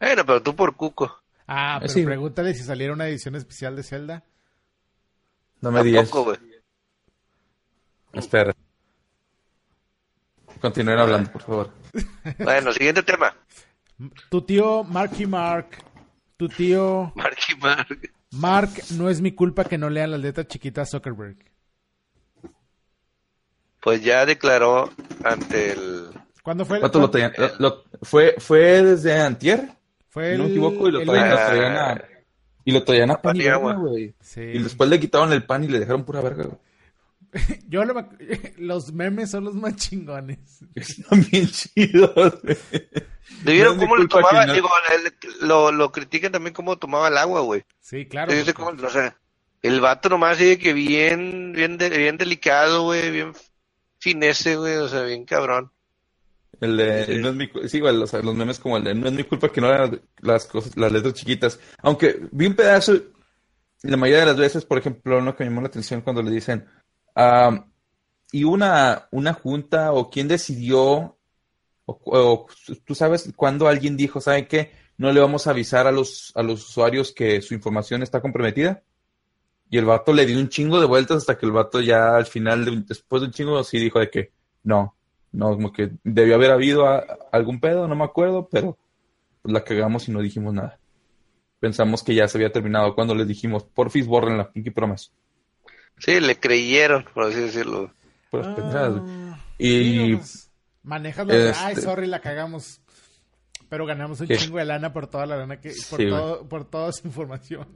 Bueno, 0.00 0.26
pero 0.26 0.42
tú 0.42 0.56
por 0.56 0.74
cuco. 0.74 1.20
Ah, 1.46 1.76
pero 1.80 1.92
Sí. 1.92 2.04
pregúntale 2.04 2.52
si 2.52 2.64
saliera 2.64 2.92
una 2.92 3.06
edición 3.06 3.36
especial 3.36 3.76
de 3.76 3.82
Zelda. 3.84 4.24
No 5.60 5.70
me 5.70 5.82
digas. 5.84 6.10
Espera. 8.12 8.54
Continúen 10.60 10.98
hablando, 10.98 11.30
por 11.30 11.42
favor. 11.42 11.70
Bueno, 12.38 12.72
siguiente 12.72 13.02
tema. 13.04 13.34
Tu 14.30 14.42
tío 14.42 14.82
Marky 14.82 15.26
Mark. 15.26 15.68
Tu 16.36 16.48
tío 16.48 17.12
Marky 17.14 17.54
Mark. 17.56 18.10
Mark, 18.32 18.70
no 18.96 19.08
es 19.08 19.20
mi 19.20 19.32
culpa 19.32 19.64
que 19.64 19.78
no 19.78 19.88
lean 19.90 20.10
las 20.10 20.20
letras 20.20 20.48
chiquitas 20.48 20.90
Zuckerberg. 20.90 21.36
Pues 23.84 24.02
ya 24.02 24.24
declaró 24.26 24.90
ante 25.22 25.72
el... 25.72 26.06
¿Cuándo 26.42 26.64
fue? 26.64 26.76
el- 26.78 26.80
¿Cuánto 26.80 27.00
lo 27.00 27.10
cuándo- 27.10 27.30
traían? 27.36 27.52
Lo- 27.60 27.68
lo- 27.68 27.84
fue, 28.02 28.34
fue 28.38 28.82
desde 28.82 29.20
Antier, 29.20 29.68
Fue 30.08 30.32
no 30.32 30.38
me 30.38 30.44
el- 30.46 30.50
equivoco, 30.52 30.88
y 30.88 30.92
lo 30.92 31.00
el 31.00 31.06
traían, 31.06 31.28
lo 31.30 31.34
lunes. 31.36 31.48
traían 31.50 31.76
a, 31.76 32.04
y 32.64 32.72
lo 32.72 32.82
traían 32.84 33.10
a 33.10 33.20
pan 33.22 33.36
y 33.36 33.46
agua. 33.46 33.74
güey. 33.74 34.14
Sí. 34.20 34.40
Y 34.40 34.58
después 34.62 34.88
le 34.88 34.98
quitaron 34.98 35.32
el 35.34 35.44
pan 35.44 35.64
y 35.64 35.68
le 35.68 35.78
dejaron 35.80 36.04
pura 36.04 36.22
verga, 36.22 36.44
güey. 36.44 36.58
Yo 37.68 37.84
lo- 37.84 38.08
los 38.58 38.92
memes 38.92 39.30
son 39.30 39.44
los 39.44 39.54
más 39.54 39.76
chingones. 39.76 40.38
Están 40.74 41.26
bien 41.30 41.46
chidos, 41.48 42.14
güey. 42.42 42.56
¿Le 43.44 43.52
vieron 43.52 43.76
No 43.76 43.82
cómo 43.82 43.96
le 43.96 44.02
culpa 44.08 44.20
tomaba? 44.28 44.52
Digo, 44.52 44.68
el- 44.94 45.46
lo, 45.48 45.72
lo 45.72 45.92
critican 45.92 46.32
también 46.32 46.54
cómo 46.54 46.78
tomaba 46.78 47.08
el 47.08 47.18
agua, 47.18 47.40
güey. 47.42 47.64
Sí, 47.80 48.06
claro. 48.06 48.32
Cómo- 48.54 48.70
o 48.86 48.90
sea, 48.90 49.14
el 49.62 49.80
vato 49.80 50.08
nomás 50.08 50.38
sigue 50.38 50.58
que 50.58 50.72
bien, 50.72 51.52
bien, 51.52 51.76
de- 51.76 51.90
bien 51.90 52.16
delicado, 52.16 52.84
güey, 52.84 53.10
bien 53.10 53.32
finese, 54.04 54.56
güey, 54.56 54.76
o 54.76 54.86
sea, 54.86 55.02
bien 55.04 55.24
cabrón. 55.24 55.72
El 56.60 56.76
de, 56.76 57.06
Sí. 57.06 57.18
no 57.18 57.30
es 57.30 57.34
mi 57.34 57.50
sí, 57.68 57.80
o 57.80 58.06
sea, 58.06 58.20
los 58.20 58.34
memes 58.34 58.58
como 58.58 58.76
el 58.76 58.84
de, 58.84 58.94
no 58.94 59.06
es 59.08 59.14
mi 59.14 59.24
culpa 59.24 59.50
que 59.50 59.62
no 59.62 59.68
eran 59.68 59.98
las 60.20 60.44
cosas, 60.44 60.76
las 60.76 60.92
letras 60.92 61.14
chiquitas. 61.14 61.58
Aunque 61.82 62.20
vi 62.30 62.46
un 62.46 62.54
pedazo, 62.54 62.92
la 63.82 63.96
mayoría 63.96 64.20
de 64.20 64.26
las 64.26 64.36
veces, 64.36 64.66
por 64.66 64.76
ejemplo, 64.76 65.18
uno 65.18 65.34
que 65.34 65.44
me 65.44 65.48
llamó 65.48 65.62
la 65.62 65.68
atención 65.68 66.02
cuando 66.02 66.22
le 66.22 66.30
dicen, 66.30 66.66
ah, 67.16 67.64
y 68.30 68.44
una, 68.44 69.08
una 69.10 69.32
junta, 69.32 69.92
o 69.92 70.10
quién 70.10 70.28
decidió, 70.28 71.16
o, 71.86 72.00
o 72.04 72.46
tú 72.84 72.94
sabes 72.94 73.32
cuándo 73.34 73.68
alguien 73.68 73.96
dijo, 73.96 74.20
¿saben 74.20 74.46
qué? 74.46 74.70
No 74.98 75.12
le 75.12 75.20
vamos 75.20 75.46
a 75.46 75.50
avisar 75.50 75.86
a 75.86 75.92
los, 75.92 76.30
a 76.34 76.42
los 76.42 76.68
usuarios 76.68 77.10
que 77.12 77.40
su 77.40 77.54
información 77.54 78.02
está 78.02 78.20
comprometida. 78.20 78.82
Y 79.74 79.78
el 79.78 79.86
vato 79.86 80.12
le 80.12 80.24
dio 80.24 80.38
un 80.38 80.48
chingo 80.48 80.78
de 80.78 80.86
vueltas 80.86 81.16
hasta 81.16 81.36
que 81.36 81.46
el 81.46 81.50
vato 81.50 81.80
ya 81.80 82.14
al 82.14 82.26
final, 82.26 82.64
de 82.64 82.84
después 82.86 83.22
de 83.22 83.26
un 83.26 83.32
chingo, 83.32 83.64
sí 83.64 83.80
dijo 83.80 83.98
de 83.98 84.08
que 84.08 84.30
no, 84.62 84.94
no, 85.32 85.50
como 85.52 85.72
que 85.72 85.90
debió 86.04 86.36
haber 86.36 86.52
habido 86.52 86.86
a- 86.86 87.04
algún 87.32 87.58
pedo, 87.58 87.88
no 87.88 87.96
me 87.96 88.04
acuerdo, 88.04 88.48
pero 88.48 88.78
pues, 89.42 89.52
la 89.52 89.64
cagamos 89.64 90.08
y 90.08 90.12
no 90.12 90.20
dijimos 90.20 90.54
nada. 90.54 90.78
Pensamos 91.58 92.04
que 92.04 92.14
ya 92.14 92.28
se 92.28 92.38
había 92.38 92.52
terminado 92.52 92.94
cuando 92.94 93.16
les 93.16 93.26
dijimos, 93.26 93.64
porfis, 93.64 94.06
borren 94.06 94.38
la 94.38 94.48
Pinky 94.52 94.70
Promise. 94.70 95.10
Sí, 95.98 96.20
le 96.20 96.38
creyeron, 96.38 97.04
por 97.12 97.24
así 97.24 97.40
decirlo. 97.40 97.92
Ah, 98.32 99.38
Y 99.58 100.14
pues, 100.14 100.50
de, 101.26 101.50
este- 101.50 101.64
ay, 101.64 101.74
sorry, 101.74 102.06
la 102.06 102.20
cagamos. 102.20 102.80
Pero 103.68 103.86
ganamos 103.86 104.20
un 104.20 104.28
¿Qué? 104.28 104.36
chingo 104.36 104.58
de 104.58 104.66
lana 104.66 104.92
por 104.92 105.08
toda 105.08 105.26
la 105.26 105.36
lana 105.36 105.60
que, 105.60 105.70
por, 105.90 105.98
Sí, 105.98 106.08
todo, 106.08 106.48
por 106.48 106.64
toda 106.64 106.92
su 106.92 107.08
información. 107.08 107.66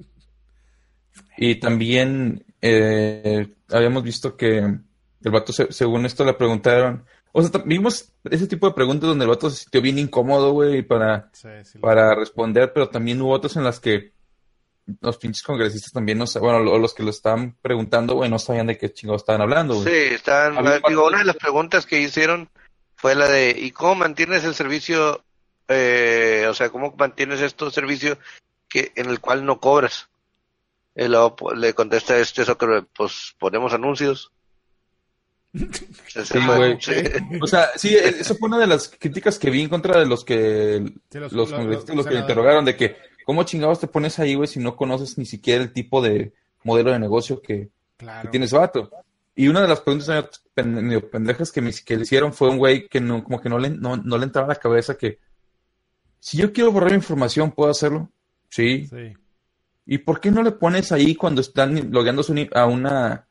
Y 1.36 1.56
también 1.56 2.44
eh, 2.60 3.48
habíamos 3.70 4.02
visto 4.02 4.36
que 4.36 4.58
el 4.58 5.30
vato, 5.30 5.52
se- 5.52 5.72
según 5.72 6.06
esto, 6.06 6.24
le 6.24 6.34
preguntaron. 6.34 7.04
O 7.32 7.42
sea, 7.42 7.62
vimos 7.64 8.12
ese 8.24 8.46
tipo 8.46 8.66
de 8.68 8.74
preguntas 8.74 9.08
donde 9.08 9.24
el 9.24 9.28
vato 9.30 9.50
se 9.50 9.56
sintió 9.62 9.80
bien 9.82 9.98
incómodo, 9.98 10.52
güey, 10.52 10.82
para, 10.82 11.30
Sí, 11.32 11.48
sí, 11.64 11.78
para 11.78 12.14
responder, 12.14 12.72
pero 12.72 12.88
también 12.88 13.20
hubo 13.20 13.32
otras 13.32 13.54
en 13.56 13.64
las 13.64 13.78
que 13.80 14.12
los 15.00 15.18
pinches 15.18 15.42
congresistas 15.42 15.92
también 15.92 16.16
no 16.18 16.24
bueno, 16.40 16.60
lo- 16.60 16.78
los 16.78 16.94
que 16.94 17.02
lo 17.02 17.10
estaban 17.10 17.54
preguntando, 17.60 18.14
güey, 18.14 18.30
no 18.30 18.38
sabían 18.38 18.68
de 18.68 18.78
qué 18.78 18.90
chingados 18.92 19.22
estaban 19.22 19.42
hablando, 19.42 19.74
güey. 19.74 19.86
Sí, 19.86 20.16
un 20.56 20.80
digo, 20.88 21.06
una 21.06 21.18
de 21.18 21.24
las 21.26 21.36
preguntas 21.36 21.84
que 21.84 22.00
hicieron 22.00 22.48
fue 22.96 23.14
la 23.14 23.28
de, 23.28 23.50
¿y 23.50 23.70
cómo 23.70 23.94
mantienes 23.96 24.44
el 24.44 24.54
servicio, 24.54 25.22
eh, 25.68 26.46
o 26.48 26.54
sea, 26.54 26.70
cómo 26.70 26.94
mantienes 26.98 27.42
estos 27.42 27.74
servicios 27.74 28.16
que, 28.68 28.92
en 28.96 29.10
el 29.10 29.20
cual 29.20 29.44
no 29.44 29.60
cobras? 29.60 30.08
Y 31.00 31.06
luego 31.08 31.36
pues, 31.36 31.56
le 31.58 31.72
contesta 31.74 32.18
este 32.18 32.44
Zuckerberg, 32.44 32.86
pues 32.96 33.34
ponemos 33.38 33.72
anuncios. 33.72 34.32
Sí, 35.52 36.38
güey. 36.56 36.76
sí. 36.80 36.92
O 37.40 37.46
sea, 37.46 37.68
sí, 37.76 37.94
e- 37.94 38.08
eso 38.20 38.34
fue 38.34 38.48
una 38.48 38.58
de 38.58 38.66
las 38.66 38.88
críticas 38.88 39.38
que 39.38 39.50
vi 39.50 39.62
en 39.62 39.68
contra 39.68 39.98
de 39.98 40.06
los 40.06 40.24
que 40.24 40.82
Sí, 41.10 41.18
los- 41.18 41.32
los, 41.32 41.50
los- 41.50 41.52
congresistas, 41.52 41.88
los 41.96 42.04
los 42.04 42.06
que 42.06 42.14
le 42.14 42.20
interrogaron, 42.20 42.64
de 42.64 42.76
que, 42.76 42.96
¿cómo 43.24 43.44
chingados 43.44 43.80
te 43.80 43.86
pones 43.86 44.18
ahí, 44.18 44.34
güey, 44.34 44.48
si 44.48 44.58
no 44.60 44.76
conoces 44.76 45.16
ni 45.18 45.24
siquiera 45.24 45.62
el 45.62 45.72
tipo 45.72 46.02
de 46.02 46.32
modelo 46.64 46.90
de 46.92 46.98
negocio 46.98 47.40
que, 47.40 47.68
Claro. 47.96 48.22
que 48.22 48.28
tiene 48.28 48.46
ese 48.46 48.56
vato? 48.56 48.90
Y 49.36 49.48
una 49.48 49.62
de 49.62 49.68
las 49.68 49.80
preguntas 49.80 50.42
medio 50.56 51.08
pendejas 51.08 51.52
que, 51.52 51.60
me, 51.62 51.72
que 51.72 51.96
le 51.96 52.02
hicieron 52.02 52.32
fue 52.32 52.50
un 52.50 52.58
güey 52.58 52.88
que 52.88 53.00
no, 53.00 53.22
como 53.22 53.40
que 53.40 53.48
no 53.48 53.58
le, 53.58 53.70
no, 53.70 53.96
no 53.96 54.18
le 54.18 54.24
entraba 54.24 54.46
a 54.46 54.54
la 54.54 54.60
cabeza 54.60 54.98
que, 54.98 55.18
si 56.18 56.36
yo 56.38 56.52
quiero 56.52 56.72
borrar 56.72 56.92
información, 56.92 57.52
¿puedo 57.52 57.70
hacerlo? 57.70 58.10
Sí. 58.48 58.86
Sí. 58.88 59.14
¿Y 59.90 59.98
por 59.98 60.20
qué 60.20 60.30
no 60.30 60.42
le 60.42 60.52
pones 60.52 60.92
ahí 60.92 61.14
cuando 61.14 61.40
están 61.40 61.90
logueándose 61.90 62.30
uni- 62.30 62.50
a 62.54 62.66
una... 62.66 63.26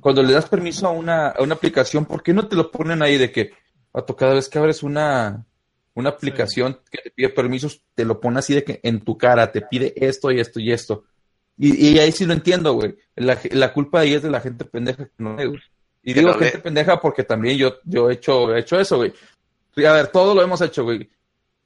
Cuando 0.00 0.22
le 0.22 0.32
das 0.32 0.48
permiso 0.48 0.86
a 0.86 0.90
una, 0.90 1.28
a 1.28 1.42
una 1.42 1.54
aplicación, 1.54 2.06
¿por 2.06 2.22
qué 2.22 2.32
no 2.32 2.48
te 2.48 2.56
lo 2.56 2.70
ponen 2.70 3.02
ahí 3.02 3.18
de 3.18 3.30
que, 3.30 3.52
vato, 3.92 4.16
cada 4.16 4.34
vez 4.34 4.48
que 4.48 4.58
abres 4.58 4.82
una, 4.82 5.44
una 5.94 6.08
aplicación 6.10 6.78
que 6.90 6.98
te 7.02 7.10
pide 7.10 7.28
permisos, 7.28 7.82
te 7.94 8.04
lo 8.04 8.18
pone 8.18 8.38
así 8.38 8.54
de 8.54 8.64
que 8.64 8.80
en 8.82 9.00
tu 9.00 9.16
cara, 9.16 9.52
te 9.52 9.60
pide 9.60 9.92
esto 9.96 10.30
y 10.30 10.40
esto 10.40 10.58
y 10.58 10.72
esto? 10.72 11.04
Y, 11.58 11.88
y 11.88 11.98
ahí 11.98 12.12
sí 12.12 12.24
lo 12.24 12.32
entiendo, 12.32 12.72
güey. 12.74 12.96
La, 13.16 13.38
la 13.50 13.72
culpa 13.72 14.00
ahí 14.00 14.14
es 14.14 14.22
de 14.22 14.30
la 14.30 14.40
gente 14.40 14.64
pendeja 14.64 15.04
que 15.04 15.12
no 15.18 15.34
güey. 15.36 15.60
Y 16.02 16.14
Que 16.14 16.20
digo 16.20 16.32
no 16.32 16.38
gente 16.38 16.58
pendeja 16.60 17.00
porque 17.00 17.24
también 17.24 17.58
yo, 17.58 17.76
yo 17.84 18.08
he 18.10 18.14
hecho, 18.14 18.54
he 18.54 18.60
hecho 18.60 18.78
eso, 18.80 18.96
güey. 18.96 19.12
A 19.86 19.92
ver, 19.92 20.08
todo 20.08 20.34
lo 20.34 20.42
hemos 20.42 20.60
hecho, 20.62 20.84
güey. 20.84 21.08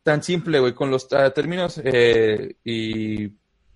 Tan 0.03 0.23
simple, 0.23 0.59
güey, 0.59 0.73
con 0.75 0.91
los 0.91 1.13
ah, 1.13 1.31
términos 1.31 1.81
eh, 1.85 2.57
y 2.65 3.31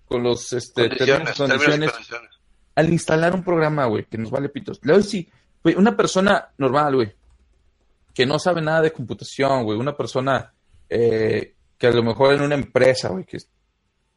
con 0.07 0.23
los 0.23 0.53
este, 0.53 0.89
términos 0.89 1.35
Condiciones, 1.35 1.37
y 1.37 1.37
términos 1.37 1.37
condiciones 1.37 1.91
condiciones. 1.91 2.31
al 2.75 2.89
instalar 2.93 3.33
un 3.35 3.43
programa, 3.43 3.85
güey, 3.85 4.05
que 4.05 4.17
nos 4.17 4.31
vale 4.31 4.49
pitos. 4.49 4.79
Le 4.83 4.93
doy 4.93 5.03
sí, 5.03 5.29
güey, 5.63 5.75
una 5.75 5.95
persona 5.97 6.49
normal, 6.57 6.95
güey, 6.95 7.13
que 8.13 8.25
no 8.25 8.39
sabe 8.39 8.61
nada 8.61 8.81
de 8.81 8.91
computación, 8.91 9.63
güey, 9.63 9.77
una 9.77 9.95
persona 9.95 10.53
eh, 10.89 11.55
que 11.77 11.87
a 11.87 11.91
lo 11.91 12.03
mejor 12.03 12.33
en 12.33 12.41
una 12.41 12.55
empresa, 12.55 13.09
güey, 13.09 13.25
que 13.25 13.37
es, 13.37 13.49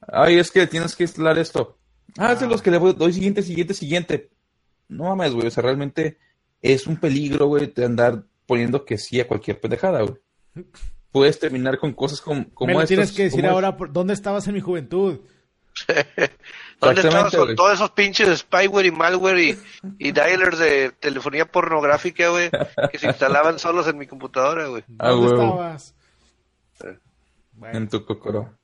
ay, 0.08 0.38
es 0.38 0.50
que 0.50 0.66
tienes 0.66 0.94
que 0.96 1.04
instalar 1.04 1.38
esto. 1.38 1.76
Ah, 2.18 2.32
es 2.32 2.40
de 2.40 2.46
los 2.48 2.62
que 2.62 2.70
le 2.70 2.78
voy- 2.78 2.94
doy 2.94 3.12
siguiente, 3.12 3.42
siguiente, 3.42 3.74
siguiente. 3.74 4.30
No 4.88 5.04
mames, 5.04 5.32
güey, 5.32 5.46
o 5.46 5.50
sea, 5.50 5.62
realmente 5.62 6.18
es 6.62 6.86
un 6.86 6.96
peligro, 6.96 7.46
güey, 7.46 7.72
de 7.72 7.84
andar 7.84 8.24
poniendo 8.46 8.84
que 8.84 8.98
sí 8.98 9.20
a 9.20 9.28
cualquier 9.28 9.60
pendejada, 9.60 10.02
güey. 10.02 10.14
Puedes 11.12 11.38
terminar 11.40 11.78
con 11.78 11.92
cosas 11.92 12.20
como, 12.20 12.48
como 12.54 12.68
Me 12.68 12.74
lo 12.80 12.86
tienes 12.86 13.10
que 13.12 13.24
decir 13.24 13.44
ahora, 13.44 13.76
¿dónde 13.90 14.14
estabas 14.14 14.46
en 14.46 14.54
mi 14.54 14.60
juventud? 14.60 15.18
¿Dónde 16.80 17.02
con 17.02 17.44
güey. 17.44 17.56
todos 17.56 17.74
esos 17.74 17.90
pinches 17.90 18.38
spyware 18.38 18.86
y 18.86 18.90
malware 18.90 19.38
y, 19.38 19.58
y 19.98 20.12
dialers 20.12 20.58
de 20.58 20.92
telefonía 20.92 21.44
pornográfica, 21.44 22.28
güey, 22.30 22.50
que 22.90 22.98
se 22.98 23.06
instalaban 23.08 23.58
solos 23.58 23.86
en 23.86 23.98
mi 23.98 24.06
computadora, 24.06 24.66
güey? 24.68 24.82
Ah, 24.98 25.10
¿Dónde 25.10 25.28
huevo. 25.28 25.42
estabas? 25.42 25.94
Bueno, 27.52 27.78
En 27.78 27.88
tu 27.88 28.04
cocoro. 28.04 28.54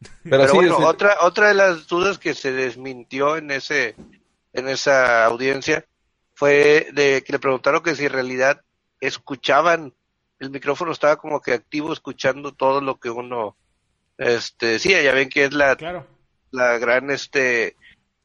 Pero, 0.00 0.08
Pero 0.24 0.48
sí, 0.48 0.56
bueno, 0.56 0.78
otra, 0.78 1.18
otra 1.20 1.48
de 1.48 1.54
las 1.54 1.86
dudas 1.86 2.18
que 2.18 2.34
se 2.34 2.52
desmintió 2.52 3.36
en 3.36 3.50
ese, 3.50 3.94
en 4.52 4.68
esa 4.68 5.24
audiencia 5.26 5.84
fue 6.34 6.88
de 6.92 7.22
que 7.22 7.32
le 7.34 7.38
preguntaron 7.38 7.82
que 7.82 7.94
si 7.94 8.06
en 8.06 8.12
realidad 8.12 8.62
escuchaban, 9.00 9.94
el 10.38 10.50
micrófono 10.50 10.90
estaba 10.90 11.16
como 11.16 11.40
que 11.40 11.52
activo 11.52 11.92
escuchando 11.92 12.52
todo 12.52 12.80
lo 12.80 12.98
que 12.98 13.10
uno, 13.10 13.56
este, 14.16 14.78
sí, 14.78 14.90
ya 14.90 15.12
ven 15.12 15.28
que 15.28 15.44
es 15.44 15.52
la, 15.52 15.76
claro. 15.76 16.06
La 16.50 16.78
gran, 16.78 17.10
este, 17.10 17.76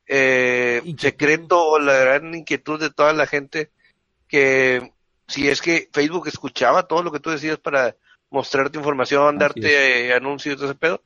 eh, 0.07 0.81
secreto 0.97 1.63
o 1.63 1.79
la 1.79 1.97
gran 1.97 2.33
inquietud 2.35 2.79
de 2.79 2.89
toda 2.89 3.13
la 3.13 3.27
gente 3.27 3.71
que 4.27 4.91
si 5.27 5.49
es 5.49 5.61
que 5.61 5.89
Facebook 5.91 6.27
escuchaba 6.27 6.87
todo 6.87 7.03
lo 7.03 7.11
que 7.11 7.19
tú 7.19 7.29
decías 7.29 7.57
para 7.57 7.95
mostrarte 8.29 8.77
información, 8.77 9.35
Así 9.35 9.39
darte 9.39 10.07
eh, 10.07 10.13
anuncios 10.13 10.53
y 10.53 10.57
todo 10.57 10.69
ese 10.69 10.79
pedo. 10.79 11.01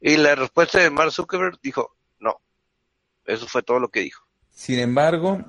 Y 0.00 0.16
la 0.16 0.34
respuesta 0.34 0.78
de 0.78 0.90
Mark 0.90 1.12
Zuckerberg 1.12 1.58
dijo, 1.62 1.96
no. 2.20 2.40
Eso 3.24 3.46
fue 3.46 3.62
todo 3.62 3.80
lo 3.80 3.88
que 3.88 4.00
dijo. 4.00 4.24
Sin 4.50 4.78
embargo, 4.78 5.44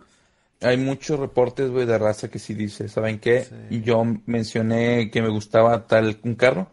hay 0.61 0.78
muchos 0.78 1.20
reportes, 1.20 1.70
güey, 1.70 1.86
de 1.86 1.97
raza 1.97 2.30
que 2.30 2.39
sí 2.39 2.53
dice, 2.53 2.89
¿saben 2.89 3.20
qué? 3.20 3.43
Sí. 3.43 3.82
Yo 3.82 4.03
mencioné 4.26 5.09
que 5.11 5.22
me 5.22 5.30
gustaba 5.30 5.88
tal 5.88 6.20
un 6.24 6.36
carro 6.36 6.72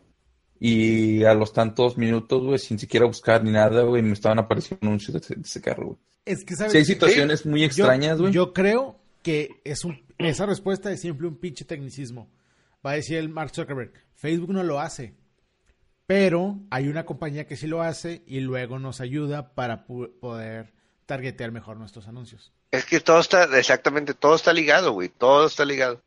y 0.61 1.24
a 1.24 1.34
los 1.34 1.52
tantos 1.52 1.96
minutos, 1.98 2.42
güey, 2.42 2.59
sin 2.59 2.78
siquiera 2.78 3.07
buscar 3.07 3.42
ni 3.44 3.50
nada, 3.52 3.82
güey, 3.82 4.02
me 4.02 4.12
estaban 4.12 4.38
apareciendo 4.38 4.86
anuncios 4.86 5.12
de 5.14 5.18
ese, 5.20 5.34
de 5.36 5.42
ese 5.42 5.61
carro, 5.61 5.86
güey. 5.86 5.98
Es 6.24 6.44
que, 6.44 6.57
¿sabes? 6.57 6.72
Sí 6.72 6.78
hay 6.78 6.84
situaciones 6.84 7.46
muy 7.46 7.61
Yo- 7.61 7.66
extrañas, 7.66 8.20
güey. 8.20 8.32
Yo 8.32 8.52
creo 8.52 8.98
que 9.22 9.61
es 9.64 9.84
un, 9.84 10.02
esa 10.18 10.46
respuesta 10.46 10.90
es 10.90 11.00
siempre 11.00 11.26
un 11.26 11.36
pinche 11.36 11.64
tecnicismo. 11.64 12.28
Va 12.84 12.92
a 12.92 12.94
decir 12.94 13.16
el 13.18 13.28
Mark 13.28 13.50
Zuckerberg, 13.54 13.92
Facebook 14.14 14.52
no 14.52 14.62
lo 14.62 14.80
hace, 14.80 15.14
pero 16.07 16.59
hay 16.70 16.88
una 16.88 17.04
compañía 17.04 17.46
que 17.46 17.57
sí 17.57 17.66
lo 17.66 17.82
hace 17.82 18.22
y 18.26 18.40
luego 18.40 18.78
nos 18.78 19.00
ayuda 19.00 19.54
para 19.54 19.84
poder 19.86 20.72
targetear 21.07 21.50
mejor 21.52 21.76
nuestros 21.76 22.07
anuncios. 22.09 22.52
Es 22.70 22.84
que 22.84 23.00
todo 23.00 23.20
está, 23.20 23.44
exactamente, 23.59 24.14
todo 24.14 24.34
está 24.36 24.52
ligado, 24.52 24.92
güey. 24.92 25.09
Todo 25.09 25.46
está 25.46 25.64
ligado. 25.64 26.00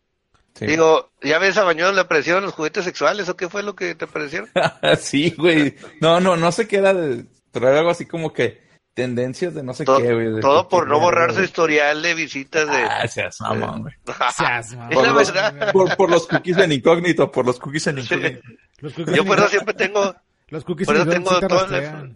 Sí. 0.55 0.65
Digo, 0.65 1.11
¿ya 1.21 1.39
ves 1.39 1.57
a 1.57 1.63
Bañón 1.63 1.95
le 1.95 2.01
aparecieron 2.01 2.43
los 2.43 2.53
juguetes 2.53 2.83
sexuales 2.83 3.29
o 3.29 3.37
qué 3.37 3.47
fue 3.49 3.63
lo 3.63 3.75
que 3.75 3.95
te 3.95 4.05
aparecieron? 4.05 4.49
sí, 4.99 5.33
güey. 5.37 5.75
No, 6.01 6.19
no, 6.19 6.35
no 6.35 6.51
sé 6.51 6.67
qué 6.67 6.77
era 6.77 6.93
de, 6.93 7.25
pero 7.51 7.69
era 7.69 7.79
algo 7.79 7.91
así 7.91 8.05
como 8.05 8.33
que 8.33 8.67
tendencias 8.93 9.53
de 9.53 9.63
no 9.63 9.73
sé 9.73 9.85
todo 9.85 9.99
qué, 9.99 10.13
güey. 10.13 10.33
de 10.33 10.41
todo 10.41 10.67
por 10.67 10.87
no 10.87 10.99
borrar 10.99 11.33
su 11.33 11.41
historial 11.43 12.01
de 12.01 12.13
visitas 12.15 12.67
de... 12.69 12.77
Ah, 12.83 13.07
seas 13.07 13.39
mamón, 13.39 13.83
güey. 13.83 13.93
Seas, 14.35 14.73
mamón. 14.75 14.91
Es 14.91 15.01
la 15.01 15.13
los- 15.13 15.33
verdad. 15.33 15.71
Por, 15.71 15.95
por 15.95 16.09
los 16.09 16.27
cookies 16.27 16.57
en 16.57 16.71
incógnito, 16.73 17.31
por 17.31 17.45
los 17.45 17.57
cookies 17.59 17.87
en 17.87 18.03
Sí. 18.03 18.13
incógnito. 18.15 18.41
Los 18.79 18.93
cookies 18.93 19.15
Yo 19.15 19.25
por 19.25 19.37
eso 19.39 19.47
siempre 19.47 19.73
tengo... 19.75 20.15
Los 20.49 20.65
cookies 20.65 20.87
por 20.87 20.95
eso 20.95 21.03
en 21.05 21.09
tengo 21.11 21.39
todo 21.47 21.65
el-. 21.75 22.13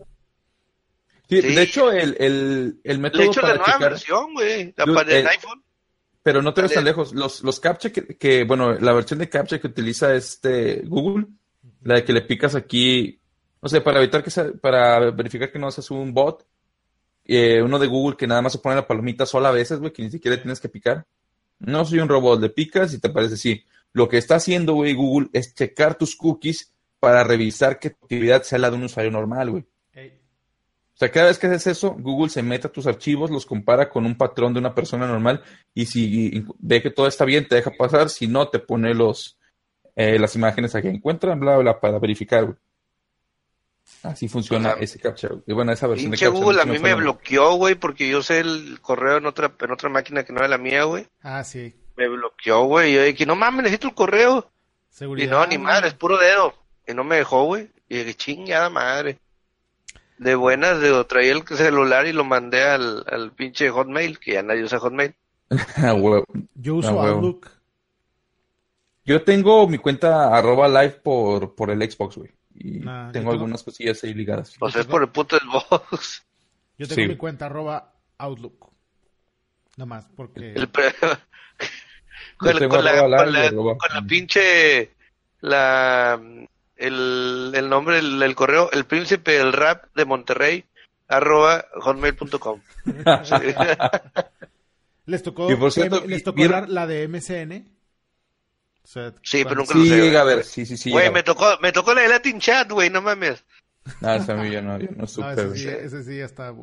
Sí, 1.30 1.42
Sí. 1.42 1.56
De 1.56 1.62
hecho, 1.62 1.92
el, 1.92 2.18
el, 2.20 2.80
el 2.84 2.98
De 2.98 2.98
método 2.98 3.22
hecho, 3.24 3.42
la 3.42 3.48
nueva 3.50 3.66
checar, 3.66 3.80
versión, 3.92 4.34
güey, 4.34 4.74
la 4.76 4.86
para 4.86 5.12
el 5.20 5.26
eh, 5.26 5.30
iPhone. 5.30 5.64
Pero 6.24 6.42
no 6.42 6.54
te 6.54 6.62
ves 6.62 6.74
tan 6.74 6.86
lejos. 6.86 7.14
Los, 7.14 7.44
los 7.44 7.60
captcha 7.60 7.92
que, 7.92 8.18
que, 8.18 8.46
bueno, 8.46 8.74
la 8.74 8.94
versión 8.94 9.20
de 9.20 9.30
captcha 9.30 9.60
que 9.60 9.68
utiliza 9.68 10.16
este 10.16 10.82
Google, 10.86 11.28
la 11.84 11.96
de 11.96 12.06
que 12.06 12.14
le 12.14 12.22
picas 12.22 12.56
aquí, 12.56 13.20
o 13.60 13.68
sea, 13.68 13.84
para 13.84 14.00
evitar 14.00 14.24
que 14.24 14.32
sea, 14.32 14.52
para 14.54 15.12
verificar 15.12 15.52
que 15.52 15.60
no 15.60 15.70
seas 15.70 15.92
un 15.92 16.14
bot, 16.14 16.46
eh, 17.26 17.62
uno 17.62 17.78
de 17.78 17.88
Google 17.88 18.18
que 18.18 18.28
nada 18.28 18.42
más 18.42 18.54
se 18.54 18.60
pone 18.60 18.76
la 18.76 18.88
palomita 18.88 19.26
sola 19.26 19.50
a 19.50 19.54
veces, 19.54 19.80
güey, 19.80 19.92
que 19.92 20.02
ni 20.02 20.10
siquiera 20.10 20.42
tienes 20.42 20.62
que 20.62 20.70
picar. 20.70 21.06
No 21.60 21.86
soy 21.86 22.00
un 22.00 22.10
robot, 22.10 22.42
le 22.42 22.50
picas 22.50 22.94
y 22.94 23.00
te 23.00 23.10
aparece 23.10 23.36
así. 23.36 23.64
Lo 23.92 24.08
que 24.10 24.18
está 24.18 24.36
haciendo, 24.36 24.74
güey, 24.74 24.94
Google 24.94 25.30
es 25.34 25.54
checar 25.54 25.98
tus 25.98 26.16
cookies 26.16 26.74
para 27.00 27.24
revisar 27.24 27.80
que 27.80 27.92
tu 27.92 28.06
actividad 28.06 28.44
sea 28.44 28.60
la 28.60 28.70
de 28.70 28.78
un 28.78 28.84
usuario 28.84 29.12
normal, 29.12 29.52
güey. 29.52 29.66
O 30.94 30.98
sea, 30.98 31.12
cada 31.12 31.28
vez 31.28 31.40
que 31.40 31.48
haces 31.48 31.68
eso, 31.68 31.96
Google 31.98 32.30
se 32.30 32.44
mete 32.44 32.68
a 32.68 32.72
tus 32.72 32.86
archivos, 32.86 33.32
los 33.32 33.48
compara 33.48 33.90
con 33.90 34.06
un 34.06 34.16
patrón 34.16 34.54
de 34.54 34.60
una 34.60 34.76
persona 34.76 35.08
normal 35.08 35.42
y 35.74 35.88
si 35.88 36.46
ve 36.60 36.84
que 36.84 36.92
todo 36.92 37.08
está 37.08 37.26
bien, 37.26 37.48
te 37.48 37.56
deja 37.56 37.72
pasar. 37.72 38.10
Si 38.10 38.28
no, 38.28 38.48
te 38.50 38.60
pone 38.60 38.94
los 38.94 39.40
eh, 39.96 40.20
las 40.20 40.36
imágenes 40.36 40.76
a 40.76 40.82
que 40.82 40.90
encuentran, 40.90 41.40
bla, 41.40 41.58
bla, 41.58 41.80
para 41.80 42.00
verificar, 42.00 42.46
güey. 42.46 42.58
Así 44.04 44.28
funciona 44.28 44.74
ese 44.80 45.00
captcha, 45.00 45.30
güey. 45.30 45.42
Y 45.46 45.54
bueno, 45.54 45.72
esa 45.72 45.88
versión 45.88 46.12
de 46.12 46.18
captcha. 46.18 46.30
Google 46.30 46.62
a 46.62 46.66
no 46.66 46.74
mí 46.74 46.80
me 46.80 46.96
bloqueó, 46.96 47.56
güey, 47.56 47.76
porque 47.76 48.08
yo 48.10 48.22
sé 48.22 48.40
el 48.40 48.80
correo 48.82 49.18
en 49.18 49.26
otra, 49.26 49.54
en 49.60 49.72
otra 49.72 49.90
máquina 49.90 50.24
que 50.24 50.34
no 50.34 50.40
era 50.40 50.48
la 50.48 50.58
mía, 50.58 50.84
güey. 50.84 51.08
Ah, 51.22 51.44
sí. 51.44 51.76
Me 51.96 52.08
bloqueó, 52.08 52.64
güey. 52.66 52.92
Y 52.92 52.96
yo 52.96 53.04
dije, 53.04 53.26
no 53.26 53.36
mames, 53.36 53.64
necesito 53.64 53.88
el 53.88 53.94
correo. 53.94 54.50
Y 54.92 54.96
Seguridad. 54.96 55.32
no, 55.32 55.48
ni 55.48 55.58
madre, 55.58 55.88
es 55.90 55.94
puro 55.94 56.18
dedo. 56.18 56.54
Y 56.88 56.94
no 56.94 57.04
me 57.04 57.18
dejó, 57.18 57.46
güey. 57.46 57.70
Y 57.88 57.98
dije, 57.98 58.14
chingada 58.14 58.70
madre. 58.70 59.20
De 60.24 60.36
buenas, 60.36 60.80
de, 60.80 61.04
traía 61.06 61.34
el 61.34 61.46
celular 61.48 62.06
y 62.08 62.14
lo 62.14 62.24
mandé 62.24 62.64
al, 62.64 63.04
al 63.10 63.32
pinche 63.32 63.70
Hotmail, 63.70 64.20
que 64.20 64.34
ya 64.34 64.44
nadie 64.44 64.64
usa 64.64 64.80
Hotmail. 64.80 65.14
Ah. 65.78 65.94
Yo 66.56 66.76
uso 66.76 67.02
Ah. 67.02 67.10
Outlook. 67.10 67.50
Yo 69.06 69.22
tengo 69.24 69.68
mi 69.68 69.78
cuenta 69.80 70.36
arroba 70.36 70.68
live 70.70 71.02
por, 71.04 71.56
por 71.56 71.70
el 71.70 71.82
Xbox, 71.92 72.16
güey. 72.18 72.32
Y 72.56 72.80
Nah, 72.80 73.08
yo 73.08 73.12
tengo 73.12 73.12
tengo- 73.12 73.32
algunas 73.34 73.64
cosillas 73.64 74.02
ahí 74.04 74.14
ligadas. 74.14 74.56
Pues 74.58 74.76
es 74.76 74.86
por 74.86 75.02
el 75.04 75.10
puto 75.10 75.38
Xbox. 75.38 76.24
Yo 76.78 76.88
tengo 76.88 77.02
Sí. 77.04 77.08
mi 77.10 77.18
cuenta 77.18 77.46
arroba 77.48 77.94
Outlook. 78.18 78.72
Nada 79.78 79.86
más, 79.88 80.08
porque... 80.16 80.54
El 80.54 80.70
pre- 80.70 80.94
con, 82.38 82.60
la, 82.60 82.68
con 82.68 82.84
la 83.94 84.02
pinche 84.08 84.92
la 85.42 86.20
el, 86.88 87.52
el 87.56 87.70
nombre 87.70 88.00
el, 88.00 88.22
el 88.22 88.36
correo 88.36 88.70
el 88.72 88.86
príncipe 88.86 89.32
del 89.32 89.54
rap 89.54 89.86
de 89.96 90.06
Monterrey 90.06 90.66
arroba 91.08 91.66
hotmail.com 91.76 92.62
Sí. 93.24 93.36
Les 95.06 95.22
tocó, 95.22 95.48
Que, 95.50 95.58
por 95.58 95.72
cierto, 95.72 95.98
M- 95.98 96.08
les 96.08 96.24
tocó 96.24 96.38
¿vieron? 96.38 96.62
la, 96.62 96.82
la 96.82 96.88
de 96.88 97.08
MCN. 97.10 97.68
O 98.84 98.88
sea, 98.88 99.14
Sí, 99.22 99.44
pero 99.44 99.56
nunca 99.56 99.74
Sí, 99.74 99.80
lo 99.80 99.86
sé, 99.96 100.02
llega 100.02 100.22
a 100.22 100.24
güey. 100.24 100.36
ver, 100.38 100.46
sí, 100.46 100.66
sí, 100.66 100.78
sí. 100.78 100.92
Güey, 100.92 101.12
me 101.12 101.24
tocó 101.24 101.58
me 101.62 101.72
tocó 101.74 101.94
la 101.94 102.02
de 102.04 102.08
Latin 102.10 102.40
Chat 102.40 102.72
güey 102.72 102.90
no 102.90 103.02
mames 103.02 103.44
No, 104.00 104.14
esa 104.14 104.34
a 104.34 104.36
mí 104.38 104.50
yo 104.52 104.62
no, 104.62 104.80
yo 104.80 104.88
no 104.92 104.98
No, 105.02 105.08
supe, 105.08 105.34
ese 105.34 105.56
sí, 105.58 105.68
ese 105.68 106.04
sí 106.04 106.18
ya 106.20 106.26
está... 106.26 106.54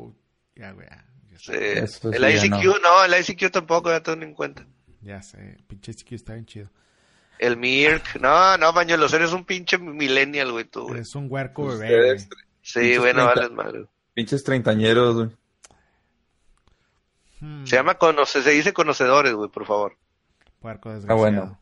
Ya, 0.55 0.71
güey, 0.71 0.87
Sí. 1.37 1.51
el 1.53 2.35
ICQ 2.35 2.63
no. 2.63 2.79
no. 2.79 3.03
el 3.05 3.19
ICQ 3.21 3.51
tampoco 3.51 3.89
ya 3.91 4.01
tengo 4.01 4.23
en 4.23 4.33
cuenta 4.33 4.65
Ya 5.01 5.21
sé, 5.21 5.57
pinche 5.67 5.93
chiqui 5.93 6.15
está 6.15 6.33
bien 6.33 6.45
chido. 6.47 6.69
El 7.39 7.57
Mirk 7.57 8.19
no 8.19 8.57
no 8.57 8.73
bañuelos 8.73 9.13
eres 9.13 9.33
un 9.33 9.45
pinche 9.45 9.77
millennial 9.77 10.51
güey 10.51 10.65
tú 10.65 10.87
güey 10.87 11.01
Es 11.01 11.15
un 11.15 11.27
huerco 11.29 11.65
bebé, 11.67 12.13
Ustedes, 12.13 12.27
güey. 12.29 12.41
sí 12.61 12.79
pinches 12.79 12.99
güey 12.99 13.13
no 13.13 13.31
30. 13.31 13.35
vales 13.35 13.51
madre 13.51 13.85
pinches 14.13 14.43
treintañeros, 14.43 15.15
güey. 15.15 15.29
Hmm, 17.39 17.65
se 17.65 17.75
llama 17.75 17.95
conoce 17.95 18.41
se 18.43 18.51
dice 18.51 18.73
conocedores 18.73 19.33
güey 19.33 19.49
por 19.49 19.65
favor 19.65 19.97
Puerco 20.59 20.91
desgraciado. 20.91 21.17
Ah, 21.17 21.19
bueno. 21.19 21.59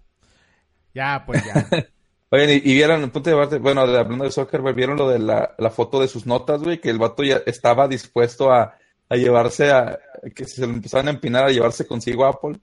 Ya, 0.93 1.23
pues 1.25 1.41
ya. 1.45 1.67
Oigan, 2.31 2.49
y, 2.49 2.53
y 2.55 2.73
vieron, 2.73 3.01
el 3.01 3.11
punto 3.11 3.29
de 3.29 3.35
debate, 3.37 3.57
bueno, 3.59 3.87
de, 3.87 3.97
hablando 3.97 4.25
de 4.25 4.31
Zuckerberg, 4.31 4.75
vieron 4.75 4.97
lo 4.97 5.07
de 5.09 5.19
la, 5.19 5.55
la 5.57 5.69
foto 5.71 6.01
de 6.01 6.09
sus 6.09 6.25
notas, 6.25 6.61
güey, 6.61 6.81
que 6.81 6.89
el 6.89 6.97
vato 6.99 7.23
ya 7.23 7.37
estaba 7.45 7.87
dispuesto 7.87 8.51
a, 8.51 8.75
a 9.07 9.15
llevarse 9.15 9.71
a, 9.71 9.97
que 10.35 10.43
se 10.45 10.67
lo 10.67 10.73
empezaran 10.73 11.07
a 11.07 11.11
empinar 11.11 11.45
a 11.45 11.49
llevarse 11.51 11.87
consigo 11.87 12.25
a 12.25 12.29
Apple. 12.31 12.59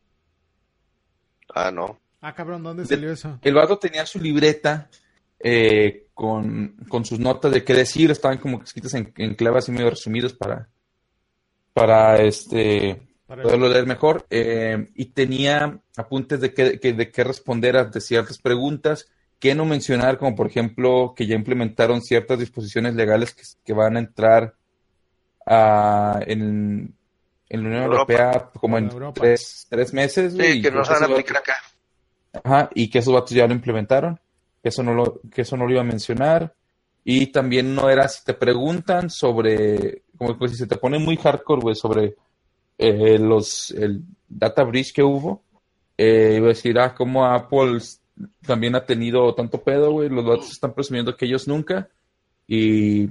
ah 1.54 1.70
no 1.70 1.98
ah, 2.28 2.34
cabrón, 2.34 2.62
¿dónde 2.62 2.82
De- 2.84 2.88
salió 2.88 3.12
eso? 3.12 3.38
El 3.42 3.54
vato 3.54 3.78
tenía 3.78 4.04
su 4.06 4.18
libreta 4.20 4.88
eh, 5.40 6.06
con, 6.14 6.76
con 6.88 7.04
sus 7.04 7.18
notas 7.18 7.52
de 7.52 7.62
qué 7.64 7.74
decir, 7.74 8.10
estaban 8.10 8.38
como 8.38 8.62
escritas 8.62 8.94
en, 8.94 9.12
en 9.16 9.34
clave 9.34 9.58
así 9.58 9.70
medio 9.72 9.90
resumidos 9.90 10.32
para, 10.32 10.68
para 11.72 12.16
este 12.22 13.02
Para- 13.26 13.42
poderlo 13.42 13.68
leer 13.68 13.86
mejor. 13.86 14.26
eh, 14.30 14.88
y 14.94 15.06
tenía 15.06 15.78
apuntes 15.96 16.40
de 16.40 16.54
qué, 16.54 16.80
que- 16.80 16.92
de 16.94 17.10
qué 17.10 17.24
responder 17.24 17.76
ante 17.76 18.00
ciertas 18.00 18.38
preguntas, 18.38 19.06
qué 19.38 19.54
no 19.54 19.64
mencionar, 19.66 20.16
como 20.18 20.34
por 20.34 20.46
ejemplo 20.46 21.12
que 21.14 21.26
ya 21.26 21.34
implementaron 21.34 22.00
ciertas 22.02 22.38
disposiciones 22.38 22.94
legales 22.94 23.34
que, 23.34 23.42
que 23.64 23.72
van 23.74 23.96
a 23.96 24.00
entrar 24.00 24.54
a- 25.44 26.20
en, 26.26 26.94
en 27.48 27.62
la 27.62 27.68
Unión 27.68 27.82
Europa. 27.84 28.12
Europea 28.12 28.50
como 28.58 28.78
en 28.78 28.90
tres, 29.14 29.66
tres 29.68 29.92
meses. 29.92 30.32
sí 30.32 30.42
y 30.58 30.62
que 30.62 30.70
no 30.70 30.84
se 30.84 30.92
van 30.94 31.02
a 31.02 31.06
aplicar 31.06 31.36
acá 31.36 31.54
Ajá, 32.44 32.70
y 32.74 32.88
que 32.90 32.98
esos 32.98 33.12
vatos 33.14 33.30
ya 33.30 33.46
lo 33.46 33.52
implementaron, 33.54 34.18
que 34.62 34.68
eso 34.70 34.82
no 34.82 34.94
lo, 34.94 35.20
que 35.32 35.42
eso 35.42 35.56
no 35.56 35.64
lo 35.66 35.72
iba 35.72 35.80
a 35.80 35.84
mencionar. 35.84 36.54
Y 37.04 37.28
también 37.28 37.74
no 37.74 37.88
era 37.88 38.08
si 38.08 38.24
te 38.24 38.34
preguntan 38.34 39.10
sobre, 39.10 40.02
como 40.18 40.36
que 40.38 40.48
si 40.48 40.56
se 40.56 40.66
te 40.66 40.76
pone 40.76 40.98
muy 40.98 41.16
hardcore, 41.16 41.62
güey, 41.62 41.74
sobre 41.76 42.16
eh, 42.78 43.18
los, 43.18 43.70
el 43.70 44.02
data 44.28 44.64
breach 44.64 44.92
que 44.92 45.02
hubo, 45.04 45.42
eh, 45.96 46.34
iba 46.36 46.46
a 46.46 46.48
decir, 46.48 46.78
ah, 46.80 46.94
como 46.94 47.24
Apple 47.24 47.78
también 48.44 48.74
ha 48.74 48.84
tenido 48.84 49.34
tanto 49.34 49.62
pedo, 49.62 49.92
güey, 49.92 50.08
los 50.08 50.24
vatos 50.24 50.50
están 50.50 50.74
presumiendo 50.74 51.16
que 51.16 51.26
ellos 51.26 51.46
nunca. 51.46 51.88
Y, 52.48 53.02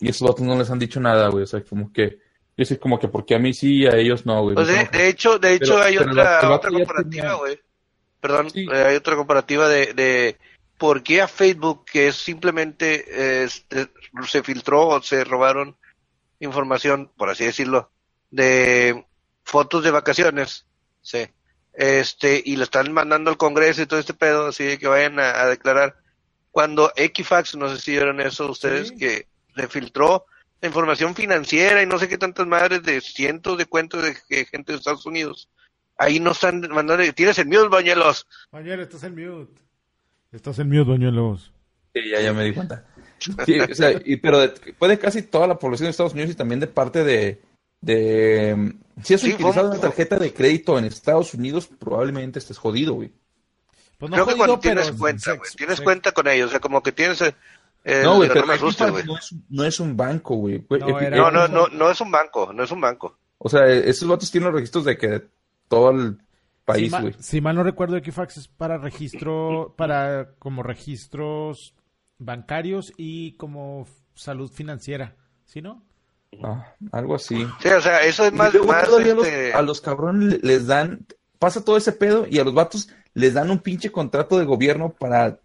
y 0.00 0.08
esos 0.08 0.28
vatos 0.28 0.42
no 0.42 0.56
les 0.58 0.70
han 0.70 0.78
dicho 0.78 1.00
nada, 1.00 1.28
güey. 1.28 1.44
O 1.44 1.46
sea, 1.46 1.62
como 1.64 1.92
que, 1.92 2.18
yo 2.56 2.64
sé 2.64 2.78
como 2.78 2.98
que 2.98 3.08
porque 3.08 3.34
a 3.34 3.38
mí 3.38 3.52
sí 3.54 3.78
y 3.80 3.86
a 3.86 3.96
ellos 3.96 4.26
no, 4.26 4.42
güey. 4.42 4.54
Pues 4.54 4.68
de, 4.68 4.84
de 4.98 5.08
hecho, 5.08 5.38
de 5.38 5.54
hecho 5.54 5.74
Pero- 5.74 5.82
hay 5.82 5.96
pero 5.96 6.10
otra, 6.12 6.54
otra 6.54 6.70
comparativa, 6.70 7.34
güey. 7.34 7.58
Perdón, 8.24 8.48
Sí. 8.50 8.66
eh, 8.72 8.84
hay 8.86 8.96
otra 8.96 9.16
comparativa 9.16 9.68
de, 9.68 9.92
de 9.92 10.38
por 10.78 11.02
qué 11.02 11.20
a 11.20 11.28
Facebook, 11.28 11.84
que 11.84 12.08
es 12.08 12.16
simplemente 12.16 13.44
este, 13.44 13.88
se 14.26 14.42
filtró 14.42 14.88
o 14.88 15.02
se 15.02 15.24
robaron 15.24 15.76
información, 16.40 17.10
por 17.18 17.28
así 17.28 17.44
decirlo, 17.44 17.90
de 18.30 19.04
fotos 19.44 19.84
de 19.84 19.90
vacaciones, 19.90 20.64
sí, 21.02 21.26
este, 21.74 22.42
y 22.42 22.56
lo 22.56 22.64
están 22.64 22.90
mandando 22.94 23.30
al 23.30 23.36
Congreso 23.36 23.82
y 23.82 23.86
todo 23.86 24.00
este 24.00 24.14
pedo, 24.14 24.46
así 24.46 24.64
de 24.64 24.78
que 24.78 24.88
vayan 24.88 25.20
a, 25.20 25.42
a 25.42 25.46
declarar. 25.46 25.96
Cuando 26.50 26.92
Equifax, 26.96 27.56
no 27.56 27.68
sé 27.68 27.78
si 27.78 27.90
vieron 27.90 28.22
eso 28.22 28.50
ustedes, 28.50 28.88
Sí. 28.88 28.96
que 28.96 29.28
se 29.54 29.68
filtró 29.68 30.24
la 30.62 30.68
información 30.68 31.14
financiera 31.14 31.82
y 31.82 31.86
no 31.86 31.98
sé 31.98 32.08
qué 32.08 32.16
tantas 32.16 32.46
madres 32.46 32.82
de 32.84 33.02
cientos 33.02 33.58
de 33.58 33.66
cuentos 33.66 34.02
de, 34.02 34.16
de 34.30 34.46
gente 34.46 34.72
de 34.72 34.78
Estados 34.78 35.04
Unidos. 35.04 35.50
Ahí 35.96 36.18
no 36.20 36.32
están 36.32 36.60
mandando, 36.70 37.04
tienes 37.14 37.38
el 37.38 37.46
miedo, 37.46 37.68
bañuelos. 37.68 38.26
Bañuelo, 38.50 38.82
estás 38.82 39.04
en 39.04 39.14
mute. 39.14 39.60
Estás 40.32 40.58
en 40.58 40.68
mute, 40.68 40.90
Bañuelos. 40.90 41.52
Sí, 41.94 42.00
ya, 42.10 42.20
ya 42.20 42.32
me 42.32 42.44
di 42.44 42.52
cuenta. 42.52 42.84
Sí, 43.46 43.58
o 43.60 43.74
sea, 43.74 43.92
y- 44.04 44.16
pero 44.16 44.40
de- 44.40 44.48
puede 44.78 44.98
casi 44.98 45.22
toda 45.22 45.46
la 45.46 45.58
población 45.58 45.86
de 45.86 45.90
Estados 45.92 46.12
Unidos 46.12 46.32
y 46.32 46.34
también 46.34 46.58
de 46.60 46.66
parte 46.66 47.04
de... 47.04 47.40
de 47.80 48.74
si 49.02 49.14
has 49.14 49.20
Sí, 49.20 49.32
utilizado 49.34 49.70
una 49.70 49.80
tarjeta 49.80 50.16
de 50.18 50.32
crédito 50.34 50.76
en 50.78 50.84
Estados 50.86 51.34
Unidos, 51.34 51.68
probablemente 51.78 52.38
estés 52.40 52.58
jodido, 52.58 52.94
güey. 52.94 53.12
Pues 53.98 54.10
no 54.10 54.16
Creo 54.16 54.26
que 54.26 54.32
jodido, 54.32 54.36
cuando 54.38 54.60
pero 54.60 54.80
tienes 54.82 54.98
cuenta, 55.00 55.32
güey, 55.34 55.50
tienes 55.56 55.80
cuenta 55.80 56.12
con 56.12 56.26
ellos, 56.26 56.48
o 56.48 56.50
sea, 56.50 56.60
como 56.60 56.82
que 56.82 56.90
tienes... 56.92 57.22
eh, 57.22 57.32
No, 58.02 58.16
güey, 58.16 58.28
pero 58.28 58.40
no 58.40 58.46
me 58.48 58.54
Equifax 58.56 58.90
güey. 58.90 59.04
no 59.04 59.16
es, 59.16 59.34
no 59.48 59.64
es 59.64 59.78
un 59.80 59.96
banco, 59.96 60.34
güey. 60.34 60.66
No, 61.12 61.30
no, 61.30 61.46
no, 61.46 61.68
no 61.68 61.90
es 61.90 62.00
un 62.00 62.10
banco, 62.10 62.52
no 62.52 62.64
es 62.64 62.70
un 62.72 62.80
banco. 62.80 63.16
O 63.38 63.48
sea, 63.48 63.66
esos 63.68 64.08
vatos 64.08 64.30
tienen 64.32 64.46
los 64.50 64.54
registros 64.54 64.84
de 64.84 64.98
que 64.98 65.22
todo 65.68 65.90
el 65.90 66.18
país, 66.64 66.92
güey. 66.98 67.14
si 67.18 67.40
mal 67.40 67.56
no 67.56 67.62
recuerdo, 67.62 67.96
Equifax 67.96 68.36
es 68.38 68.48
para 68.48 68.78
registro, 68.78 69.74
para 69.76 70.30
como 70.38 70.62
registros 70.62 71.74
bancarios 72.18 72.92
y 72.96 73.32
como 73.36 73.86
salud 74.14 74.50
financiera, 74.50 75.16
¿sí 75.44 75.60
no? 75.60 75.82
Ah, 76.42 76.74
algo 76.92 77.14
así. 77.14 77.46
Sí, 77.60 77.68
o 77.68 77.80
sea, 77.80 78.00
eso 78.02 78.24
es 78.26 78.32
más, 78.32 78.52
luego 78.52 78.68
más 78.68 78.84
todavía 78.84 79.12
a 79.12 79.16
los- 79.16 79.26
este, 79.26 79.52
a 79.52 79.62
los 79.62 79.80
cabrones 79.80 80.32
le- 80.32 80.38
les 80.48 80.66
dan, 80.66 81.06
pasa 81.38 81.64
todo 81.64 81.76
ese 81.76 81.92
pedo 81.92 82.26
y 82.28 82.38
a 82.38 82.44
los 82.44 82.54
vatos 82.54 82.88
les 83.14 83.34
dan 83.34 83.50
un 83.50 83.58
pinche 83.60 83.92
contrato 83.92 84.38
de 84.38 84.44
gobierno 84.44 84.90
para... 84.90 85.38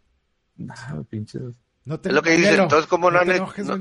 Ah, 0.69 1.01
pinches... 1.09 1.41
No 1.85 1.99
te 1.99 2.09
Es 2.09 2.15
lo 2.15 2.21
que 2.21 2.31
dicen, 2.37 2.61
entonces, 2.61 2.87
¿cómo 2.87 3.09
no 3.11 3.19
han- 3.19 3.29
enojes, 3.31 3.65
no- 3.65 3.77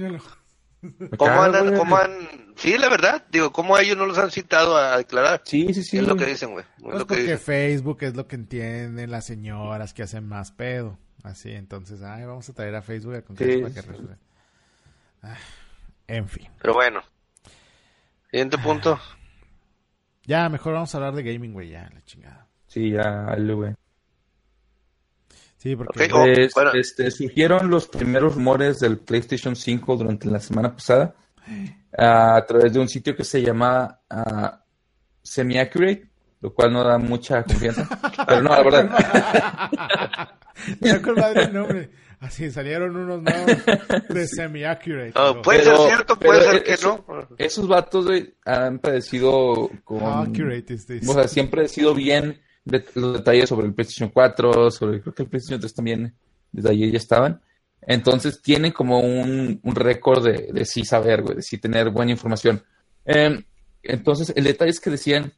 ¿Cómo 1.17 1.43
güey. 1.65 1.75
cómo 1.75 1.97
han, 1.97 2.55
sí, 2.57 2.79
la 2.79 2.89
verdad, 2.89 3.25
digo, 3.31 3.53
¿cómo 3.53 3.75
a 3.77 3.83
ellos 3.83 3.97
no 3.97 4.07
los 4.07 4.19
han 4.19 4.31
citado 4.31 4.77
a 4.77 4.97
declarar? 4.99 5.43
Sí, 5.45 5.75
sí, 5.75 5.83
sí. 5.83 5.99
es 5.99 6.07
lo 6.07 6.17
que 6.17 6.27
dicen, 6.27 6.53
güey. 6.53 6.65
Es 6.65 6.83
Pues 6.83 6.93
lo 6.95 6.99
que 7.01 7.05
porque 7.07 7.23
dicen. 7.23 7.39
Facebook 7.39 7.99
es 8.03 8.15
lo 8.17 8.27
que 8.29 8.37
entienden 8.37 9.11
las 9.11 9.27
señoras 9.27 9.93
que 9.93 10.05
hacen 10.05 10.27
más 10.27 10.53
pedo. 10.53 10.99
Así, 11.25 11.51
entonces, 11.51 12.03
ay, 12.03 12.25
vamos 12.25 12.49
a 12.49 12.53
traer 12.53 12.77
a 12.77 12.83
Facebook 12.83 13.25
Congreso 13.25 13.69
Sí, 13.69 13.75
para 13.75 13.75
que. 13.75 14.17
Ah, 15.23 15.37
en 16.07 16.29
fin. 16.29 16.49
Pero 16.63 16.75
bueno. 16.75 17.03
Siguiente 18.31 18.59
punto. 18.59 19.01
Ya, 20.25 20.49
mejor 20.49 20.75
vamos 20.75 20.95
a 20.95 20.99
hablar 20.99 21.15
de 21.15 21.23
gaming, 21.25 21.53
güey, 21.53 21.71
ya, 21.71 21.91
la 21.93 22.05
chingada. 22.05 22.47
Sí, 22.67 22.91
ya, 22.91 23.35
güey. 23.37 23.75
Sí, 25.59 25.75
porque... 25.77 26.09
Oh, 26.13 26.25
Pues, 26.25 26.55
bueno. 26.55 26.71
este, 26.75 27.11
surgieron 27.11 27.69
los 27.69 27.89
primeros 27.89 28.35
rumores 28.35 28.79
del 28.79 28.99
PlayStation 28.99 29.55
5 29.57 29.97
durante 29.97 30.29
la 30.29 30.39
semana 30.41 30.73
pasada 30.73 31.15
ah, 31.99 32.37
a 32.37 32.47
través 32.47 32.73
de 32.73 32.79
un 32.79 32.89
sitio 32.89 33.15
que 33.17 33.25
se 33.25 33.43
llama 33.43 34.01
ah, 34.09 34.63
Semi-Accurate, 35.23 36.09
lo 36.41 36.55
cual 36.55 36.73
no 36.73 36.85
da 36.85 36.97
mucha 36.99 37.43
confianza. 37.43 37.89
Pero 38.29 38.43
no, 38.43 38.51
la 38.51 38.63
verdad. 38.63 40.29
Ya 40.81 41.03
con 41.03 41.15
madre 41.17 41.45
el 41.45 41.53
nombre. 41.53 41.91
Así 42.21 42.51
salieron 42.51 42.97
unos 42.97 43.23
nuevos 43.23 43.65
de 44.09 44.27
semi-accurate. 44.29 45.13
Pero- 45.13 45.43
puede 45.43 45.61
Pero- 45.61 45.77
ser 45.77 45.87
cierto, 45.89 46.19
puede 46.19 46.43
ser 46.51 46.65
que 46.65 46.73
eso- 46.73 47.05
no. 47.09 47.29
Esos 47.39 47.69
vatos, 47.69 48.07
han 48.45 48.79
padecido 48.81 49.71
con... 49.85 50.03
How 50.03 50.23
accurate 50.23 50.75
is 50.75 50.87
this? 50.87 51.09
O 51.09 51.13
sea, 51.15 51.29
siempre 51.29 51.65
he 51.65 51.69
sido 51.69 51.95
bien 51.95 52.41
de 52.71 52.85
los 52.95 53.15
detalles 53.15 53.49
sobre 53.49 53.67
el 53.67 53.75
PlayStation 53.75 54.11
4, 54.11 54.71
sobre 54.71 55.01
creo 55.01 55.15
que 55.15 55.23
el 55.23 55.29
PlayStation 55.29 55.61
3 55.61 55.75
también, 55.75 56.15
desde 56.53 56.71
ayer 56.71 56.91
ya 56.93 56.99
estaban. 56.99 57.41
Entonces 57.81 58.43
tienen 58.43 58.73
como 58.73 59.01
un, 59.01 59.61
un 59.63 59.75
récord 59.75 60.25
de, 60.25 60.53
de 60.53 60.65
sí 60.65 60.85
saber, 60.85 61.23
güey, 61.23 61.37
de 61.37 61.43
sí 61.43 61.59
tener 61.59 61.91
buena 61.91 62.11
información. 62.13 62.63
Eh, 63.05 63.43
entonces, 63.83 64.33
el 64.37 64.45
detalle 64.45 64.71
es 64.71 64.81
que 64.81 64.91
decían 64.91 65.33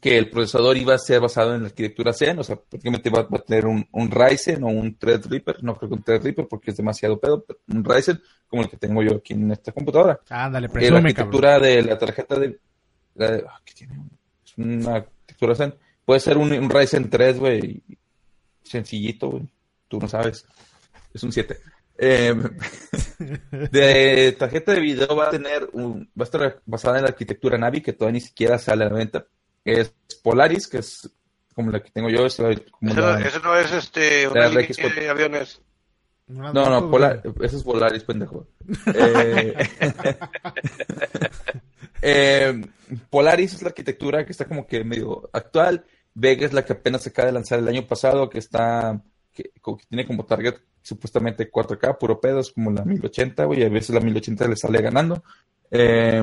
que 0.00 0.18
el 0.18 0.28
procesador 0.30 0.76
iba 0.76 0.94
a 0.94 0.98
ser 0.98 1.20
basado 1.20 1.54
en 1.54 1.62
la 1.62 1.68
arquitectura 1.68 2.12
Zen, 2.12 2.38
o 2.38 2.42
sea, 2.44 2.56
prácticamente 2.56 3.10
va, 3.10 3.22
va 3.22 3.38
a 3.38 3.42
tener 3.42 3.66
un, 3.66 3.86
un 3.92 4.10
Ryzen 4.10 4.62
o 4.64 4.68
un 4.68 4.96
Threadripper, 4.96 5.62
no 5.62 5.76
creo 5.76 5.88
que 5.88 5.94
un 5.96 6.02
Threadripper 6.02 6.46
porque 6.48 6.70
es 6.72 6.76
demasiado 6.76 7.18
pedo, 7.20 7.44
pero 7.44 7.60
un 7.68 7.84
Ryzen 7.84 8.20
como 8.48 8.62
el 8.62 8.68
que 8.68 8.76
tengo 8.76 9.02
yo 9.02 9.16
aquí 9.16 9.34
en 9.34 9.50
esta 9.52 9.72
computadora. 9.72 10.20
Ándale, 10.28 10.68
Eh, 10.78 10.90
la 10.90 11.00
presume, 11.00 11.14
cabrón. 11.14 11.46
arquitectura 11.46 11.58
de 11.60 11.82
la 11.82 11.98
tarjeta 11.98 12.38
de... 12.38 12.58
La 13.14 13.30
de 13.32 13.44
ah, 13.48 13.60
¿qué 13.64 13.74
tiene? 13.74 13.94
Es 14.44 14.58
una 14.58 14.96
arquitectura 14.96 15.54
Zen. 15.54 15.74
Puede 16.04 16.20
ser 16.20 16.36
un, 16.36 16.52
un 16.52 16.70
Ryzen 16.70 17.08
3, 17.10 17.38
güey. 17.38 17.82
Sencillito, 18.62 19.30
güey. 19.30 19.42
Tú 19.88 19.98
no 20.00 20.08
sabes. 20.08 20.46
Es 21.12 21.22
un 21.22 21.32
7. 21.32 21.58
Eh, 21.96 22.34
de 23.70 24.32
tarjeta 24.38 24.72
de 24.72 24.80
video 24.80 25.14
va 25.16 25.28
a 25.28 25.30
tener 25.30 25.68
un, 25.72 26.04
va 26.18 26.22
a 26.22 26.24
estar 26.24 26.60
basada 26.66 26.96
en 26.98 27.04
la 27.04 27.10
arquitectura 27.10 27.56
Navi 27.56 27.80
que 27.80 27.92
todavía 27.92 28.14
ni 28.14 28.20
siquiera 28.20 28.58
sale 28.58 28.84
a 28.84 28.88
la 28.88 28.96
venta. 28.96 29.24
Es 29.64 29.94
Polaris, 30.22 30.66
que 30.66 30.78
es 30.78 31.08
como 31.54 31.70
la 31.70 31.80
que 31.80 31.90
tengo 31.90 32.10
yo, 32.10 32.26
es 32.26 32.38
la- 32.40 32.54
como 32.70 32.90
Eso, 32.90 33.00
la- 33.00 33.18
no- 33.20 33.26
eso 33.26 33.38
no 33.40 33.56
es 33.56 33.72
este, 33.72 34.26
una 34.28 34.48
RX4. 34.48 34.94
de 34.94 35.08
aviones. 35.08 35.60
No, 36.26 36.52
no, 36.52 36.64
motos, 36.80 36.90
Polar, 36.90 37.22
ese 37.42 37.56
es 37.56 37.62
Polaris, 37.62 38.02
pendejo. 38.02 38.46
Eh, 38.94 39.54
eh, 42.02 42.64
Polaris 43.10 43.54
es 43.54 43.62
la 43.62 43.68
arquitectura 43.68 44.24
que 44.24 44.32
está 44.32 44.46
como 44.46 44.66
que 44.66 44.82
medio 44.84 45.28
actual. 45.32 45.84
Vega 46.14 46.46
es 46.46 46.52
la 46.52 46.64
que 46.64 46.72
apenas 46.74 47.02
se 47.02 47.10
acaba 47.10 47.26
de 47.26 47.32
lanzar 47.32 47.58
el 47.58 47.68
año 47.68 47.86
pasado, 47.86 48.30
que 48.30 48.38
está, 48.38 49.02
que, 49.32 49.50
tiene 49.88 50.06
como 50.06 50.24
target 50.24 50.54
supuestamente 50.82 51.50
4K, 51.50 51.98
puro 51.98 52.20
pedo, 52.20 52.40
es 52.40 52.52
como 52.52 52.70
la 52.70 52.84
1080, 52.84 53.44
güey, 53.46 53.64
a 53.64 53.68
veces 53.68 53.94
la 53.94 54.00
1080 54.00 54.48
le 54.48 54.56
sale 54.56 54.80
ganando. 54.82 55.22
Eh, 55.70 56.22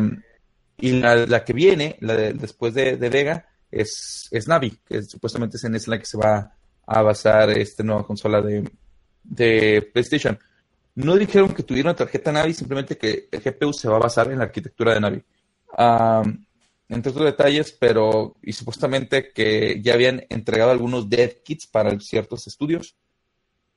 y 0.77 0.91
la, 0.99 1.15
la 1.25 1.43
que 1.43 1.53
viene, 1.53 1.97
la 2.01 2.15
de- 2.15 2.33
después 2.33 2.73
de, 2.73 2.95
de 2.97 3.09
Vega, 3.09 3.45
es, 3.69 4.27
es 4.31 4.47
Navi, 4.47 4.77
que 4.85 5.01
supuestamente 5.03 5.57
es 5.57 5.63
en 5.63 5.75
esa 5.75 5.91
la 5.91 5.99
que 5.99 6.05
se 6.05 6.17
va 6.17 6.53
a 6.85 7.01
basar 7.01 7.49
esta 7.51 7.83
nueva 7.83 8.05
consola 8.05 8.41
de, 8.41 8.69
de 9.23 9.89
PlayStation. 9.93 10.37
No 10.95 11.15
dijeron 11.15 11.53
que 11.53 11.63
tuviera 11.63 11.89
una 11.89 11.95
tarjeta 11.95 12.31
Navi, 12.31 12.53
simplemente 12.53 12.97
que 12.97 13.27
el 13.31 13.41
GPU 13.41 13.71
se 13.73 13.87
va 13.87 13.95
a 13.97 13.99
basar 14.01 14.31
en 14.31 14.39
la 14.39 14.45
arquitectura 14.45 14.93
de 14.93 14.99
Navi. 14.99 15.23
Am, 15.77 16.45
entre 16.91 17.11
otros 17.11 17.25
detalles, 17.25 17.71
pero 17.79 18.35
y 18.43 18.53
supuestamente 18.53 19.31
que 19.33 19.81
ya 19.81 19.93
habían 19.93 20.25
entregado 20.29 20.71
algunos 20.71 21.09
dev 21.09 21.41
kits 21.43 21.65
para 21.67 21.99
ciertos 21.99 22.45
estudios 22.47 22.95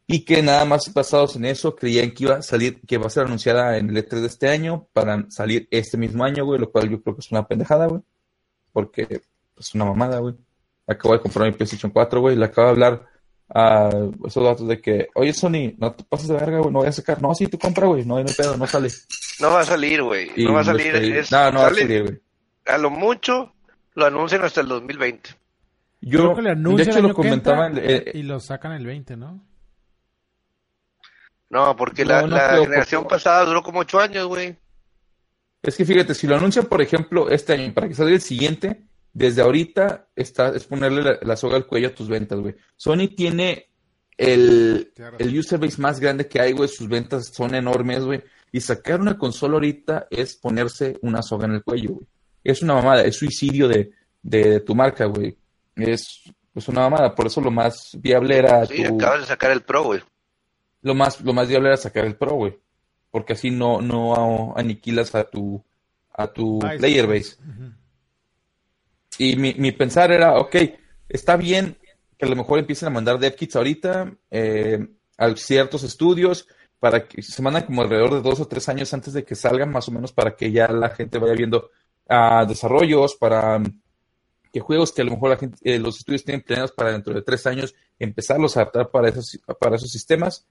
y 0.06 0.24
que 0.24 0.42
nada 0.42 0.64
más 0.66 0.92
basados 0.92 1.36
en 1.36 1.46
eso 1.46 1.74
creían 1.74 2.10
que 2.10 2.24
iba 2.24 2.34
a 2.36 2.42
salir, 2.42 2.80
que 2.86 2.98
va 2.98 3.06
a 3.06 3.10
ser 3.10 3.24
anunciada 3.24 3.78
en 3.78 3.88
el 3.88 3.96
E3 3.96 4.20
de 4.20 4.26
este 4.26 4.48
año 4.48 4.86
para 4.92 5.24
salir 5.30 5.66
este 5.70 5.96
mismo 5.96 6.24
año, 6.24 6.44
güey, 6.44 6.60
lo 6.60 6.70
cual 6.70 6.90
yo 6.90 7.00
creo 7.02 7.14
que 7.16 7.20
es 7.20 7.30
una 7.30 7.46
pendejada, 7.48 7.86
güey, 7.86 8.02
porque 8.72 9.22
es 9.58 9.74
una 9.74 9.86
mamada, 9.86 10.18
güey. 10.18 10.34
Acabo 10.86 11.14
de 11.14 11.20
comprar 11.20 11.46
mi 11.46 11.52
PlayStation 11.56 11.90
4, 11.90 12.20
güey, 12.20 12.36
le 12.36 12.44
acabo 12.44 12.66
de 12.66 12.72
hablar 12.72 13.06
a 13.48 13.90
esos 14.26 14.44
datos 14.44 14.68
de 14.68 14.80
que, 14.80 15.08
oye, 15.14 15.32
Sony, 15.32 15.74
no 15.78 15.92
te 15.94 16.04
pases 16.04 16.28
de 16.28 16.34
verga, 16.34 16.58
güey, 16.58 16.70
no 16.72 16.80
voy 16.80 16.88
a 16.88 16.92
sacar. 16.92 17.22
No, 17.22 17.34
sí, 17.34 17.46
tú 17.46 17.58
compra, 17.58 17.86
güey, 17.86 18.04
no, 18.04 18.18
no 18.18 18.26
pedo, 18.36 18.56
no 18.56 18.66
sale. 18.66 18.88
No 19.40 19.50
va 19.50 19.60
a 19.60 19.64
salir, 19.64 20.02
güey. 20.02 20.30
No 20.36 20.52
va 20.54 20.60
a 20.60 20.64
salir. 20.64 20.86
estoy- 20.94 21.12
es- 21.18 21.30
no, 21.32 21.50
no 21.52 21.60
va 21.60 21.66
a 21.68 21.74
salir, 21.74 22.02
güey. 22.02 22.20
A 22.66 22.78
lo 22.78 22.90
mucho 22.90 23.54
lo 23.94 24.06
anuncian 24.06 24.42
hasta 24.44 24.60
el 24.60 24.68
2020. 24.68 25.30
Yo 25.30 26.10
Yo, 26.10 26.18
creo 26.18 26.36
que 26.36 26.42
le 26.42 26.48
de 26.48 26.52
anuncian 26.52 26.88
hecho, 26.88 26.98
el 26.98 27.02
lo 27.02 27.08
año 27.08 27.14
que 27.16 27.22
comentaba 27.22 27.66
entra 27.68 27.84
en- 27.84 27.90
eh, 28.08 28.10
y 28.14 28.22
lo 28.22 28.40
sacan 28.40 28.72
el 28.72 28.84
20, 28.86 29.16
¿no? 29.16 29.44
No, 31.50 31.76
porque 31.76 32.04
No, 32.04 32.10
la, 32.12 32.22
no 32.22 32.26
la 32.28 32.48
creo, 32.48 32.64
generación 32.64 33.06
pasada 33.06 33.44
duró 33.44 33.62
como 33.62 33.80
ocho 33.80 34.00
años, 34.00 34.26
güey. 34.26 34.56
Es 35.62 35.76
que 35.76 35.84
fíjate, 35.84 36.14
si 36.14 36.26
lo 36.26 36.36
anuncian, 36.36 36.66
por 36.66 36.82
ejemplo, 36.82 37.30
este 37.30 37.54
año, 37.54 37.72
para 37.72 37.88
que 37.88 37.94
salga 37.94 38.12
el 38.12 38.20
siguiente, 38.20 38.84
desde 39.12 39.42
ahorita 39.42 40.08
está, 40.16 40.48
es 40.48 40.64
ponerle 40.64 41.02
la, 41.02 41.18
la 41.22 41.36
soga 41.36 41.56
al 41.56 41.66
cuello 41.66 41.88
a 41.88 41.94
tus 41.94 42.08
ventas, 42.08 42.38
güey. 42.40 42.54
Sony 42.76 43.08
tiene 43.16 43.70
el, 44.18 44.92
el 45.18 45.38
user 45.38 45.58
base 45.58 45.80
más 45.80 46.00
grande 46.00 46.28
que 46.28 46.40
hay, 46.40 46.52
güey. 46.52 46.68
Sus 46.68 46.88
ventas 46.88 47.28
son 47.32 47.54
enormes, 47.54 48.04
güey. 48.04 48.22
Y 48.52 48.60
sacar 48.60 49.00
una 49.00 49.16
consola 49.16 49.54
ahorita 49.54 50.06
es 50.10 50.36
ponerse 50.36 50.98
una 51.02 51.22
soga 51.22 51.46
en 51.46 51.52
el 51.52 51.62
cuello, 51.64 51.90
güey. 51.94 52.06
Es 52.44 52.62
una 52.62 52.74
mamada, 52.74 53.02
es 53.02 53.16
suicidio 53.16 53.66
de, 53.66 53.90
de, 54.22 54.44
de 54.50 54.60
tu 54.60 54.74
marca, 54.74 55.06
güey. 55.06 55.36
Es, 55.74 56.22
es 56.54 56.68
una 56.68 56.82
mamada. 56.82 57.14
Por 57.14 57.26
eso 57.26 57.40
lo 57.40 57.50
más 57.50 57.90
viable 58.00 58.36
era 58.38 58.64
Sí, 58.66 58.84
tu- 58.84 58.94
acabas 58.96 59.20
de 59.22 59.26
sacar 59.26 59.50
el 59.50 59.62
Pro, 59.62 59.84
güey. 59.84 60.02
lo 60.82 60.94
más, 60.94 61.20
lo 61.22 61.32
más 61.32 61.48
viable 61.48 61.68
era 61.68 61.76
sacar 61.78 62.04
el 62.04 62.14
Pro, 62.16 62.34
güey. 62.34 62.58
porque 63.10 63.32
así 63.32 63.50
no, 63.50 63.80
no 63.80 64.54
aniquilas 64.56 65.14
a 65.14 65.24
tu, 65.24 65.64
a 66.12 66.26
tu 66.28 66.58
player 66.78 67.06
base. 67.06 67.36
Y 69.18 69.36
mi, 69.36 69.54
mi 69.54 69.72
pensar 69.72 70.10
era, 70.12 70.38
ok, 70.38 70.56
está 71.08 71.36
bien 71.36 71.76
que 72.18 72.26
a 72.26 72.28
lo 72.28 72.36
mejor 72.36 72.58
empiecen 72.58 72.88
a 72.88 72.90
mandar 72.90 73.18
dev 73.18 73.34
kits 73.36 73.56
ahorita 73.56 74.12
eh, 74.30 74.86
a 75.16 75.34
ciertos 75.36 75.82
estudios 75.84 76.48
para 76.80 77.06
que 77.06 77.22
se 77.22 77.40
mandan 77.42 77.64
como 77.64 77.82
alrededor 77.82 78.14
de 78.14 78.20
dos 78.22 78.40
o 78.40 78.46
tres 78.48 78.68
años 78.68 78.92
antes 78.92 79.12
de 79.14 79.24
que 79.24 79.34
salgan, 79.34 79.70
más 79.70 79.88
o 79.88 79.92
menos 79.92 80.12
para 80.12 80.34
que 80.36 80.50
ya 80.52 80.66
la 80.68 80.90
gente 80.90 81.18
vaya 81.18 81.34
viendo 81.34 81.70
ah, 82.08 82.44
desarrollos, 82.46 83.14
para 83.16 83.62
que 84.52 84.60
juegos 84.60 84.92
que 84.92 85.02
a 85.02 85.04
lo 85.04 85.12
mejor 85.12 85.36
eh, 85.62 85.78
los 85.78 85.98
estudios 85.98 86.24
tienen 86.24 86.42
planeados 86.42 86.72
para 86.72 86.92
dentro 86.92 87.12
de 87.12 87.22
tres 87.22 87.44
años 87.46 87.74
empezarlos 87.98 88.56
a 88.56 88.60
adaptar 88.60 88.88
para 88.90 89.08
esos, 89.08 89.40
para 89.58 89.76
esos 89.76 89.90
sistemas. 89.90 90.46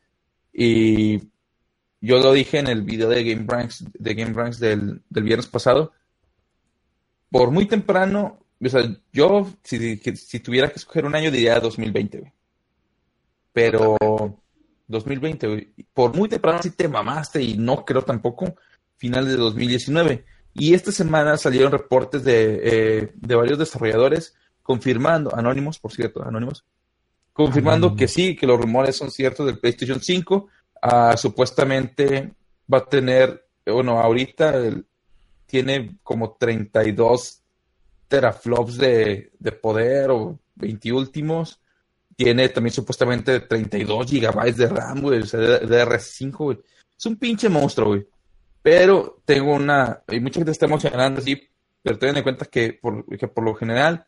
Y 0.52 1.20
yo 2.02 2.20
lo 2.20 2.34
dije 2.34 2.60
en 2.60 2.68
el 2.68 2.82
video 2.82 3.08
de 3.08 3.24
Game 3.24 3.46
Ranks, 3.48 3.86
de 3.94 4.14
Game 4.14 4.34
Ranks 4.34 4.60
del, 4.60 5.02
del 5.10 5.24
viernes 5.24 5.48
pasado. 5.48 5.94
Por 7.30 7.52
muy 7.52 7.66
temprano, 7.66 8.40
o 8.62 8.70
sea, 8.70 8.84
yo 9.12 9.48
si, 9.64 9.98
si 9.98 10.40
tuviera 10.42 10.68
que 10.68 10.76
escoger 10.76 11.06
un 11.06 11.16
año 11.16 11.32
diría 11.32 11.60
2020, 11.60 12.20
güey. 12.20 12.34
Pero 13.54 13.98
2020, 14.88 15.48
güey. 15.48 15.74
Por 15.94 16.16
muy 16.16 16.28
temprano 16.28 16.62
sí 16.62 16.72
te 16.72 16.88
mamaste 16.88 17.42
y 17.42 17.58
no 17.58 17.86
creo 17.86 18.02
tampoco 18.02 18.56
final 18.98 19.26
de 19.26 19.36
2019. 19.36 20.26
Y 20.54 20.74
esta 20.74 20.92
semana 20.92 21.38
salieron 21.38 21.72
reportes 21.72 22.24
de, 22.24 22.62
eh, 22.64 23.12
de 23.16 23.36
varios 23.36 23.58
desarrolladores 23.58 24.36
confirmando, 24.62 25.36
anónimos, 25.36 25.80
por 25.80 25.92
cierto, 25.92 26.24
anónimos, 26.24 26.64
confirmando 27.34 27.96
que 27.96 28.08
sí, 28.08 28.36
que 28.36 28.48
los 28.48 28.60
rumores 28.60 28.96
son 28.96 29.12
ciertos 29.12 29.46
del 29.46 29.60
PlayStation 29.60 30.00
5. 30.00 30.48
Ah, 30.82 31.18
supuestamente 31.18 32.34
va 32.72 32.80
a 32.80 32.86
tener, 32.86 33.46
bueno, 33.66 34.00
ahorita 34.00 34.54
tiene 35.46 35.98
como 36.04 36.36
32 36.40 37.42
teraflops 38.08 38.78
de, 38.78 39.32
de 39.38 39.52
poder 39.52 40.12
o 40.12 40.40
20 40.56 40.92
últimos. 40.94 41.60
Tiene 42.16 42.50
también 42.50 42.74
supuestamente 42.74 43.40
32 43.40 44.10
gigabytes 44.10 44.58
de 44.58 44.68
RAM, 44.68 45.02
güey, 45.02 45.22
o 45.22 45.26
sea, 45.26 45.40
de, 45.40 45.60
de 45.60 45.86
R5, 45.86 46.38
güey. 46.38 46.60
Es 46.96 47.06
un 47.06 47.18
pinche 47.18 47.50
monstruo, 47.50 47.88
güey. 47.88 48.08
Pero 48.64 49.22
tengo 49.26 49.54
una, 49.54 50.02
y 50.08 50.20
mucha 50.20 50.40
gente 50.40 50.52
está 50.52 50.66
emocionando 50.66 51.20
así, 51.22 51.40
pero 51.84 52.00
tengan 52.00 52.18
en 52.18 52.24
cuenta 52.24 52.46
que 52.46 52.74
por, 52.74 53.06
que 53.18 53.28
por 53.28 53.44
lo 53.44 53.54
general 53.54 54.08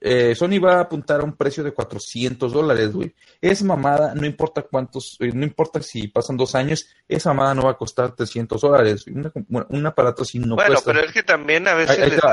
eh, 0.00 0.34
Sony 0.34 0.60
va 0.64 0.74
a 0.76 0.80
apuntar 0.82 1.20
a 1.20 1.24
un 1.24 1.36
precio 1.36 1.64
de 1.64 1.72
400 1.72 2.52
dólares, 2.52 2.92
güey. 2.92 3.14
Esa 3.40 3.64
mamada, 3.64 4.14
no 4.14 4.26
importa 4.26 4.62
cuántos, 4.62 5.16
eh, 5.20 5.30
no 5.32 5.44
importa 5.44 5.80
si 5.82 6.06
pasan 6.08 6.36
dos 6.36 6.54
años, 6.54 6.86
esa 7.08 7.32
mamada 7.32 7.54
no 7.54 7.62
va 7.62 7.70
a 7.72 7.76
costar 7.76 8.14
300 8.14 8.60
dólares. 8.60 9.06
Una- 9.08 9.32
bueno, 9.48 9.66
un 9.70 9.86
aparato 9.86 10.22
así 10.22 10.38
no 10.40 10.54
bueno, 10.56 10.70
cuesta. 10.74 10.92
pero 10.92 11.04
es 11.06 11.12
que 11.12 11.22
también 11.24 11.66
a 11.68 11.74
veces 11.74 11.98
Ahí- 11.98 12.02
ahí 12.04 12.10
te 12.10 12.16
va, 12.26 12.32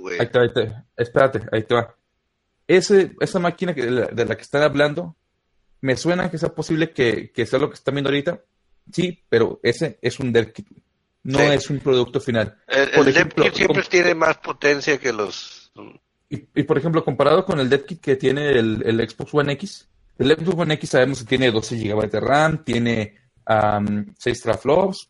güey. 0.00 0.18
Ahí 0.20 0.26
te 0.28 0.38
va, 0.38 0.44
ahí 0.44 0.52
te 0.52 0.64
va. 0.66 0.84
Espérate, 0.96 1.40
ahí 1.52 1.62
te 1.62 1.74
va. 1.74 1.94
Ese, 2.68 3.12
esa 3.20 3.38
máquina 3.38 3.74
que, 3.74 3.82
de, 3.84 3.90
la, 3.92 4.06
de 4.06 4.24
la 4.24 4.34
que 4.36 4.42
están 4.42 4.62
hablando, 4.62 5.16
me 5.80 5.96
suena 5.96 6.30
que 6.30 6.38
sea 6.38 6.48
posible 6.54 6.90
que, 6.90 7.30
que 7.32 7.46
sea 7.46 7.58
lo 7.60 7.68
que 7.68 7.74
están 7.74 7.94
viendo 7.94 8.10
ahorita. 8.10 8.40
Sí, 8.92 9.22
pero 9.28 9.60
ese 9.62 9.98
es 10.00 10.18
un 10.20 10.32
dev 10.32 10.52
kit. 10.52 10.68
No 11.24 11.38
Sí. 11.40 11.44
es 11.46 11.70
un 11.70 11.80
producto 11.80 12.20
final. 12.20 12.56
El, 12.68 12.90
por 12.90 12.98
el 13.00 13.04
Dev 13.06 13.16
ejemplo, 13.16 13.44
Kit 13.46 13.54
siempre 13.54 13.82
tiene 13.90 14.14
más 14.14 14.38
potencia 14.38 14.96
que 14.98 15.12
los... 15.12 15.72
Y, 16.30 16.36
y, 16.54 16.62
por 16.62 16.78
ejemplo, 16.78 17.04
comparado 17.04 17.44
con 17.44 17.58
el 17.60 17.68
dev 17.68 17.84
kit 17.84 18.00
que 18.00 18.16
tiene 18.16 18.50
el, 18.50 18.82
el 18.86 19.08
Xbox 19.10 19.34
One 19.34 19.52
X, 19.54 19.88
el 20.18 20.30
Xbox 20.36 20.58
One 20.58 20.74
X 20.74 20.90
sabemos 20.90 21.18
que 21.20 21.24
tiene 21.26 21.50
12 21.50 21.76
GB 21.78 22.10
de 22.10 22.20
RAM, 22.20 22.64
tiene 22.64 23.16
am, 23.44 24.14
6 24.18 24.40
teraflops. 24.42 25.08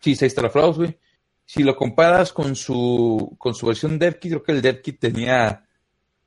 Sí, 0.00 0.14
6 0.16 0.34
teraflops, 0.34 0.78
güey. 0.78 0.98
Si 1.44 1.62
lo 1.62 1.76
comparas 1.76 2.32
con 2.32 2.56
su, 2.56 3.34
con 3.38 3.54
su 3.54 3.66
versión 3.66 3.98
dev 3.98 4.18
kit, 4.18 4.32
creo 4.32 4.42
que 4.42 4.52
el 4.52 4.62
dev 4.62 4.80
kit 4.82 4.98
tenía 4.98 5.64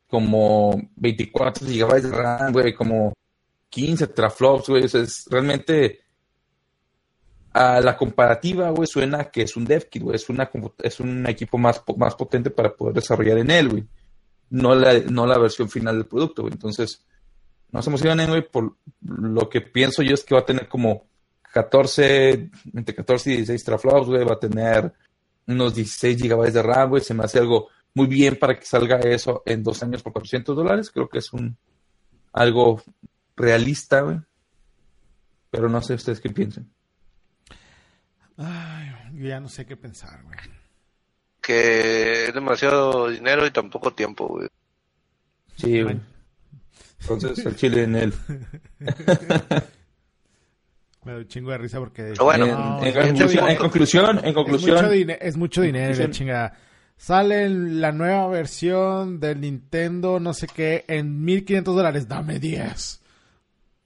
como 0.08 0.80
24 0.96 1.68
GB 1.68 2.02
de 2.02 2.12
RAM, 2.12 2.52
güey, 2.54 2.74
como 2.74 3.14
15 3.70 4.08
teraflops, 4.08 4.70
güey. 4.70 4.84
O 4.86 4.88
sea, 4.88 5.02
es 5.02 5.26
realmente 5.30 6.00
a 7.60 7.82
la 7.82 7.98
comparativa, 7.98 8.70
güey, 8.70 8.88
suena 8.88 9.26
que 9.26 9.42
es 9.42 9.58
un 9.58 9.66
dev 9.66 9.90
kit, 9.90 10.02
güey. 10.02 10.16
Es, 10.16 10.30
una, 10.30 10.50
es 10.82 11.02
un 11.02 11.28
equipo 11.28 11.58
más, 11.58 11.84
más 11.98 12.16
potente 12.16 12.52
para 12.52 12.74
poder 12.74 12.96
desarrollar 12.96 13.38
en 13.40 13.52
él, 13.52 13.68
güey. 13.68 13.88
No 14.52 14.74
la, 14.74 14.98
no 15.00 15.28
la 15.28 15.38
versión 15.38 15.70
final 15.70 15.98
del 15.98 16.06
producto, 16.06 16.44
güey. 16.44 16.54
Entonces, 16.54 17.06
no 17.70 17.82
se 17.82 17.90
emocionen, 17.90 18.30
güey, 18.30 18.50
por 18.50 18.78
lo 19.02 19.50
que 19.50 19.60
pienso 19.60 20.02
yo 20.04 20.14
es 20.14 20.24
que 20.24 20.36
va 20.36 20.40
a 20.40 20.46
tener 20.46 20.70
como 20.70 21.10
14, 21.52 22.50
entre 22.76 22.96
14 22.96 23.30
y 23.30 23.36
16 23.36 23.66
teraflops, 23.66 24.08
güey. 24.08 24.24
Va 24.24 24.36
a 24.36 24.40
tener 24.40 24.94
unos 25.46 25.76
16 25.76 26.18
gigabytes 26.18 26.54
de 26.54 26.64
RAM, 26.64 26.92
güey. 26.92 27.04
Se 27.04 27.14
me 27.14 27.26
hace 27.26 27.40
algo 27.40 27.68
muy 27.94 28.08
bien 28.08 28.38
para 28.38 28.58
que 28.58 28.66
salga 28.66 29.00
eso 29.00 29.44
en 29.46 29.64
dos 29.64 29.84
años 29.84 30.02
por 30.02 30.14
400 30.14 30.56
dólares. 30.56 30.92
Creo 30.92 31.10
que 31.10 31.18
es 31.18 31.34
un 31.34 31.58
algo 32.32 32.82
realista, 33.36 34.00
güey. 34.00 34.20
Pero 35.52 35.68
no 35.68 35.82
sé 35.82 35.96
ustedes 35.96 36.22
qué 36.22 36.30
piensan. 36.30 36.72
Ay, 38.42 38.88
yo 39.16 39.28
ya 39.28 39.40
no 39.40 39.50
sé 39.50 39.66
qué 39.66 39.76
pensar, 39.76 40.24
güey. 40.24 40.38
que 41.42 42.26
es 42.28 42.34
demasiado 42.34 43.10
dinero 43.10 43.46
y 43.46 43.52
tan 43.52 43.70
poco 43.70 43.94
tiempo, 43.94 44.28
güey. 44.28 44.48
Sí, 45.58 45.82
güey. 45.82 46.00
Entonces, 47.02 47.46
el 47.46 47.56
chile 47.56 47.84
en 47.84 47.96
él. 47.96 48.14
Me 51.06 51.14
doy 51.14 51.22
un 51.22 51.28
chingo 51.28 51.52
de 51.52 51.58
risa 51.58 51.80
porque... 51.80 52.04
Pero 52.12 52.26
bueno, 52.26 52.46
en, 52.46 52.52
No, 52.52 52.84
en 52.84 53.14
mucho 53.14 53.26
conclusión, 53.28 53.48
en 53.50 53.58
conclusión, 53.58 54.20
en 54.20 54.26
Es 54.26 54.26
mucho, 54.26 54.34
conclusión, 54.36 55.10
es 55.22 55.38
mucho 55.38 55.62
dinero, 55.62 55.86
la 55.86 55.92
conclusión- 55.92 56.12
chingada. 56.12 56.58
Sale 56.98 57.48
la 57.50 57.94
nueva 57.94 58.28
versión 58.28 59.22
del 59.22 59.40
Nintendo, 59.40 60.20
no 60.20 60.34
sé 60.34 60.48
qué, 60.54 60.84
en 60.90 61.24
1500 61.24 61.74
dólares. 61.74 62.08
Dame 62.10 62.40
10. 62.40 62.99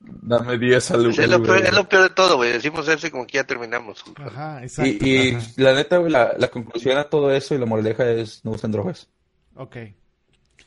Dame 0.04 0.58
10 0.58 0.92
al 0.92 1.06
Es 1.10 1.30
lo, 1.30 1.42
peor, 1.42 1.58
es 1.64 1.74
lo 1.74 1.88
peor 1.88 2.04
de 2.04 2.10
todo, 2.10 2.38
güey. 2.38 2.52
Decimos 2.52 2.88
eso 2.88 3.08
y 3.08 3.12
como 3.12 3.26
que 3.26 3.38
ya 3.38 3.44
terminamos. 3.46 4.04
Ajá, 4.16 4.62
exacto. 4.64 5.06
Y, 5.06 5.10
y 5.10 5.36
ajá. 5.36 5.48
la 5.58 5.74
neta, 5.74 5.98
güey, 5.98 6.12
la, 6.12 6.34
la 6.38 6.48
conclusión 6.50 6.98
a 6.98 7.06
todo 7.06 7.32
eso 7.32 7.56
y 7.56 7.58
la 7.58 7.66
moraleja 7.66 8.10
es 8.10 8.44
no 8.44 8.52
usen 8.52 8.72
drogas. 8.72 9.08
Ok. 9.56 9.78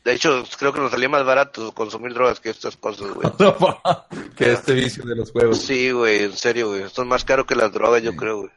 De 0.03 0.13
hecho, 0.13 0.43
creo 0.57 0.71
que 0.71 0.79
nos 0.79 0.91
salía 0.91 1.09
más 1.09 1.25
barato 1.25 1.73
consumir 1.73 2.13
drogas 2.13 2.39
que 2.39 2.49
estas 2.49 2.77
cosas, 2.77 3.11
güey. 3.13 3.29
que 4.37 4.53
este 4.53 4.73
vicio 4.73 5.03
de 5.03 5.17
los 5.17 5.31
juegos. 5.31 5.59
Sí, 5.59 5.91
güey, 5.91 6.23
en 6.23 6.33
serio, 6.33 6.69
güey. 6.69 6.83
Esto 6.83 7.01
es 7.01 7.07
más 7.07 7.25
caro 7.25 7.45
que 7.45 7.55
las 7.55 7.73
drogas, 7.73 8.01
yo 8.01 8.15
creo, 8.15 8.37
güey. 8.37 8.51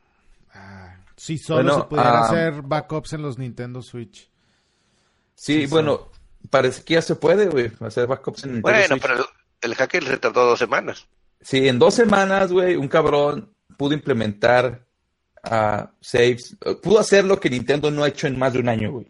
Ah, 0.54 0.96
si 1.16 1.38
solo 1.38 1.62
Bueno, 1.62 1.78
se 1.78 1.88
pudiera 1.88 2.18
ah, 2.20 2.24
hacer 2.26 2.62
backups 2.62 3.12
en 3.14 3.22
los 3.22 3.36
Nintendo 3.36 3.82
Switch. 3.82 4.30
Sí, 5.34 5.62
Sí, 5.62 5.66
bueno, 5.66 6.10
parece 6.50 6.84
que 6.84 6.94
ya 6.94 7.02
se 7.02 7.16
puede, 7.16 7.46
güey, 7.48 7.72
hacer 7.80 8.06
backups 8.06 8.44
en 8.44 8.52
Nintendo 8.52 8.78
Bueno, 8.78 8.86
Switch. 8.86 9.02
pero 9.02 9.26
el, 9.62 9.74
hacker 9.74 10.04
se 10.04 10.16
tardó 10.18 10.46
dos 10.46 10.58
semanas. 10.58 11.06
Sí, 11.40 11.68
en 11.68 11.78
dos 11.78 11.94
semanas, 11.94 12.52
güey, 12.52 12.76
un 12.76 12.88
cabrón 12.88 13.52
pudo 13.76 13.94
implementar 13.94 14.84
ah, 15.42 15.90
saves. 16.00 16.56
Pudo 16.82 16.98
hacer 17.00 17.24
lo 17.24 17.40
que 17.40 17.48
Nintendo 17.50 17.90
no 17.90 18.04
ha 18.04 18.08
hecho 18.08 18.26
en 18.26 18.38
más 18.38 18.52
de 18.52 18.58
un 18.60 18.68
año, 18.68 18.92
güey. 18.92 19.06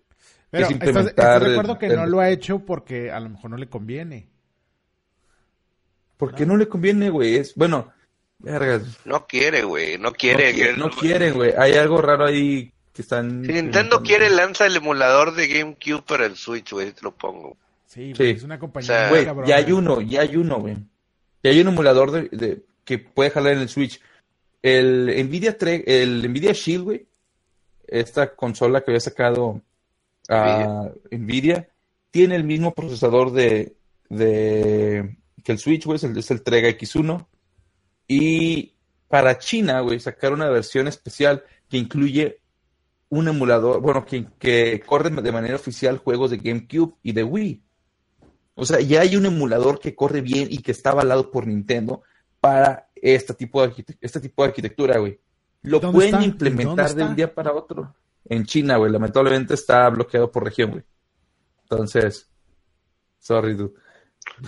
Pero 0.50 0.66
Es 0.66 0.70
¿estás, 0.72 0.88
implementar 0.88 1.08
estás 1.10 1.40
de 1.44 1.50
acuerdo 1.52 1.72
el- 1.72 1.78
que 1.78 1.88
no 1.96 2.06
lo 2.06 2.20
ha 2.20 2.30
hecho 2.30 2.58
porque 2.60 3.10
a 3.10 3.20
lo 3.20 3.30
mejor 3.30 3.50
no 3.50 3.56
le 3.56 3.68
conviene? 3.68 4.28
¿Por 6.16 6.34
qué 6.34 6.44
no 6.44 6.56
le 6.56 6.68
conviene, 6.68 7.08
güey? 7.10 7.36
Es, 7.36 7.54
bueno, 7.54 7.92
vergas. 8.38 8.82
No 9.04 9.26
quiere, 9.26 9.62
güey. 9.62 9.96
No 9.96 10.10
No, 10.10 10.12
quiere. 10.12 10.52
quiere- 10.52 10.74
que- 10.74 10.78
no 10.78 10.90
quieren, 10.90 11.34
güey. 11.34 11.52
Hay 11.56 11.72
algo 11.74 12.00
raro 12.02 12.26
ahí 12.26 12.72
que 12.92 13.02
están. 13.02 13.44
Si 13.44 13.52
Nintendo 13.52 14.02
quiere, 14.02 14.28
lanza 14.28 14.66
el 14.66 14.76
emulador 14.76 15.34
de 15.34 15.48
GameCube 15.48 16.02
para 16.02 16.26
el 16.26 16.36
Switch, 16.36 16.72
güey. 16.72 16.92
Te 16.92 17.02
lo 17.02 17.12
pongo. 17.12 17.56
Sí, 17.90 18.12
Sí. 18.14 18.22
es 18.30 18.44
una 18.44 18.56
compañía 18.58 19.10
O 19.10 19.16
sea, 19.16 19.44
ya 19.44 19.56
hay 19.56 19.72
uno, 19.72 20.00
ya 20.00 20.20
hay 20.20 20.36
uno, 20.36 20.60
güey. 20.60 20.76
Ya 21.42 21.50
hay 21.50 21.60
un 21.60 21.68
emulador 21.68 22.12
de, 22.12 22.28
de- 22.30 22.62
que 22.84 22.98
puede 22.98 23.30
jalar 23.30 23.54
en 23.54 23.58
el 23.62 23.68
Switch. 23.68 24.00
El 24.62 25.06
Nvidia, 25.26 25.58
tre- 25.58 25.82
el 25.86 26.22
Nvidia 26.30 26.52
Shield, 26.52 26.84
güey. 26.84 27.06
Esta 27.88 28.36
consola 28.36 28.80
que 28.82 28.92
había 28.92 29.00
sacado 29.00 29.60
a 30.28 30.88
Nvidia, 31.10 31.68
tiene 32.12 32.36
el 32.36 32.44
mismo 32.44 32.72
procesador 32.72 33.32
de, 33.32 33.74
de 34.08 35.16
que 35.42 35.50
el 35.52 35.58
Switch, 35.58 35.84
güey. 35.84 35.96
Es 35.96 36.04
el, 36.04 36.16
es 36.16 36.30
el 36.30 36.42
Trega 36.42 36.68
X1. 36.68 37.26
Y 38.06 38.74
para 39.08 39.38
China, 39.38 39.80
güey, 39.80 39.98
sacaron 39.98 40.40
una 40.40 40.50
versión 40.50 40.86
especial 40.86 41.42
que 41.68 41.76
incluye 41.78 42.38
un 43.08 43.26
emulador, 43.26 43.80
bueno, 43.80 44.04
que, 44.06 44.26
que 44.38 44.80
corre 44.86 45.10
de 45.10 45.32
manera 45.32 45.56
oficial 45.56 45.98
juegos 45.98 46.30
de 46.30 46.36
GameCube 46.36 46.94
y 47.02 47.12
de 47.12 47.24
Wii. 47.24 47.62
O 48.60 48.64
sea, 48.66 48.80
ya 48.80 49.00
hay 49.00 49.16
un 49.16 49.26
emulador 49.26 49.78
que 49.80 49.94
corre 49.94 50.20
bien 50.20 50.48
y 50.50 50.58
que 50.58 50.72
está 50.72 50.90
avalado 50.90 51.30
por 51.30 51.46
Nintendo 51.46 52.02
para 52.40 52.88
este 52.94 53.34
tipo 53.34 53.62
de, 53.62 53.68
arquite- 53.72 53.98
este 54.00 54.20
tipo 54.20 54.42
de 54.42 54.48
arquitectura, 54.48 54.98
güey. 54.98 55.18
Lo 55.62 55.80
¿Dónde 55.80 55.94
pueden 55.96 56.14
está? 56.14 56.24
implementar 56.26 56.88
¿Dónde 56.88 57.02
de 57.04 57.08
un 57.10 57.16
día 57.16 57.34
para 57.34 57.52
otro. 57.52 57.94
En 58.28 58.44
China, 58.44 58.76
güey. 58.76 58.92
Lamentablemente 58.92 59.54
está 59.54 59.88
bloqueado 59.88 60.30
por 60.30 60.44
región, 60.44 60.70
güey. 60.72 60.84
Entonces, 61.62 62.28
sorry, 63.18 63.54
dude. 63.54 63.74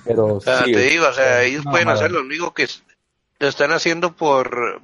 Pero 0.05 0.37
O 0.37 0.41
sea, 0.41 0.65
sí, 0.65 0.73
te 0.73 0.81
digo, 0.81 1.07
o 1.09 1.13
sea, 1.13 1.43
ellos 1.43 1.65
pueden 1.65 1.87
mamada. 1.87 1.99
hacer 2.05 2.13
lo 2.13 2.21
único 2.21 2.53
que 2.55 2.69
lo 3.39 3.49
están 3.49 3.73
haciendo 3.73 4.15
por 4.15 4.83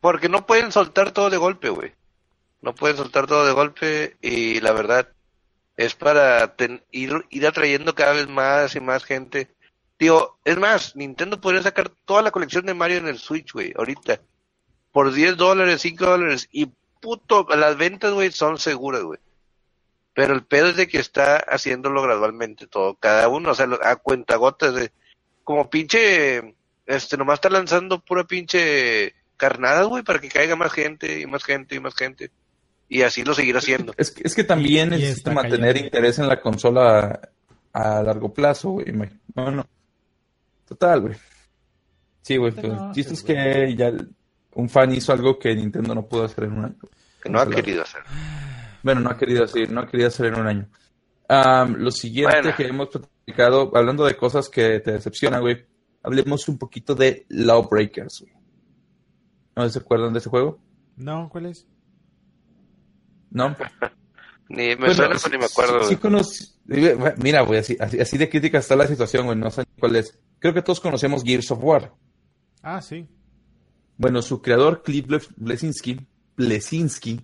Porque 0.00 0.28
no 0.28 0.46
pueden 0.46 0.72
soltar 0.72 1.12
todo 1.12 1.28
de 1.30 1.36
golpe, 1.36 1.68
güey. 1.68 1.92
No 2.62 2.74
pueden 2.74 2.96
soltar 2.96 3.26
todo 3.26 3.46
de 3.46 3.52
golpe 3.52 4.16
y 4.22 4.60
la 4.60 4.72
verdad 4.72 5.08
es 5.78 5.94
para 5.94 6.56
ir, 6.90 7.24
ir 7.30 7.46
atrayendo 7.46 7.94
cada 7.94 8.12
vez 8.12 8.28
más 8.28 8.74
y 8.74 8.80
más 8.80 9.04
gente. 9.04 9.48
Digo, 9.96 10.40
es 10.44 10.58
más, 10.58 10.96
Nintendo 10.96 11.40
podría 11.40 11.62
sacar 11.62 11.88
toda 12.04 12.20
la 12.20 12.32
colección 12.32 12.66
de 12.66 12.74
Mario 12.74 12.96
en 12.98 13.06
el 13.06 13.18
Switch, 13.18 13.52
güey, 13.52 13.72
ahorita. 13.76 14.20
Por 14.90 15.12
10 15.12 15.36
dólares, 15.36 15.80
5 15.82 16.04
dólares. 16.04 16.48
Y 16.50 16.66
puto, 17.00 17.46
las 17.56 17.76
ventas, 17.76 18.12
güey, 18.12 18.32
son 18.32 18.58
seguras, 18.58 19.02
güey. 19.02 19.20
Pero 20.14 20.34
el 20.34 20.44
pedo 20.44 20.66
es 20.66 20.76
de 20.76 20.88
que 20.88 20.98
está 20.98 21.36
haciéndolo 21.36 22.02
gradualmente 22.02 22.66
todo, 22.66 22.96
cada 22.96 23.28
uno, 23.28 23.52
o 23.52 23.54
sea, 23.54 23.68
a 23.82 23.94
cuenta 23.94 24.34
gotas 24.34 24.74
de, 24.74 24.90
como 25.44 25.70
pinche, 25.70 26.56
este, 26.86 27.16
nomás 27.16 27.34
está 27.34 27.50
lanzando 27.50 28.00
pura 28.00 28.24
pinche 28.24 29.14
carnada, 29.36 29.84
güey, 29.84 30.02
para 30.02 30.18
que 30.18 30.28
caiga 30.28 30.56
más 30.56 30.72
gente 30.72 31.20
y 31.20 31.26
más 31.26 31.44
gente 31.44 31.76
y 31.76 31.80
más 31.80 31.94
gente. 31.94 32.32
Y 32.88 33.02
así 33.02 33.22
lo 33.22 33.34
seguirá 33.34 33.58
haciendo. 33.58 33.92
Es, 33.96 34.14
es 34.22 34.34
que 34.34 34.44
también 34.44 34.90
necesita 34.90 35.32
mantener 35.32 35.76
interés 35.76 36.18
en 36.18 36.28
la 36.28 36.40
consola 36.40 37.20
a, 37.72 38.02
largo 38.02 38.32
plazo, 38.32 38.70
güey. 38.70 38.86
No, 39.34 39.50
no. 39.50 39.66
Total, 40.66 41.00
güey. 41.02 41.14
Sí, 42.22 42.36
güey. 42.36 42.52
No, 42.54 42.92
es 42.94 43.22
que 43.22 43.74
ya 43.76 43.92
un 44.54 44.68
fan 44.68 44.92
hizo 44.94 45.12
algo 45.12 45.38
que 45.38 45.54
Nintendo 45.54 45.94
no 45.94 46.06
pudo 46.06 46.24
hacer 46.24 46.44
en 46.44 46.52
un 46.52 46.64
año. 46.64 46.76
Que 47.22 47.28
no 47.28 47.40
ha 47.40 47.48
querido 47.48 47.82
hacer. 47.82 48.02
Bueno, 48.82 49.00
no 49.00 49.10
ha 49.10 49.18
querido 49.18 49.44
hacer, 49.44 49.70
no 49.70 49.80
ha 49.80 49.86
querido 49.86 50.08
hacer 50.08 50.26
en 50.26 50.40
un 50.40 50.46
año. 50.46 50.68
lo 51.78 51.90
siguiente 51.90 52.54
que 52.56 52.66
hemos 52.66 52.88
platicado, 52.88 53.70
hablando 53.74 54.04
de 54.04 54.16
cosas 54.16 54.48
que 54.48 54.80
te 54.80 54.92
decepcionan, 54.92 55.42
güey, 55.42 55.64
hablemos 56.02 56.48
un 56.48 56.58
poquito 56.58 56.94
de 56.94 57.26
Lawbreakers, 57.28 58.20
güey. 58.22 58.32
¿No 59.56 59.68
se 59.68 59.78
acuerdan 59.78 60.12
de 60.12 60.20
ese 60.20 60.30
juego? 60.30 60.58
No, 60.96 61.28
¿cuál 61.28 61.46
es? 61.46 61.66
¿No? 63.30 63.56
ni 64.48 64.76
me 64.76 64.94
suena, 64.94 65.16
ni 65.30 65.38
me 65.38 65.44
acuerdo. 65.44 65.84
Sí, 65.84 65.98
Mira, 67.16 67.42
güey, 67.42 67.60
así, 67.60 67.76
así, 67.80 68.18
de 68.18 68.28
crítica 68.28 68.58
está 68.58 68.76
la 68.76 68.86
situación, 68.86 69.26
güey, 69.26 69.38
no 69.38 69.50
sé 69.50 69.64
cuál 69.78 69.96
es. 69.96 70.18
Creo 70.38 70.52
que 70.54 70.62
todos 70.62 70.80
conocemos 70.80 71.24
Gears 71.24 71.50
of 71.50 71.62
War. 71.62 71.92
Ah, 72.62 72.80
sí. 72.80 73.06
Bueno, 73.96 74.22
su 74.22 74.42
creador, 74.42 74.82
Cliff 74.82 75.06
Blesinski, 75.36 76.06
Blesinski 76.36 77.20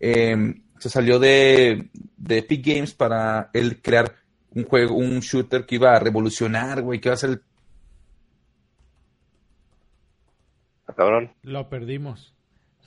eh, 0.00 0.54
se 0.78 0.88
salió 0.88 1.18
de, 1.18 1.90
de 2.16 2.38
Epic 2.38 2.66
Games 2.66 2.94
para 2.94 3.50
él 3.52 3.80
crear 3.80 4.16
un 4.50 4.64
juego, 4.64 4.94
un 4.96 5.20
shooter 5.20 5.66
que 5.66 5.76
iba 5.76 5.94
a 5.94 5.98
revolucionar, 5.98 6.82
güey, 6.82 7.00
que 7.00 7.08
iba 7.08 7.14
a 7.14 7.18
ser 7.18 7.30
el... 7.30 7.42
Ah, 10.86 10.94
cabrón. 10.94 11.32
Lo 11.42 11.68
perdimos. 11.68 12.34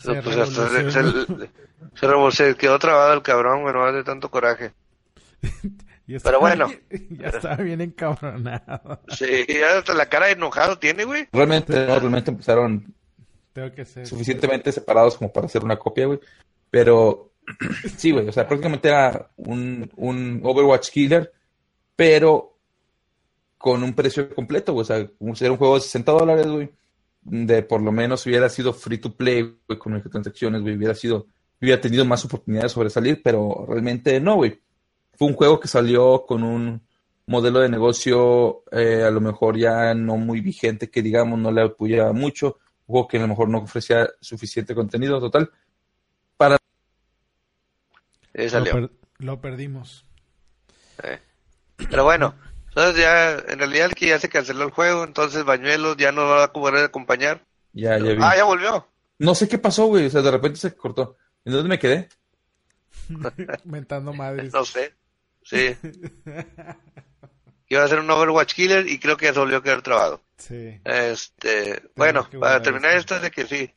Se, 0.01 0.21
pues 0.21 0.35
se, 0.35 2.31
se, 2.31 2.55
quedó 2.55 2.79
trabado 2.79 3.13
el 3.13 3.21
cabrón, 3.21 3.61
güey, 3.61 3.73
no 3.73 3.91
de 3.91 4.03
tanto 4.03 4.31
coraje. 4.31 4.71
Pero 6.23 6.39
bueno. 6.39 6.69
ya 7.09 7.27
estaba 7.27 7.55
bien 7.57 7.81
encabronado. 7.81 8.99
Sí, 9.09 9.45
ya 9.47 9.77
hasta 9.77 9.93
la 9.93 10.07
cara 10.07 10.25
de 10.27 10.33
enojado 10.33 10.77
tiene, 10.77 11.05
güey. 11.05 11.27
Realmente, 11.31 11.73
no, 11.73 11.99
realmente 11.99 12.31
empezaron 12.31 12.93
Tengo 13.53 13.71
que 13.71 13.85
ser. 13.85 14.05
suficientemente 14.07 14.71
separados 14.71 15.17
como 15.17 15.31
para 15.31 15.45
hacer 15.45 15.63
una 15.63 15.77
copia, 15.77 16.07
güey. 16.07 16.19
Pero 16.69 17.31
sí, 17.97 18.11
güey, 18.11 18.27
o 18.27 18.31
sea, 18.31 18.47
prácticamente 18.47 18.89
era 18.89 19.29
un, 19.37 19.89
un 19.95 20.41
Overwatch 20.43 20.89
Killer, 20.89 21.31
pero 21.95 22.57
con 23.57 23.83
un 23.83 23.93
precio 23.93 24.33
completo, 24.33 24.73
güey. 24.73 24.81
O 24.81 24.85
sea, 24.85 24.97
era 24.97 25.51
un 25.51 25.57
juego 25.57 25.75
de 25.75 25.81
60 25.81 26.11
dólares, 26.11 26.47
güey. 26.47 26.71
De 27.21 27.63
por 27.63 27.81
lo 27.81 27.91
menos 27.91 28.25
hubiera 28.25 28.49
sido 28.49 28.73
free 28.73 28.97
to 28.97 29.15
play, 29.15 29.57
güey, 29.67 29.79
con 29.79 29.93
microtransacciones, 29.93 30.61
güey. 30.61 30.75
Hubiera 30.75 30.95
sido, 30.95 31.27
hubiera 31.61 31.79
tenido 31.79 32.05
más 32.05 32.25
oportunidades 32.25 32.71
de 32.71 32.75
sobresalir, 32.75 33.21
pero 33.23 33.65
realmente 33.67 34.19
no, 34.19 34.35
güey. 34.35 34.59
Fue 35.13 35.27
un 35.27 35.35
juego 35.35 35.59
que 35.59 35.67
salió 35.67 36.25
con 36.25 36.43
un 36.43 36.81
modelo 37.27 37.59
de 37.59 37.69
negocio 37.69 38.63
eh, 38.71 39.03
a 39.03 39.11
lo 39.11 39.21
mejor 39.21 39.57
ya 39.57 39.93
no 39.93 40.17
muy 40.17 40.41
vigente, 40.41 40.89
que 40.89 41.01
digamos 41.01 41.39
no 41.39 41.51
le 41.51 41.61
apoyaba 41.61 42.11
mucho. 42.13 42.57
Un 42.87 42.93
juego 42.93 43.07
que 43.07 43.17
a 43.17 43.21
lo 43.21 43.27
mejor 43.27 43.49
no 43.49 43.59
ofrecía 43.59 44.09
suficiente 44.19 44.73
contenido 44.73 45.19
total 45.19 45.51
lo, 49.19 49.41
perdimos. 49.41 50.05
Eh. 51.03 51.19
Pero 51.89 52.03
bueno, 52.03 52.35
entonces 52.71 53.01
ya, 53.01 53.31
en 53.31 53.59
realidad 53.59 53.87
el 53.87 53.95
que 53.95 54.07
ya 54.07 54.19
se 54.19 54.29
canceló 54.29 54.63
el 54.63 54.71
juego, 54.71 55.03
entonces 55.03 55.43
Bañuelos 55.43 55.97
ya 55.97 56.13
no 56.13 56.25
va 56.25 56.45
a 56.45 56.53
poder 56.53 56.85
acompañar. 56.85 57.43
Ya, 57.73 57.97
ya 57.97 58.13
vi. 58.13 58.19
Ah, 58.21 58.35
ya 58.37 58.45
volvió. 58.45 58.87
No 59.19 59.35
sé 59.35 59.49
qué 59.49 59.57
pasó, 59.57 59.87
güey, 59.87 60.05
o 60.05 60.09
sea, 60.09 60.21
de 60.21 60.31
repente 60.31 60.57
se 60.57 60.73
cortó. 60.73 61.17
¿En 61.43 61.53
dónde 61.53 61.69
me 61.69 61.79
quedé? 61.79 62.07
Mentando 63.65 64.13
madres. 64.13 64.53
No 64.53 64.63
sé, 64.63 64.93
sí. 65.43 65.75
Iba 67.67 67.83
a 67.83 67.87
ser 67.87 67.99
un 67.99 68.09
Overwatch 68.09 68.53
Killer 68.53 68.87
y 68.87 68.99
creo 68.99 69.17
que 69.17 69.25
ya 69.25 69.33
se 69.33 69.39
volvió 69.39 69.57
a 69.57 69.63
quedar 69.63 69.81
trabado. 69.81 70.21
Sí. 70.37 70.79
Este, 70.85 71.83
bueno, 71.95 72.27
para 72.39 72.61
terminar 72.61 72.95
esto 72.95 73.15
es 73.15 73.21
de 73.21 73.31
que 73.31 73.45
sí, 73.45 73.73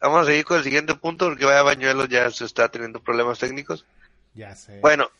Vamos 0.00 0.22
a 0.22 0.24
seguir 0.26 0.44
con 0.44 0.58
el 0.58 0.64
siguiente 0.64 0.94
punto 0.94 1.26
porque 1.26 1.44
vaya 1.44 1.62
Bañuelos 1.62 2.08
ya 2.08 2.30
se 2.30 2.44
está 2.44 2.68
teniendo 2.68 3.00
problemas 3.00 3.38
técnicos. 3.38 3.86
Ya 4.34 4.54
sé. 4.54 4.80
Bueno, 4.80 5.10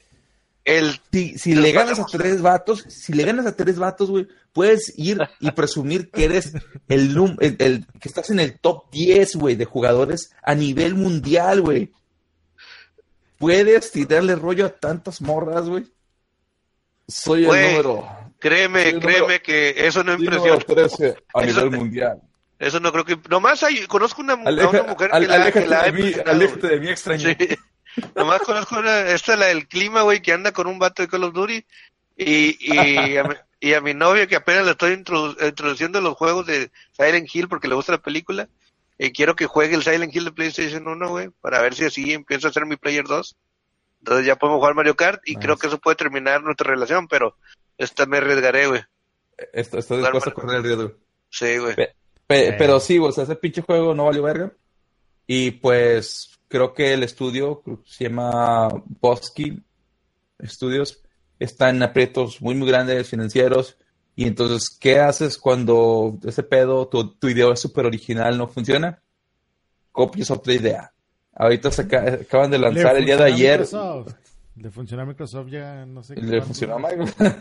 el 0.67 1.01
si, 1.13 1.55
le 1.55 1.71
ganas 1.71 2.01
a 2.01 2.05
tres 2.07 2.43
vatos, 2.43 2.85
si 2.89 3.13
le 3.13 3.23
ganas 3.23 3.47
a 3.47 3.57
tres 3.57 3.79
vatos, 3.79 4.11
güey, 4.11 4.27
puedes 4.53 4.93
ir 4.99 5.19
y 5.39 5.51
presumir 5.53 6.11
que 6.11 6.25
eres 6.25 6.53
el, 6.89 7.17
el, 7.41 7.87
que 8.01 8.09
estás 8.09 8.31
en 8.31 8.41
el 8.41 8.59
top 8.59 8.91
10, 8.91 9.37
güey, 9.37 9.55
de 9.55 9.65
jugadores 9.65 10.33
a 10.43 10.57
nivel 10.57 10.97
mundial, 10.97 11.63
güey. 11.63 11.93
Puedes 13.39 13.93
tirarle 13.93 14.35
rollo 14.35 14.67
a 14.67 14.71
tantas 14.71 15.21
morras, 15.21 15.69
güey. 15.69 15.87
Soy 17.07 17.45
el 17.45 17.51
número. 17.51 18.09
Créeme, 18.41 18.99
créeme 18.99 19.41
que 19.41 19.73
eso 19.77 20.03
no 20.03 20.15
impresiona. 20.15 20.65
a 21.33 21.43
nivel 21.47 21.71
mundial. 21.71 22.21
Eso 22.59 22.81
no 22.81 22.91
creo 22.91 23.05
que. 23.05 23.19
Nomás 23.29 23.63
hay, 23.63 23.87
conozco 23.87 24.21
una, 24.23 24.33
a 24.33 24.37
una 24.37 24.83
mujer 24.83 25.11
que 25.13 25.27
la, 25.27 25.53
que 25.53 25.67
la 25.67 25.83
de 25.85 25.93
mí, 25.93 26.13
de 26.13 26.81
mí, 26.81 26.89
extraño. 26.89 27.29
Sí. 27.39 27.57
Nomás 28.15 28.41
conozco 28.43 28.79
una. 28.79 29.11
Esta 29.11 29.35
es 29.35 29.39
la 29.39 29.47
del 29.47 29.69
clima, 29.69 30.03
güey, 30.03 30.23
que 30.23 30.33
anda 30.33 30.53
con 30.53 30.67
un 30.67 30.79
vato 30.79 31.03
de 31.03 31.09
Call 31.09 31.25
of 31.25 31.35
Duty. 31.35 31.65
Y, 32.17 32.75
y, 32.75 33.17
a, 33.17 33.25
mi, 33.25 33.35
y 33.61 33.75
a 33.75 33.81
mi 33.81 33.95
novio, 33.95 34.27
que 34.27 34.37
apenas 34.37 34.65
le 34.65 34.71
estoy 34.73 34.93
introduciendo 34.93 36.01
los 36.01 36.17
juegos 36.17 36.47
de 36.47 36.71
Silent 36.93 37.29
Hill 37.35 37.49
porque 37.49 37.69
le 37.69 37.75
gusta 37.75 37.93
la 37.93 38.03
película. 38.03 38.49
Y 38.99 39.13
quiero 39.13 39.37
que 39.37 39.47
juegue 39.47 39.75
el 39.75 39.83
Silent 39.83 40.15
Hill 40.15 40.25
de 40.25 40.33
PlayStation 40.33 40.89
1, 40.89 41.09
güey, 41.09 41.29
para 41.41 41.61
ver 41.61 41.75
si 41.75 41.85
así 41.85 42.13
empiezo 42.13 42.47
a 42.47 42.51
hacer 42.51 42.65
mi 42.65 42.77
Player 42.77 43.05
2. 43.05 43.37
Entonces 43.99 44.27
ya 44.27 44.37
podemos 44.37 44.59
jugar 44.59 44.75
Mario 44.75 44.97
Kart 44.97 45.21
y 45.27 45.37
creo 45.37 45.57
que 45.57 45.67
eso 45.67 45.79
puede 45.79 45.97
terminar 45.97 46.43
nuestra 46.43 46.71
relación, 46.71 47.09
pero 47.09 47.37
esta 47.77 48.07
me 48.07 48.19
arriesgaré, 48.19 48.67
güey. 48.69 48.83
Esto, 49.53 49.79
estoy 49.79 49.99
dispuesto 49.99 50.31
a 50.31 50.35
correr 50.35 50.57
el 50.57 50.65
riesgo. 50.65 50.93
Sí, 51.29 51.59
güey. 51.59 51.75
Pero 52.27 52.81
sí, 52.81 52.99
o 52.99 53.13
sea, 53.13 53.25
ese 53.25 53.37
pinche 53.37 53.63
juego 53.63 53.95
no 53.95 54.07
valió 54.07 54.23
verga. 54.23 54.53
Y 55.27 55.51
pues 55.51 56.36
creo 56.49 56.75
que 56.75 56.93
el 56.93 57.03
estudio, 57.03 57.63
se 57.85 58.05
llama 58.05 58.69
Bosky 59.01 59.63
Studios, 60.43 61.03
está 61.39 61.71
en 61.71 61.83
aprietos 61.83 62.41
muy, 62.41 62.55
muy 62.55 62.69
grandes 62.69 63.09
financieros. 63.09 63.77
Y 64.15 64.27
entonces, 64.27 64.77
¿qué 64.81 64.99
haces 64.99 65.37
cuando 65.37 66.19
ese 66.25 66.43
pedo, 66.43 66.89
tu, 66.89 67.15
tu 67.17 67.29
idea 67.29 67.53
es 67.53 67.61
súper 67.61 67.87
original, 67.87 68.39
no 68.39 68.49
funciona? 68.49 69.03
Copias 69.93 70.31
otra 70.31 70.55
idea. 70.55 70.93
Ahorita 71.35 71.71
se 71.71 71.83
acaban 71.83 72.51
de 72.51 72.59
lanzar 72.59 72.97
el 72.97 73.05
día 73.05 73.17
de 73.19 73.25
ayer. 73.25 73.67
Le 74.57 74.71
funciona 74.71 75.03
a 75.03 75.07
Microsoft 75.07 75.49
ya, 75.49 75.85
no 75.85 76.03
sé. 76.03 76.17
Le 76.17 76.41
funcionó 76.41 76.77
a 76.77 76.79
Microsoft. 76.79 77.21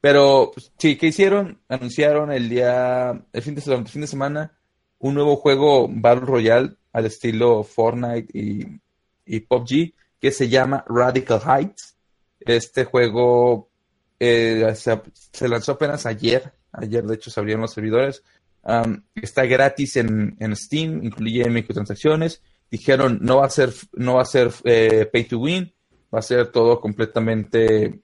Pero 0.00 0.50
pues, 0.54 0.72
sí, 0.78 0.96
¿qué 0.96 1.08
hicieron? 1.08 1.60
Anunciaron 1.68 2.30
el 2.32 2.48
día, 2.48 3.24
el 3.32 3.42
fin 3.42 3.54
de, 3.56 3.74
el 3.74 3.88
fin 3.88 4.00
de 4.00 4.06
semana, 4.06 4.52
un 4.98 5.14
nuevo 5.14 5.36
juego 5.36 5.88
Battle 5.88 6.26
Royale 6.26 6.76
al 6.92 7.06
estilo 7.06 7.62
Fortnite 7.64 8.38
y, 8.38 8.80
y 9.26 9.40
PUBG 9.40 9.94
que 10.22 10.30
se 10.30 10.48
llama 10.48 10.84
Radical 10.88 11.40
Heights. 11.44 11.96
Este 12.38 12.84
juego 12.84 13.68
eh, 14.20 14.72
se, 14.76 15.48
lanzó 15.48 15.72
apenas 15.72 16.06
ayer. 16.06 16.52
Ayer, 16.70 17.04
de 17.04 17.16
hecho, 17.16 17.28
se 17.28 17.40
abrieron 17.40 17.62
los 17.62 17.72
servidores. 17.72 18.22
está 19.16 19.44
gratis 19.46 19.96
en, 19.96 20.36
Steam, 20.54 21.04
incluye 21.04 21.50
microtransacciones. 21.50 22.40
Dijeron 22.70 23.18
no 23.20 23.38
va 23.38 23.46
a 23.46 23.50
ser, 23.50 23.72
no 23.94 24.14
va 24.14 24.22
a 24.22 24.26
ser 24.26 24.50
eh, 24.62 25.06
pay 25.12 25.24
to 25.24 25.40
win, 25.40 25.74
va 26.14 26.20
a 26.20 26.22
ser 26.22 26.52
todo 26.52 26.80
completamente 26.80 28.00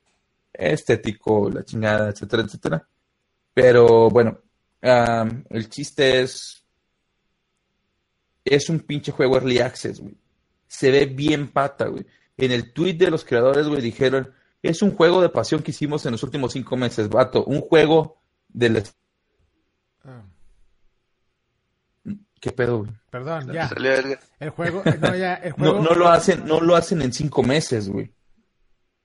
estético, 0.52 1.48
la 1.48 1.64
chingada, 1.64 2.10
etcétera, 2.10 2.42
etcétera. 2.42 2.88
Pero 3.54 4.10
bueno, 4.10 4.40
el 4.82 5.68
chiste 5.68 6.22
es. 6.22 6.57
Es 8.50 8.68
un 8.68 8.80
pinche 8.80 9.12
juego 9.12 9.36
early 9.36 9.58
access, 9.58 10.00
güey. 10.00 10.14
Se 10.66 10.90
ve 10.90 11.06
bien 11.06 11.48
pata, 11.48 11.86
güey. 11.86 12.04
En 12.36 12.52
el 12.52 12.72
tweet 12.72 12.94
de 12.94 13.10
los 13.10 13.24
creadores, 13.24 13.66
güey, 13.68 13.80
dijeron: 13.82 14.32
Es 14.62 14.82
un 14.82 14.94
juego 14.94 15.20
de 15.22 15.28
pasión 15.28 15.62
que 15.62 15.70
hicimos 15.72 16.04
en 16.06 16.12
los 16.12 16.22
últimos 16.22 16.52
cinco 16.52 16.76
meses, 16.76 17.08
vato. 17.08 17.44
Un 17.44 17.60
juego 17.60 18.18
de 18.48 18.82
¿Qué 22.40 22.52
pedo, 22.52 22.78
güey? 22.78 22.90
Perdón, 23.10 23.52
ya. 23.52 23.68
El 24.38 24.50
juego, 24.50 24.82
no, 25.00 25.14
ya, 25.16 25.34
el 25.34 25.50
No, 25.56 25.72
juego. 25.72 25.80
no 25.80 25.94
lo 25.94 26.08
hacen, 26.08 26.46
no 26.46 26.60
lo 26.60 26.76
hacen 26.76 27.02
en 27.02 27.12
cinco 27.12 27.42
meses, 27.42 27.88
güey. 27.88 28.12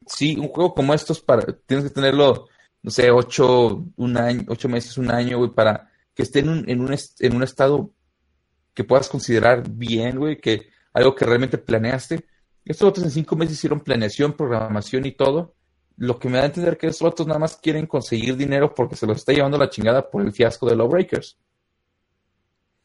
Sí, 0.05 0.35
un 0.37 0.49
juego 0.49 0.73
como 0.75 0.93
estos 0.93 1.19
para, 1.21 1.43
tienes 1.65 1.85
que 1.85 1.91
tenerlo, 1.93 2.47
no 2.83 2.91
sé, 2.91 3.09
ocho, 3.09 3.85
un 3.95 4.17
año, 4.17 4.43
ocho 4.49 4.69
meses, 4.69 4.97
un 4.97 5.09
año, 5.09 5.37
güey, 5.39 5.49
para 5.51 5.89
que 6.13 6.23
esté 6.23 6.39
en 6.39 6.49
un, 6.49 6.69
en 6.69 6.81
un, 6.81 6.93
est- 6.93 7.23
en 7.23 7.35
un 7.35 7.41
estado 7.41 7.89
que 8.73 8.83
puedas 8.83 9.09
considerar 9.09 9.69
bien, 9.69 10.17
güey, 10.17 10.39
que 10.39 10.69
algo 10.93 11.15
que 11.15 11.25
realmente 11.25 11.57
planeaste. 11.57 12.25
Estos 12.65 12.89
otros 12.89 13.05
en 13.05 13.11
cinco 13.11 13.35
meses 13.35 13.55
hicieron 13.55 13.81
planeación, 13.81 14.33
programación 14.33 15.05
y 15.05 15.11
todo. 15.11 15.55
Lo 15.97 16.17
que 16.17 16.29
me 16.29 16.37
da 16.37 16.43
a 16.43 16.47
entender 16.47 16.77
que 16.77 16.87
estos 16.87 17.07
otros 17.07 17.27
nada 17.27 17.39
más 17.39 17.57
quieren 17.57 17.85
conseguir 17.85 18.35
dinero 18.35 18.73
porque 18.73 18.95
se 18.95 19.05
los 19.05 19.17
está 19.17 19.33
llevando 19.33 19.57
la 19.57 19.69
chingada 19.69 20.09
por 20.09 20.23
el 20.23 20.31
fiasco 20.31 20.67
de 20.67 20.75
Lawbreakers. 20.75 21.37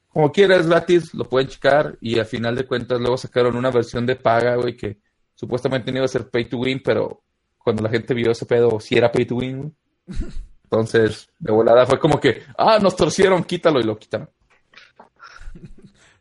Como 0.09 0.33
quieras, 0.33 0.67
gratis, 0.67 1.15
lo 1.15 1.25
pueden 1.25 1.49
checar 1.49 1.97
y 2.01 2.19
al 2.19 2.27
final 2.27 2.57
de 2.57 2.67
cuentas 2.67 3.01
luego 3.01 3.17
sacaron 3.17 3.57
una 3.57 3.71
versión 3.71 4.05
de 4.05 4.17
paga, 4.17 4.57
güey, 4.57 4.77
que 4.77 4.99
supuestamente 5.35 5.93
no 5.93 5.99
iba 5.99 6.07
a 6.07 6.09
ser 6.09 6.29
pay 6.29 6.47
to 6.47 6.59
win, 6.59 6.83
pero 6.83 7.23
cuando 7.59 7.83
la 7.83 7.91
gente 7.91 8.15
vio 8.15 8.31
ese 8.31 8.47
pedo, 8.47 8.81
sí 8.81 8.97
era 8.97 9.13
pay 9.13 9.27
to 9.27 9.37
win, 9.37 9.59
güey. 9.59 9.73
Entonces, 10.65 11.31
de 11.39 11.51
volada 11.51 11.87
fue 11.87 11.99
como 11.99 12.21
que, 12.21 12.43
ah, 12.59 12.79
nos 12.79 12.95
torcieron, 12.95 13.45
quítalo 13.45 13.81
y 13.81 13.85
lo 13.85 13.99
quitaron. 13.99 14.29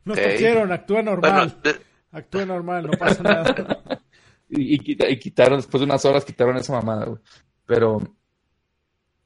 Nos 0.08 0.18
Ok. 0.18 0.24
torcieron, 0.24 0.72
actúa 0.72 1.02
normal. 1.02 1.32
Bueno, 1.64 1.78
de- 1.78 1.86
Actúa 2.12 2.46
normal, 2.46 2.88
no 2.88 2.98
pasa 2.98 3.22
nada. 3.24 3.54
Y, 4.50 4.76
y 4.76 4.80
quita- 4.80 5.10
y 5.10 5.20
quitaron, 5.20 5.58
después 5.60 5.82
de 5.82 5.86
unas 5.86 6.06
horas, 6.06 6.24
quitaron 6.24 6.56
esa 6.56 6.72
mamada, 6.72 7.04
güey. 7.06 7.20
Pero, 7.66 8.00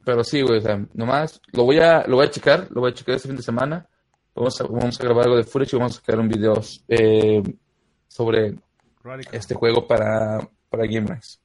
pero 0.04 0.24
sí, 0.24 0.42
güey, 0.42 0.58
o 0.58 0.62
sea, 0.62 0.84
nomás, 0.96 1.40
lo 1.54 1.64
voy 1.64 1.78
a, 1.78 2.04
lo 2.08 2.16
voy 2.16 2.26
a 2.26 2.32
checar, 2.32 2.66
lo 2.72 2.82
voy 2.82 2.90
a 2.90 2.94
checar 2.96 3.16
este 3.16 3.28
fin 3.28 3.38
de 3.38 3.44
semana. 3.44 3.88
Vamos 4.34 4.60
a, 4.60 4.64
vamos 4.64 5.00
a 5.00 5.04
grabar 5.04 5.26
algo 5.26 5.38
de 5.38 5.44
footage 5.44 5.76
y 5.76 5.78
vamos 5.78 5.92
a 5.96 6.00
sacar 6.00 6.20
un 6.20 6.28
video 6.28 6.60
eh, 6.88 7.44
sobre 8.08 8.56
Radical. 9.04 9.36
este 9.36 9.54
juego 9.54 9.86
para, 9.88 10.40
para 10.70 10.86
Game 10.88 11.06
Rise. 11.14 11.38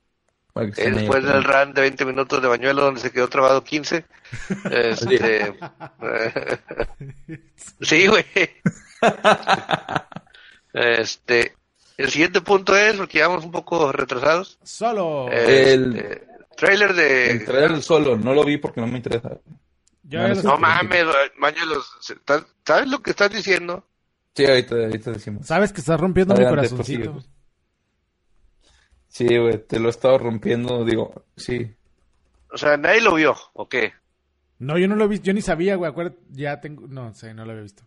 Después 0.55 1.23
del 1.23 1.45
run 1.45 1.75
de 1.75 1.83
20 1.83 2.05
minutos 2.07 2.41
de 2.41 2.49
bañuelo 2.49 2.81
donde 2.83 3.01
se 3.01 3.11
quedó 3.13 3.29
trabado 3.29 3.63
15. 3.63 4.07
Este, 4.73 5.53
sí, 7.83 8.07
güey. 8.07 8.25
Este, 10.73 11.55
el 11.97 12.11
siguiente 12.11 12.41
punto 12.41 12.77
es, 12.77 12.97
porque 12.97 13.19
ya 13.19 13.29
vamos 13.29 13.45
un 13.45 13.51
poco 13.53 13.93
retrasados, 13.93 14.59
Solo. 14.63 15.31
este, 15.33 15.73
El- 15.75 16.23
trailer 16.57 16.95
de... 16.95 17.31
El 17.31 17.45
trailer 17.45 17.83
solo, 17.83 18.17
no 18.17 18.35
lo 18.35 18.45
vi 18.45 18.59
porque 18.59 18.81
no 18.81 18.87
me 18.87 18.97
interesa. 18.99 19.29
No, 19.31 19.39
ya 20.05 20.23
no 20.23 20.29
los- 20.29 20.39
sé. 20.39 20.45
No 20.47 20.59
mames, 20.59 21.05
Mañuelos, 21.39 21.91
¿sabes 22.65 22.89
lo 22.89 23.01
que 23.01 23.11
estás 23.11 23.31
diciendo? 23.31 23.87
Sí, 24.35 24.45
ahorita, 24.45 24.75
ahorita 24.75 25.11
decimos. 25.13 25.47
Sabes 25.47 25.73
que 25.73 25.81
estás 25.81 25.99
rompiendo 25.99 26.35
mi 26.35 26.45
corazoncito. 26.47 27.13
prosigue. 27.13 27.31
Sí, 29.09 29.39
güey, 29.39 29.59
te 29.67 29.79
lo 29.81 29.87
he 29.89 29.91
estado 29.91 30.19
rompiendo, 30.19 30.85
digo, 30.85 31.25
sí. 31.37 31.75
O 32.53 32.59
sea, 32.59 32.77
nadie 32.77 33.01
lo 33.01 33.15
vio, 33.15 33.35
¿o 33.55 33.67
qué? 33.69 33.95
No, 34.59 34.77
yo 34.79 34.89
no 34.89 34.95
lo 34.97 35.05
he 35.05 35.09
visto, 35.09 35.25
yo 35.27 35.33
ni 35.33 35.41
sabía, 35.41 35.77
güey. 35.77 35.91
Acuérdate, 35.91 36.19
ya 36.33 36.61
tengo. 36.61 36.87
No 36.87 37.13
sé, 37.15 37.33
no 37.35 37.45
lo 37.45 37.51
había 37.53 37.63
visto. 37.63 37.83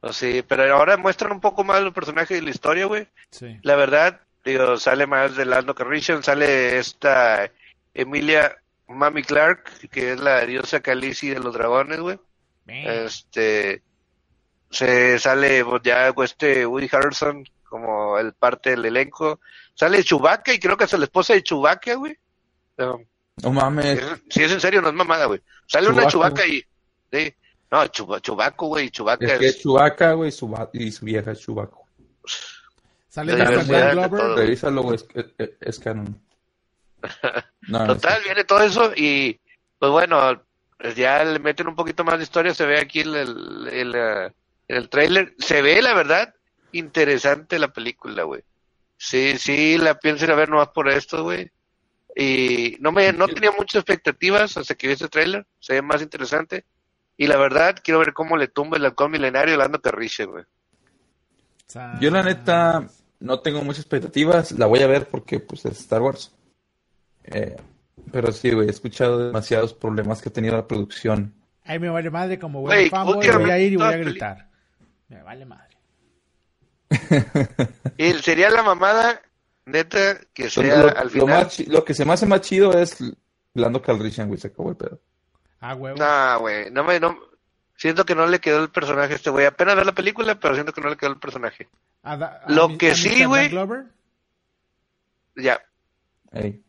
O 0.00 0.12
sí, 0.12 0.44
pero 0.46 0.62
ahora 0.76 0.96
muestran 0.96 1.32
un 1.32 1.40
poco 1.40 1.64
más 1.64 1.82
los 1.82 1.92
personajes 1.94 2.38
y 2.38 2.44
la 2.44 2.50
historia, 2.50 2.86
güey. 2.86 3.08
Sí. 3.30 3.58
La 3.62 3.76
verdad, 3.76 4.20
digo, 4.44 4.76
sale 4.76 5.06
más 5.06 5.36
de 5.36 5.44
Lando 5.46 5.74
Calrissian, 5.74 6.22
sale 6.22 6.78
esta 6.78 7.50
Emilia 7.94 8.56
Mami 8.88 9.22
Clark, 9.22 9.64
que 9.90 10.12
es 10.12 10.20
la 10.20 10.44
diosa 10.46 10.80
Khaleesi 10.80 11.30
de 11.30 11.40
los 11.40 11.54
dragones, 11.54 11.98
güey. 12.00 12.18
Este, 12.68 13.82
se 14.70 15.18
sale 15.18 15.64
pues, 15.64 15.82
ya 15.82 16.12
este 16.24 16.66
Woody 16.66 16.88
Harrelson 16.92 17.44
como 17.68 18.18
el 18.18 18.32
parte 18.34 18.70
del 18.70 18.84
elenco. 18.84 19.40
Sale 19.74 20.02
Chewbacca 20.04 20.52
y 20.52 20.58
creo 20.58 20.76
que 20.76 20.84
es 20.84 20.92
la 20.92 21.04
esposa 21.04 21.34
de 21.34 21.42
Chewbacca, 21.42 21.94
güey. 21.94 22.16
No, 22.78 23.00
No 23.42 23.52
mames. 23.52 23.84
es- 24.00 24.22
si 24.30 24.42
es 24.42 24.52
en 24.52 24.60
serio, 24.60 24.82
no 24.82 24.88
es 24.88 24.94
mamada, 24.94 25.26
güey. 25.26 25.40
Sale 25.66 25.88
una 25.88 26.06
Chewbacca, 26.06 26.42
Chewbacca 26.42 26.46
y... 26.46 26.64
Sí. 27.12 27.34
No, 27.76 27.84
Chuba- 27.88 28.20
Chewbacca, 28.22 28.64
güey, 28.64 28.90
Chewbacca 28.90 29.26
Es 29.26 29.38
que 29.38 29.46
es... 29.48 29.58
Chewbacca, 29.60 30.12
güey, 30.14 30.32
su 30.32 30.68
y 30.72 30.90
su 30.90 31.04
vieja 31.04 31.32
es 31.32 31.40
Chewbacca. 31.40 31.76
Sale 33.08 33.34
de 33.36 33.44
Glover. 33.44 34.38
Revísalo, 34.38 34.82
güey, 34.82 34.96
es, 34.96 35.26
es, 35.38 35.50
es 35.60 35.78
canon. 35.78 36.18
No, 37.68 37.80
no, 37.80 37.94
Total, 37.94 38.18
sí. 38.18 38.24
viene 38.26 38.44
todo 38.44 38.60
eso 38.60 38.92
y 38.96 39.38
pues 39.78 39.90
bueno, 39.90 40.40
ya 40.94 41.24
le 41.24 41.38
meten 41.40 41.66
un 41.66 41.74
poquito 41.74 42.04
más 42.04 42.16
de 42.16 42.22
historia, 42.22 42.54
se 42.54 42.64
ve 42.64 42.78
aquí 42.78 43.00
el, 43.00 43.14
el, 43.16 43.68
el, 43.72 43.94
eh, 43.94 44.32
el 44.68 44.88
trailer, 44.88 45.34
se 45.38 45.60
ve 45.62 45.82
la 45.82 45.92
verdad 45.92 46.32
interesante 46.72 47.58
la 47.58 47.72
película, 47.72 48.22
güey. 48.22 48.42
Sí, 48.96 49.36
sí, 49.36 49.76
la 49.78 49.98
pienso 49.98 50.24
ir 50.24 50.30
a 50.30 50.36
ver 50.36 50.48
nomás 50.48 50.68
por 50.68 50.88
esto, 50.88 51.24
güey. 51.24 51.50
Y 52.14 52.76
no 52.80 52.92
me, 52.92 53.12
no 53.12 53.26
tenía 53.28 53.50
muchas 53.50 53.80
expectativas 53.80 54.56
hasta 54.56 54.74
que 54.76 54.86
vi 54.86 54.92
este 54.94 55.08
trailer, 55.08 55.44
se 55.58 55.74
ve 55.74 55.82
más 55.82 56.00
interesante. 56.00 56.64
Y 57.16 57.26
la 57.26 57.36
verdad, 57.38 57.76
quiero 57.82 58.00
ver 58.00 58.12
cómo 58.12 58.36
le 58.36 58.48
tumba 58.48 58.76
el 58.76 58.84
halcón 58.84 59.10
milenario 59.10 59.54
a 59.54 59.58
Lando 59.58 59.80
Carriche, 59.80 60.24
güey. 60.26 60.44
Yo 62.00 62.10
la 62.10 62.22
neta 62.22 62.86
no 63.20 63.40
tengo 63.40 63.62
muchas 63.62 63.80
expectativas, 63.80 64.52
la 64.52 64.66
voy 64.66 64.80
a 64.82 64.86
ver 64.86 65.08
porque 65.08 65.40
pues 65.40 65.64
es 65.64 65.80
Star 65.80 66.02
Wars. 66.02 66.32
Eh, 67.24 67.56
pero 68.12 68.30
sí, 68.32 68.50
güey, 68.52 68.68
he 68.68 68.70
escuchado 68.70 69.18
demasiados 69.26 69.74
problemas 69.74 70.20
que 70.22 70.28
ha 70.28 70.32
tenido 70.32 70.54
la 70.56 70.66
producción. 70.66 71.34
Ay, 71.64 71.78
me 71.80 71.88
vale 71.88 72.10
madre 72.10 72.38
como 72.38 72.60
Güey, 72.60 72.88
fanboy. 72.88 73.26
Voy 73.28 73.50
a 73.50 73.58
ir 73.58 73.72
y 73.72 73.76
voy 73.76 73.86
a 73.86 73.96
gritar. 73.96 74.48
Me 75.08 75.22
vale 75.22 75.44
madre. 75.44 75.76
Y 77.98 78.12
sería 78.14 78.50
la 78.50 78.62
mamada, 78.62 79.20
neta, 79.64 80.18
que 80.34 80.50
sea 80.50 80.82
lo, 80.82 80.96
al 80.96 81.04
lo 81.06 81.10
final. 81.10 81.26
más 81.44 81.48
chi- 81.56 81.64
lo 81.66 81.84
que 81.84 81.94
se 81.94 82.04
me 82.04 82.12
hace 82.12 82.26
más 82.26 82.42
chido 82.42 82.78
es 82.78 82.96
Lando 83.54 83.80
Calrissian, 83.82 84.28
güey, 84.28 84.38
se 84.38 84.48
acabó 84.48 84.70
el 84.70 84.76
pedo. 84.76 85.00
Ah, 85.60 85.74
huevo. 85.74 85.96
No, 85.98 86.40
güey, 86.40 86.70
no 86.70 86.84
me, 86.84 87.00
no, 87.00 87.18
siento 87.76 88.04
que 88.04 88.14
no 88.14 88.26
le 88.26 88.40
quedó 88.40 88.62
el 88.62 88.70
personaje 88.70 89.14
a 89.14 89.16
este 89.16 89.30
güey. 89.30 89.46
Apenas 89.46 89.76
ver 89.76 89.86
la 89.86 89.92
película, 89.92 90.38
pero 90.38 90.54
siento 90.54 90.72
que 90.72 90.80
no 90.80 90.90
le 90.90 90.96
quedó 90.96 91.10
el 91.10 91.18
personaje. 91.18 91.68
A 92.02 92.16
da- 92.16 92.42
a 92.44 92.50
Lo 92.52 92.68
mi- 92.68 92.78
que 92.78 92.90
a 92.90 92.94
sí, 92.94 93.24
güey. 93.24 93.48
Glover. 93.48 93.84
Ya, 95.34 95.60
Ey. 96.32 96.62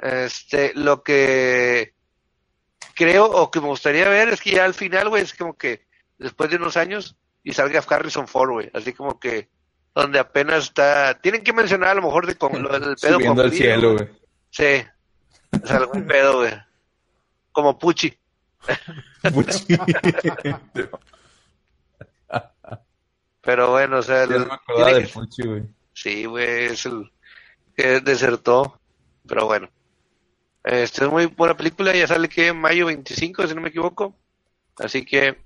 este, 0.00 0.72
lo 0.74 1.02
que 1.02 1.94
creo 2.94 3.24
o 3.26 3.50
que 3.50 3.60
me 3.60 3.66
gustaría 3.66 4.08
ver 4.08 4.28
es 4.28 4.40
que 4.40 4.52
ya 4.52 4.64
al 4.64 4.74
final, 4.74 5.08
güey, 5.08 5.22
es 5.24 5.34
como 5.34 5.54
que 5.56 5.86
después 6.18 6.48
de 6.50 6.56
unos 6.56 6.76
años 6.76 7.16
y 7.42 7.52
salga 7.52 7.82
Harrison 7.88 8.28
Ford, 8.28 8.50
güey, 8.52 8.70
así 8.74 8.92
como 8.92 9.18
que 9.18 9.48
donde 9.94 10.20
apenas 10.20 10.64
está, 10.64 11.18
tienen 11.20 11.42
que 11.42 11.52
mencionar 11.52 11.90
a 11.90 11.94
lo 11.94 12.02
mejor 12.02 12.26
de 12.26 12.36
con, 12.36 12.62
lo 12.62 12.68
del 12.68 12.94
pedo 12.96 13.14
Subiendo 13.14 13.34
con 13.42 13.44
al 13.44 13.52
cielo, 13.52 13.92
güey. 13.94 14.08
Sí, 14.50 14.84
o 15.62 15.66
sea, 15.66 15.76
algún 15.78 16.06
pedo, 16.06 16.38
güey. 16.38 16.52
Como 17.50 17.76
Pucci. 17.78 18.16
Puchi. 19.32 19.76
Pero 23.42 23.70
bueno, 23.70 23.98
o 23.98 24.02
sea, 24.02 24.26
Ya 24.26 24.38
no 24.38 24.60
me 24.78 24.94
de 24.94 25.02
que- 25.02 25.08
Puchi, 25.08 25.42
güey. 25.46 25.62
Sí, 25.94 26.24
güey, 26.26 26.64
es 26.66 26.86
el 26.86 27.10
que 27.76 28.00
desertó. 28.00 28.80
Pero 29.26 29.46
bueno. 29.46 29.68
Este 30.64 31.04
es 31.04 31.10
muy 31.10 31.26
buena 31.26 31.56
película, 31.56 31.92
ya 31.92 32.06
sale 32.06 32.28
que 32.28 32.48
en 32.48 32.60
mayo 32.60 32.86
25, 32.86 33.46
si 33.48 33.54
no 33.54 33.60
me 33.60 33.68
equivoco. 33.70 34.16
Así 34.78 35.04
que 35.04 35.36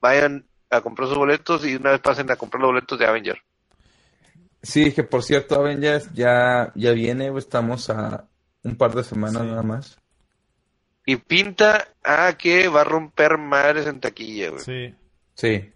vayan 0.00 0.44
a 0.70 0.80
comprar 0.80 1.08
sus 1.08 1.16
boletos 1.18 1.64
y 1.64 1.76
una 1.76 1.92
vez 1.92 2.00
pasen 2.00 2.30
a 2.32 2.36
comprar 2.36 2.60
los 2.60 2.70
boletos 2.70 2.98
de 2.98 3.06
Avenger. 3.06 3.38
Sí, 4.62 4.92
que 4.92 5.04
por 5.04 5.22
cierto, 5.22 5.54
Avengers 5.54 6.12
ya, 6.12 6.72
ya 6.74 6.90
viene, 6.92 7.32
estamos 7.38 7.88
a 7.90 8.24
un 8.64 8.76
par 8.76 8.92
de 8.94 9.04
semanas 9.04 9.42
Sí. 9.42 9.48
nada 9.48 9.62
más. 9.62 9.98
Y 11.10 11.16
pinta 11.16 11.88
a 12.04 12.34
que 12.34 12.68
va 12.68 12.82
a 12.82 12.84
romper 12.84 13.36
madres 13.36 13.88
en 13.88 13.98
taquilla, 13.98 14.50
güey. 14.50 14.62
Sí. 14.62 14.94
Sí. 15.34 15.72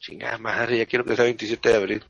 Chingada 0.00 0.38
madre, 0.38 0.78
ya 0.78 0.86
quiero 0.86 1.04
que 1.04 1.14
sea 1.14 1.24
27 1.26 1.68
de 1.68 1.76
abril. 1.76 2.04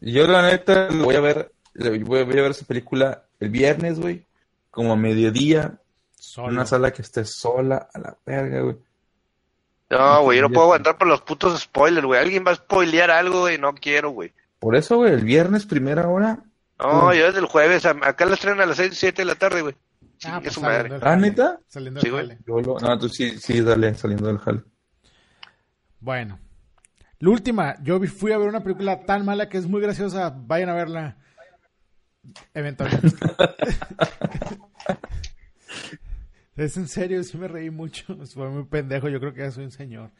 Yo 0.00 0.26
la 0.26 0.42
neta 0.42 0.90
lo 0.90 1.04
voy 1.04 1.14
a 1.14 1.20
ver, 1.20 1.52
lo 1.74 1.90
voy 1.90 2.18
a 2.18 2.24
voy 2.24 2.38
a 2.38 2.42
ver 2.42 2.50
esa 2.50 2.66
película 2.66 3.22
el 3.38 3.50
viernes, 3.50 4.00
güey, 4.00 4.26
como 4.72 4.94
a 4.94 4.96
mediodía, 4.96 5.62
en 5.62 5.78
Solo. 6.16 6.48
una 6.48 6.66
sala 6.66 6.92
que 6.92 7.02
esté 7.02 7.24
sola, 7.24 7.88
a 7.94 7.98
la 8.00 8.16
verga, 8.26 8.62
güey. 8.62 8.76
No, 9.90 10.22
güey, 10.22 10.38
yo 10.38 10.42
no 10.42 10.50
puedo 10.50 10.64
aguantar 10.64 10.98
por 10.98 11.06
los 11.06 11.20
putos 11.20 11.60
spoilers, 11.60 12.04
güey. 12.04 12.20
Alguien 12.20 12.44
va 12.44 12.50
a 12.50 12.56
spoilear 12.56 13.12
algo, 13.12 13.42
güey, 13.42 13.58
no 13.58 13.76
quiero, 13.76 14.10
güey. 14.10 14.32
Por 14.58 14.74
eso, 14.74 14.96
güey, 14.96 15.12
el 15.12 15.24
viernes 15.24 15.66
primera 15.66 16.08
hora. 16.08 16.40
No, 16.80 17.14
yo 17.14 17.26
desde 17.26 17.38
el 17.38 17.46
jueves, 17.46 17.86
acá 17.86 18.26
la 18.26 18.34
estrenan 18.34 18.62
a 18.62 18.66
las 18.66 18.78
6, 18.78 18.90
7 18.92 19.22
de 19.22 19.26
la 19.26 19.36
tarde, 19.36 19.62
güey. 19.62 19.76
Ah, 20.24 20.40
pues 20.40 20.54
saliendo 20.54 20.60
madre. 20.62 20.88
del 20.88 21.02
¿Ah, 21.02 21.10
jale. 21.10 21.20
neta? 21.28 21.60
Saliendo 21.66 22.00
Sí, 22.00 22.06
del 22.08 22.12
güey. 22.14 22.26
jale. 22.28 22.40
Lo- 22.46 22.78
no, 22.80 22.98
tú 22.98 23.08
sí, 23.08 23.38
sí, 23.38 23.60
dale, 23.60 23.94
saliendo 23.94 24.26
del 24.28 24.38
hall. 24.44 24.66
Bueno. 26.00 26.38
La 27.18 27.30
última, 27.30 27.76
yo 27.82 27.98
vi- 27.98 28.08
fui 28.08 28.32
a 28.32 28.38
ver 28.38 28.48
una 28.48 28.62
película 28.62 29.04
tan 29.06 29.24
mala 29.24 29.48
que 29.48 29.56
es 29.58 29.66
muy 29.66 29.80
graciosa. 29.80 30.30
Vayan 30.36 30.68
a 30.68 30.74
verla. 30.74 31.16
Eventualmente. 32.54 33.16
Es 36.56 36.76
en 36.78 36.88
serio, 36.88 37.22
sí 37.22 37.36
me 37.36 37.48
reí 37.48 37.70
mucho. 37.70 38.16
Fue 38.34 38.48
muy 38.48 38.64
pendejo, 38.64 39.08
yo 39.08 39.20
creo 39.20 39.34
que 39.34 39.40
ya 39.40 39.50
soy 39.50 39.64
un 39.64 39.70
señor. 39.70 40.10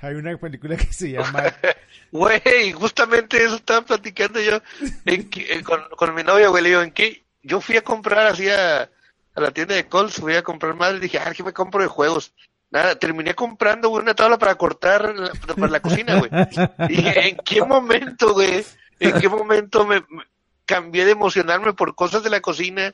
Hay 0.00 0.14
una 0.14 0.36
película 0.36 0.76
que 0.76 0.92
se 0.92 1.12
llama... 1.12 1.44
Güey, 2.12 2.72
justamente 2.72 3.42
eso 3.42 3.56
estaba 3.56 3.82
platicando 3.84 4.40
yo 4.40 4.60
en 5.04 5.28
que- 5.30 5.52
eh, 5.52 5.62
con, 5.62 5.80
con 5.96 6.14
mi 6.14 6.22
novia, 6.22 6.48
güey. 6.48 6.62
Le 6.62 6.68
digo, 6.70 6.82
¿en 6.82 6.92
qué? 6.92 7.24
Yo 7.42 7.60
fui 7.60 7.76
a 7.76 7.82
comprar 7.82 8.26
así 8.26 8.48
a, 8.48 8.90
a 9.36 9.40
la 9.40 9.50
tienda 9.52 9.74
de 9.74 9.86
Coles, 9.86 10.14
fui 10.14 10.34
a 10.34 10.42
comprar 10.42 10.74
madre 10.74 10.96
y 10.96 11.00
dije, 11.00 11.18
ah, 11.18 11.32
¿qué 11.36 11.42
me 11.42 11.52
compro 11.52 11.82
de 11.82 11.88
juegos? 11.88 12.32
Nada, 12.70 12.96
terminé 12.98 13.34
comprando, 13.34 13.88
güey, 13.90 14.02
una 14.02 14.14
tabla 14.14 14.38
para 14.38 14.56
cortar 14.56 15.14
la, 15.14 15.30
para 15.54 15.68
la 15.68 15.80
cocina, 15.80 16.18
güey. 16.18 16.30
Dije, 16.88 17.28
¿en 17.28 17.36
qué 17.44 17.62
momento, 17.62 18.32
güey? 18.34 18.64
¿En 18.98 19.20
qué 19.20 19.28
momento 19.28 19.86
me, 19.86 20.00
me- 20.00 20.24
cambié 20.64 21.04
de 21.04 21.12
emocionarme 21.12 21.74
por 21.74 21.94
cosas 21.94 22.22
de 22.24 22.30
la 22.30 22.40
cocina 22.40 22.92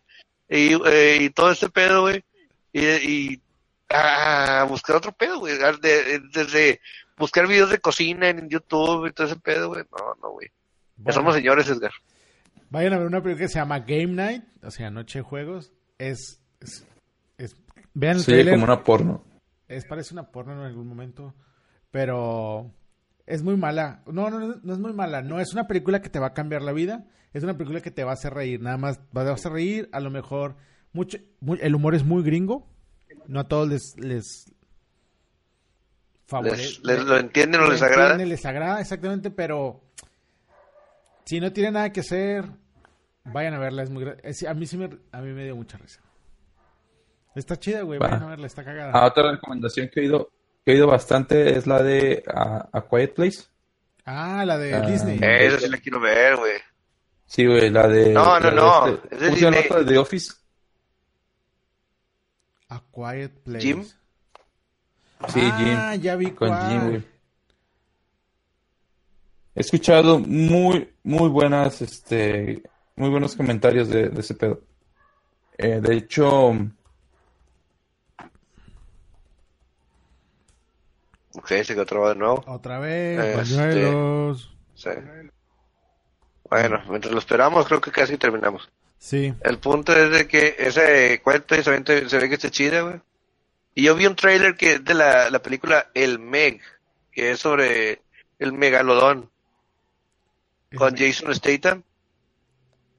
y, 0.49 0.75
eh, 0.87 1.19
y 1.23 1.31
todo 1.31 1.51
este 1.53 1.71
pedo, 1.71 2.03
güey? 2.03 2.23
Y, 2.73 2.87
y 2.87 3.41
a 3.89 4.65
buscar 4.69 4.97
otro 4.97 5.13
pedo, 5.13 5.39
güey. 5.39 5.57
de- 5.81 6.21
desde 6.33 6.81
buscar 7.17 7.47
videos 7.47 7.71
de 7.71 7.79
cocina 7.79 8.29
en 8.29 8.49
YouTube 8.49 9.07
y 9.07 9.13
todo 9.13 9.27
ese 9.27 9.37
pedo, 9.37 9.69
güey. 9.69 9.85
No, 9.91 10.15
no, 10.23 10.31
güey. 10.33 10.49
Bueno, 10.97 11.13
somos 11.15 11.35
señores, 11.35 11.69
Edgar. 11.69 11.93
Vayan 12.71 12.95
a 12.95 12.99
ver 12.99 13.07
una 13.07 13.23
película 13.23 13.47
que 13.47 13.53
se 13.53 13.59
llama 13.59 13.79
Game 13.81 14.09
Night, 14.09 14.45
o 14.63 14.71
sea, 14.71 14.91
Noche 14.91 15.21
de 15.21 15.23
Juegos. 15.23 15.73
Es... 16.11 16.41
es, 16.61 16.87
es- 17.39 17.57
vean 17.95 18.17
el 18.17 18.23
Sí, 18.23 18.33
trailer. 18.33 18.55
como 18.55 18.65
una 18.65 18.83
porno. 18.83 19.25
Es, 19.69 19.85
parece 19.85 20.15
una 20.15 20.31
porno 20.31 20.53
en 20.53 20.61
algún 20.61 20.87
momento, 20.87 21.35
pero 21.91 22.73
es 23.27 23.43
muy 23.43 23.57
mala. 23.57 24.03
No, 24.07 24.29
no, 24.31 24.39
no, 24.41 24.57
no 24.63 24.73
es 24.73 24.79
muy 24.79 24.93
mala. 24.93 25.23
No 25.23 25.41
es 25.41 25.53
una 25.53 25.67
película 25.67 26.03
que 26.03 26.09
te 26.11 26.19
va 26.19 26.29
a 26.29 26.35
cambiar 26.35 26.63
la 26.63 26.73
vida. 26.73 27.07
Es 27.33 27.43
una 27.43 27.57
película 27.57 27.81
que 27.81 27.91
te 27.91 28.05
va 28.05 28.11
a 28.11 28.15
hacer 28.15 28.35
reír. 28.35 28.61
Nada 28.61 28.77
más 28.77 29.01
vas 29.13 29.27
a 29.29 29.33
hacer 29.33 29.53
reír. 29.53 29.89
A 29.93 30.01
lo 30.01 30.11
mejor 30.11 30.57
mucho, 30.93 31.19
muy- 31.41 31.59
el 31.63 31.75
humor 31.75 31.95
es 31.95 32.05
muy 32.05 32.23
gringo. 32.23 32.69
No 33.29 33.41
a 33.41 33.49
todos 33.49 33.69
les 33.69 33.95
les 33.99 34.53
favorece. 36.27 36.57
Les, 36.63 36.83
les- 36.83 37.05
lo 37.05 37.17
entienden 37.19 37.61
o 37.61 37.65
Lo 37.65 37.73
les 37.73 37.83
agrada. 37.83 38.03
entienden, 38.13 38.29
les 38.29 38.45
agrada, 38.47 38.81
exactamente, 38.81 39.31
pero 39.31 39.83
si 41.25 41.41
no 41.41 41.53
tiene 41.53 41.71
nada 41.73 41.93
que 41.93 42.01
hacer, 42.01 42.45
vayan 43.25 43.55
a 43.55 43.59
verla. 43.59 43.83
Es 43.83 43.91
muy 43.91 44.07
es- 44.23 44.43
a 44.45 44.55
mí 44.55 44.67
sí 44.67 44.77
me, 44.77 44.91
a 45.13 45.21
mí 45.21 45.33
me 45.33 45.45
dio 45.45 45.57
mucha 45.57 45.79
risa. 45.79 46.01
Está 47.35 47.59
chida, 47.59 47.83
güey. 47.83 47.99
Va. 47.99 48.09
Vayan 48.09 48.23
a 48.25 48.29
verla, 48.29 48.47
está 48.47 48.65
cagada. 48.65 48.93
Ah, 48.95 49.07
otra 49.07 49.31
recomendación 49.33 49.89
que 49.89 50.01
he 50.01 50.03
oído, 50.05 50.31
que 50.65 50.73
he 50.73 50.75
oído 50.75 50.87
bastante 50.87 51.57
es 51.57 51.67
la 51.67 51.83
de 51.83 52.23
ah, 52.33 52.69
A 52.73 52.83
Quiet 52.83 53.15
Place. 53.15 53.45
Ah, 54.05 54.45
la 54.45 54.59
de 54.59 54.75
Ah, 54.75 54.81
Disney. 54.83 55.19
eh, 55.23 55.47
Esa 55.47 55.61
sí 55.61 55.69
la 55.69 55.79
quiero 55.79 56.01
ver, 56.01 56.37
güey. 56.37 56.53
Sí, 57.27 57.47
güey, 57.47 57.71
la 57.71 57.89
de... 57.89 58.13
No, 58.13 58.39
no, 58.41 58.51
no, 58.51 58.87
este- 58.89 59.15
es 59.15 59.21
de 59.21 59.27
¿Cómo 59.29 59.37
se 59.39 59.43
llama 59.45 59.57
Disney. 59.57 59.65
otra 59.71 59.79
de 59.79 59.93
The 59.93 59.99
Office? 59.99 60.33
A 62.69 62.83
Quiet 62.93 63.33
Place. 63.45 63.67
Jim. 63.67 63.85
Sí, 65.29 65.41
ah, 65.43 65.91
Jim. 65.93 66.03
ya 66.03 66.17
vi 66.17 66.31
Con 66.33 66.49
cuál. 66.49 66.71
Jim, 66.71 66.89
güey. 66.91 67.03
He 69.55 69.61
escuchado 69.61 70.19
muy, 70.19 70.93
muy 71.03 71.29
buenas, 71.29 71.81
este, 71.83 72.63
muy 72.97 73.11
buenos 73.11 73.37
comentarios 73.37 73.89
de, 73.89 74.09
de 74.09 74.21
ese 74.21 74.35
pedo. 74.35 74.61
Eh, 75.59 75.81
de 75.81 75.95
hecho, 75.97 76.53
Ok, 81.35 81.49
se 81.49 81.75
quedó 81.75 81.87
trabado 81.87 82.13
de 82.13 82.19
nuevo. 82.19 82.45
Otra 82.47 82.79
vez, 82.79 83.51
Este-. 83.51 84.35
Sí. 84.75 84.91
Bueno, 86.49 86.83
mientras 86.89 87.13
lo 87.13 87.19
esperamos, 87.19 87.67
creo 87.67 87.81
que 87.81 87.91
casi 87.91 88.19
terminamos. 88.19 88.71
Sí. 88.99 89.35
El 89.41 89.59
punto 89.59 89.93
es 89.95 90.11
de 90.11 90.29
que 90.29 90.55
ese 90.59 91.21
cuento 91.23 91.55
se 91.61 91.71
ve, 91.71 92.09
se 92.09 92.19
ve 92.19 92.29
que 92.29 92.35
está 92.35 92.51
chida, 92.51 92.83
güey. 92.83 93.01
Y 93.75 93.85
yo 93.85 93.95
vi 93.95 94.07
un 94.07 94.17
trailer 94.17 94.55
que 94.55 94.75
es 94.75 94.85
de 94.85 94.95
la, 94.95 95.31
la 95.31 95.41
película 95.41 95.91
El 95.95 96.19
Meg, 96.19 96.61
que 97.11 97.33
es 97.33 97.41
sobre 97.41 98.03
el 98.39 98.53
megalodón, 98.53 99.31
con 100.77 100.95
Jason 100.97 101.35
Statham. 101.35 101.83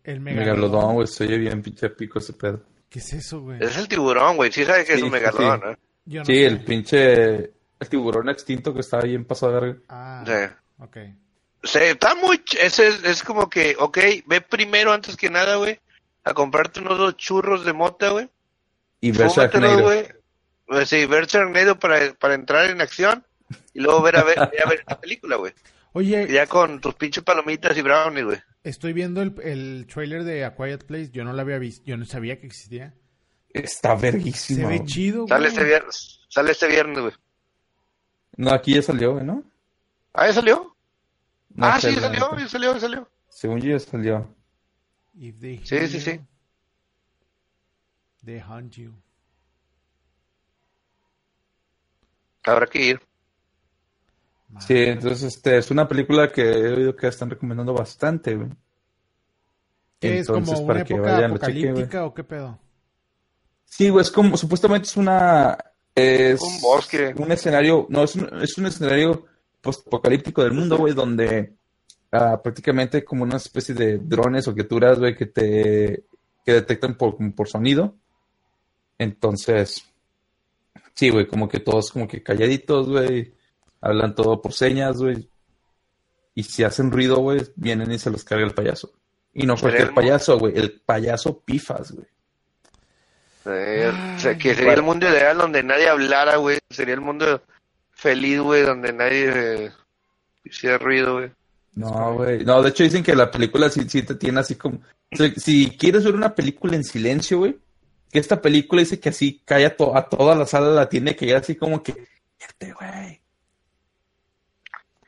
El 0.03 0.19
Megalodón, 0.19 0.95
güey, 0.95 1.07
se 1.07 1.23
oye 1.25 1.37
bien 1.37 1.61
pinche 1.61 1.89
pico 1.89 2.19
ese 2.19 2.33
pedo. 2.33 2.61
¿Qué 2.89 2.99
es 2.99 3.13
eso, 3.13 3.41
güey? 3.41 3.57
Es 3.63 3.77
el 3.77 3.87
tiburón, 3.87 4.35
güey. 4.35 4.51
Sí 4.51 4.65
sabe 4.65 4.85
que 4.85 4.93
es 4.93 5.01
un 5.01 5.09
megalodón, 5.11 5.59
sí. 5.59 5.65
¿no? 5.65 5.77
Yo 6.05 6.19
no 6.19 6.25
Sí, 6.25 6.33
sé. 6.35 6.45
el 6.45 6.63
pinche, 6.63 7.33
el 7.79 7.89
tiburón 7.89 8.29
extinto 8.29 8.73
que 8.73 8.81
estaba 8.81 9.03
bien 9.03 9.25
pasado 9.25 9.53
de 9.53 9.59
verga. 9.61 9.79
Ah, 9.89 10.23
Sí. 10.25 10.55
ok. 10.83 10.97
Sí, 11.63 11.79
está 11.81 12.13
muy... 12.15 12.43
es, 12.59 12.77
es 12.79 13.23
como 13.23 13.49
que, 13.49 13.75
ok, 13.79 13.97
ve 14.27 14.41
primero 14.41 14.91
antes 14.91 15.15
que 15.15 15.29
nada, 15.29 15.55
güey, 15.55 15.79
a 16.25 16.33
comprarte 16.33 16.81
unos 16.81 16.97
dos 16.97 17.15
churros 17.17 17.63
de 17.65 17.71
mota, 17.73 18.09
güey. 18.09 18.29
Y 19.01 19.11
ver 19.11 19.29
Sharknado. 19.29 19.81
güey. 19.81 20.05
Pues 20.67 20.89
sí, 20.89 21.05
ver 21.05 21.25
Sharknado 21.27 21.79
para, 21.79 22.13
para 22.15 22.33
entrar 22.35 22.69
en 22.69 22.81
acción 22.81 23.25
y 23.73 23.79
luego 23.79 24.01
ver 24.01 24.17
a 24.17 24.23
ver, 24.23 24.35
ver 24.51 24.61
a 24.65 24.69
ver 24.69 24.83
la 24.87 24.99
película, 24.99 25.37
güey. 25.37 25.53
Oye, 25.93 26.27
Ya 26.31 26.47
con 26.47 26.79
tus 26.81 26.95
pinches 26.95 27.23
palomitas 27.23 27.75
y 27.77 27.81
brownies, 27.81 28.25
güey. 28.25 28.41
Estoy 28.63 28.93
viendo 28.93 29.21
el, 29.21 29.35
el 29.43 29.87
trailer 29.87 30.23
de 30.23 30.45
A 30.45 30.55
Quiet 30.55 30.85
Place. 30.85 31.11
Yo 31.11 31.23
no 31.23 31.33
lo 31.33 31.41
había 31.41 31.57
visto. 31.59 31.83
Yo 31.85 31.97
no 31.97 32.05
sabía 32.05 32.39
que 32.39 32.47
existía. 32.47 32.93
Está 33.49 33.95
Se 33.95 34.01
verguísima. 34.01 34.67
ve 34.69 34.77
güey. 34.77 34.87
chido, 34.87 35.27
Sale 35.27 35.41
güey. 35.49 35.51
este 35.53 35.63
viernes, 35.63 36.21
sale 36.29 36.51
este 36.51 36.67
viernes, 36.67 36.99
güey. 36.99 37.13
No, 38.37 38.51
aquí 38.51 38.73
ya 38.73 38.81
salió, 38.81 39.13
güey, 39.13 39.23
¿no? 39.25 39.43
¿Ah, 40.13 40.27
ya 40.27 40.33
salió? 40.33 40.75
No 41.55 41.67
ah, 41.67 41.79
sé, 41.79 41.89
sí, 41.91 41.95
la 41.97 42.01
salió, 42.07 42.37
ya 42.37 42.47
salió, 42.47 42.73
ya 42.73 42.79
salió. 42.79 43.09
Según 43.29 43.61
yo 43.61 43.71
ya 43.71 43.79
salió. 43.79 44.35
If 45.15 45.39
they 45.39 45.61
Sí, 45.63 45.75
hear 45.75 45.87
sí, 45.87 45.99
sí. 46.01 46.19
They 48.25 48.41
hunt 48.41 48.73
you. 48.75 48.93
Habrá 52.43 52.65
que 52.67 52.79
ir. 52.81 53.01
Sí, 54.59 54.75
entonces 54.77 55.23
este 55.23 55.57
es 55.57 55.71
una 55.71 55.87
película 55.87 56.31
que 56.31 56.41
he 56.43 56.73
oído 56.73 56.95
que 56.95 57.07
están 57.07 57.29
recomendando 57.29 57.73
bastante, 57.73 58.35
güey. 58.35 58.49
¿Qué 59.99 60.19
es 60.19 60.29
como 60.29 60.39
Entonces, 60.39 60.59
una 60.59 60.67
para 60.67 60.83
que 60.83 60.93
época 60.95 61.11
vayan, 61.13 61.31
lo 61.31 61.37
chequen, 61.37 61.71
güey. 61.73 61.83
apocalíptica 61.83 62.05
o 62.05 62.13
qué 62.13 62.23
pedo? 62.23 62.59
Sí, 63.65 63.89
güey, 63.89 64.03
es 64.03 64.11
como, 64.11 64.37
supuestamente 64.37 64.87
es 64.87 64.97
una, 64.97 65.57
es 65.95 66.41
Un 66.41 66.61
bosque. 66.61 67.13
un 67.17 67.31
escenario, 67.31 67.87
no, 67.89 68.03
es 68.03 68.15
un, 68.15 68.29
es 68.41 68.57
un 68.57 68.65
escenario 68.67 69.25
post-apocalíptico 69.61 70.43
del 70.43 70.53
mundo, 70.53 70.77
güey, 70.77 70.93
donde 70.93 71.55
ah, 72.11 72.39
prácticamente 72.41 73.03
como 73.03 73.23
una 73.23 73.37
especie 73.37 73.73
de 73.73 73.97
drones 73.97 74.47
o 74.47 74.53
criaturas, 74.53 74.99
güey, 74.99 75.15
que 75.15 75.25
te, 75.27 76.03
que 76.45 76.53
detectan 76.53 76.95
por, 76.95 77.17
por 77.33 77.47
sonido. 77.47 77.95
Entonces, 78.97 79.83
sí, 80.93 81.09
güey, 81.09 81.25
como 81.27 81.47
que 81.49 81.59
todos 81.59 81.91
como 81.91 82.07
que 82.07 82.21
calladitos, 82.21 82.89
güey, 82.89 83.33
hablan 83.83 84.15
todo 84.15 84.41
por 84.41 84.53
señas, 84.53 84.97
güey. 84.97 85.29
Y 86.35 86.43
si 86.43 86.63
hacen 86.63 86.89
ruido, 86.91 87.17
güey, 87.17 87.41
vienen 87.55 87.91
y 87.91 87.99
se 87.99 88.09
los 88.09 88.23
carga 88.23 88.45
el 88.45 88.53
payaso. 88.53 88.91
Y 89.33 89.45
no 89.45 89.55
cualquier 89.57 89.89
el 89.89 89.93
payaso, 89.93 90.39
güey, 90.39 90.57
el 90.57 90.81
payaso 90.81 91.39
pifas, 91.39 91.91
güey. 91.91 92.07
Eh, 93.45 93.91
Ay, 93.93 94.15
o 94.15 94.19
sea, 94.19 94.37
que 94.37 94.55
sería 94.55 94.73
el 94.73 94.83
mundo 94.83 95.07
ideal 95.07 95.37
donde 95.37 95.61
nadie 95.63 95.89
hablara, 95.89 96.37
güey. 96.37 96.59
Sería 96.69 96.93
el 96.93 97.01
mundo 97.01 97.43
feliz, 97.91 98.39
güey, 98.39 98.63
donde 98.63 98.93
nadie 98.93 99.31
eh, 99.65 99.71
hiciera 100.45 100.77
ruido, 100.77 101.15
güey. 101.15 101.31
No, 101.75 102.13
güey. 102.15 102.45
No, 102.45 102.61
de 102.61 102.69
hecho 102.69 102.83
dicen 102.83 103.03
que 103.03 103.15
la 103.15 103.29
película 103.31 103.69
sí, 103.69 103.81
sí 103.89 104.03
te 104.03 104.15
tiene 104.15 104.39
así 104.39 104.55
como... 104.55 104.77
o 105.11 105.15
sea, 105.15 105.31
si 105.35 105.75
quieres 105.77 106.03
ver 106.05 106.15
una 106.15 106.33
película 106.35 106.75
en 106.75 106.83
silencio, 106.83 107.39
güey, 107.39 107.57
que 108.11 108.19
esta 108.19 108.39
película 108.41 108.79
dice 108.81 108.99
que 108.99 109.09
así 109.09 109.41
calla 109.43 109.75
to- 109.75 109.95
a 109.97 110.07
toda 110.07 110.35
la 110.35 110.45
sala, 110.45 110.67
la 110.69 110.87
tiene 110.87 111.15
que 111.15 111.25
ir 111.25 111.35
así 111.35 111.55
como 111.55 111.81
que... 111.83 111.93
"Cállate, 112.37 112.73
güey. 112.73 113.21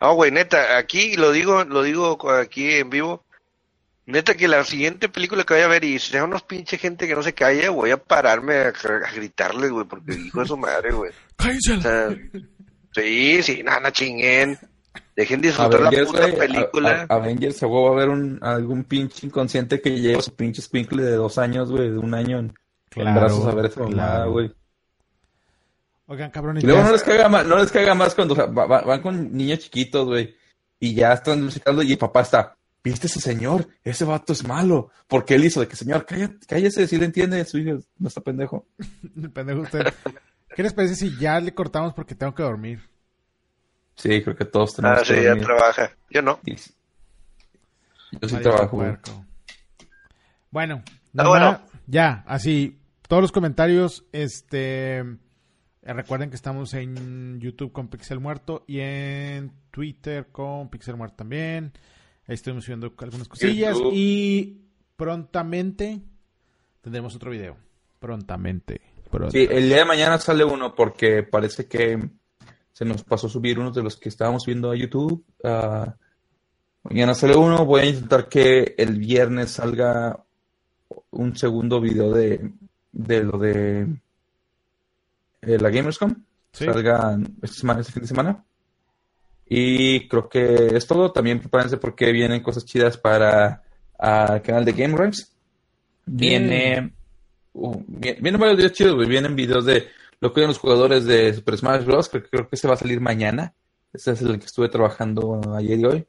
No, 0.05 0.13
güey, 0.13 0.29
neta, 0.31 0.77
aquí 0.77 1.15
lo 1.15 1.31
digo, 1.31 1.63
lo 1.63 1.81
digo 1.81 2.29
aquí 2.31 2.73
en 2.75 2.89
vivo. 2.91 3.23
Neta 4.05 4.35
que 4.35 4.47
la 4.47 4.63
siguiente 4.63 5.09
película 5.09 5.43
que 5.43 5.55
vaya 5.55 5.65
a 5.65 5.69
ver 5.69 5.83
y 5.83 5.97
sea 5.97 6.23
unos 6.25 6.43
pinche 6.43 6.77
gente 6.77 7.07
que 7.07 7.15
no 7.15 7.23
se 7.23 7.33
calla, 7.33 7.71
voy 7.71 7.89
a 7.89 7.97
pararme 7.97 8.55
a, 8.57 8.67
a 8.67 9.11
gritarles, 9.15 9.71
güey, 9.71 9.85
porque 9.87 10.13
hijo 10.13 10.41
de 10.41 10.45
su 10.45 10.57
madre, 10.57 10.91
güey. 10.91 11.11
¡Cállense! 11.37 11.73
O 11.73 11.81
sea, 11.81 12.15
sí, 12.93 13.41
sí, 13.41 13.63
nada, 13.63 13.91
chinguen. 13.91 14.59
Dejen 15.15 15.41
disfrutar 15.41 15.79
la 15.81 15.89
puta 16.05 16.19
güey, 16.27 16.37
película. 16.37 17.07
a- 17.09 17.13
a- 17.13 17.17
Avengers, 17.17 17.63
a 17.63 17.67
huevo 17.67 17.85
va 17.85 17.89
a 17.89 17.93
haber 17.93 18.09
un, 18.09 18.37
algún 18.43 18.83
pinche 18.83 19.25
inconsciente 19.25 19.81
que 19.81 19.99
lleva 19.99 20.21
su 20.21 20.35
pinche 20.35 20.61
squinkle 20.61 21.01
de 21.03 21.15
dos 21.15 21.37
años, 21.39 21.71
güey, 21.71 21.89
de 21.89 21.97
un 21.97 22.13
año 22.13 22.37
en, 22.39 22.53
brazos 22.95 23.45
a 23.47 23.55
ver 23.55 23.65
esa 23.65 23.79
mamada, 23.81 24.25
claro. 24.25 24.31
Oigan, 26.07 26.29
cabrones. 26.31 26.63
Y 26.63 26.67
luego 26.67 26.81
ya- 26.81 26.85
no 26.87 26.91
les 26.93 27.03
caga 27.03 27.29
más, 27.29 27.45
no 27.47 27.57
les 27.57 27.71
caga 27.71 27.95
más 27.95 28.13
cuando 28.15 28.35
va- 28.35 28.45
va- 28.65 28.81
van 28.81 29.01
con 29.01 29.35
niños 29.35 29.59
chiquitos, 29.59 30.05
güey, 30.05 30.35
y 30.79 30.93
ya 30.93 31.13
están 31.13 31.43
musicando 31.43 31.81
y 31.81 31.91
el 31.93 31.97
papá 31.97 32.21
está, 32.21 32.55
¿viste 32.83 33.07
ese 33.07 33.19
señor? 33.19 33.67
Ese 33.83 34.05
vato 34.05 34.33
es 34.33 34.47
malo. 34.47 34.91
Porque 35.07 35.35
él 35.35 35.45
hizo 35.45 35.59
de 35.61 35.67
que, 35.67 35.75
señor, 35.75 36.05
cállate, 36.05 36.45
cállese, 36.47 36.87
si 36.87 36.97
le 36.97 37.05
entiende, 37.05 37.43
su 37.45 37.57
hijo 37.57 37.79
no 37.97 38.07
está 38.07 38.21
pendejo. 38.21 38.67
El 39.15 39.31
pendejo 39.31 39.61
usted. 39.61 39.93
¿Qué 40.55 40.63
les 40.63 40.73
parece 40.73 40.95
si 40.95 41.17
ya 41.17 41.39
le 41.39 41.53
cortamos 41.53 41.93
porque 41.93 42.15
tengo 42.15 42.33
que 42.35 42.43
dormir? 42.43 42.81
Sí, 43.95 44.21
creo 44.21 44.35
que 44.35 44.45
todos 44.45 44.75
tenemos 44.75 44.99
Ah, 44.99 45.03
que 45.03 45.15
sí, 45.15 45.21
ya 45.23 45.29
dormir. 45.29 45.45
trabaja. 45.45 45.91
Yo 46.09 46.21
no. 46.21 46.39
Y- 46.45 46.55
Yo 48.21 48.29
sí 48.29 48.35
trabajo. 48.37 48.77
Bueno, 50.51 50.83
Ah, 51.17 51.27
bueno. 51.27 51.61
ya, 51.87 52.23
así, 52.27 52.79
todos 53.07 53.21
los 53.21 53.31
comentarios, 53.31 54.05
este, 54.11 55.03
recuerden 55.93 56.29
que 56.29 56.35
estamos 56.35 56.73
en 56.73 57.39
YouTube 57.39 57.71
con 57.71 57.89
Pixel 57.89 58.19
Muerto 58.19 58.63
y 58.67 58.79
en 58.79 59.51
Twitter 59.71 60.27
con 60.31 60.69
Pixel 60.69 60.95
Muerto 60.95 61.17
también. 61.17 61.73
Ahí 62.27 62.33
estuvimos 62.33 62.63
subiendo 62.65 62.91
algunas 62.97 63.27
cosillas 63.27 63.77
YouTube. 63.77 63.91
y 63.93 64.61
prontamente 64.95 66.01
tendremos 66.81 67.15
otro 67.15 67.31
video. 67.31 67.57
Prontamente. 67.99 68.81
Sí, 69.29 69.47
el 69.49 69.67
día 69.67 69.77
de 69.77 69.85
mañana 69.85 70.17
sale 70.17 70.43
uno 70.43 70.75
porque 70.75 71.23
parece 71.23 71.67
que 71.67 72.09
se 72.73 72.85
nos 72.85 73.03
pasó 73.03 73.29
subir 73.29 73.59
uno 73.59 73.71
de 73.71 73.83
los 73.83 73.95
que 73.95 74.09
estábamos 74.09 74.45
viendo 74.45 74.71
a 74.71 74.75
YouTube. 74.75 75.23
Ah, 75.43 75.95
mañana 76.83 77.13
sale 77.13 77.35
uno. 77.35 77.63
Voy 77.65 77.81
a 77.81 77.85
intentar 77.85 78.27
que 78.27 78.75
el 78.77 78.97
viernes 78.99 79.51
salga 79.51 80.19
un 81.11 81.37
segundo 81.37 81.79
video 81.79 82.11
de, 82.11 82.51
de 82.91 83.23
lo 83.23 83.37
de 83.37 83.87
eh, 85.45 85.57
la 85.59 85.69
Gamerscom. 85.69 86.15
Sí. 86.51 86.65
Salga 86.65 87.17
semana, 87.43 87.81
este 87.81 87.91
fin 87.93 88.01
de 88.03 88.07
semana. 88.07 88.45
Y 89.47 90.07
creo 90.07 90.27
que 90.29 90.67
es 90.75 90.87
todo. 90.87 91.11
También 91.11 91.39
prepárense 91.39 91.77
porque 91.77 92.11
vienen 92.11 92.41
cosas 92.41 92.65
chidas 92.65 92.97
para 92.97 93.61
el 93.99 94.41
canal 94.41 94.65
de 94.65 94.71
Game 94.73 94.95
Rhymes. 94.97 95.31
Viene. 96.05 96.93
uh, 97.53 97.83
vi- 97.87 98.15
vienen 98.19 98.39
varios 98.39 98.57
videos 98.57 98.73
chidos, 98.73 98.95
güey. 98.95 99.07
Vienen 99.07 99.35
videos 99.35 99.65
de 99.65 99.87
lo 100.19 100.33
que 100.33 100.41
ven 100.41 100.47
los 100.49 100.57
jugadores 100.59 101.05
de 101.05 101.33
Super 101.33 101.57
Smash 101.57 101.85
Bros. 101.85 102.09
que 102.09 102.23
creo 102.23 102.47
que 102.47 102.57
se 102.57 102.67
va 102.67 102.73
a 102.75 102.77
salir 102.77 102.99
mañana. 103.01 103.53
Ese 103.93 104.11
es 104.11 104.21
el 104.21 104.39
que 104.39 104.45
estuve 104.45 104.69
trabajando 104.69 105.41
ayer 105.55 105.79
y 105.79 105.85
hoy. 105.85 106.07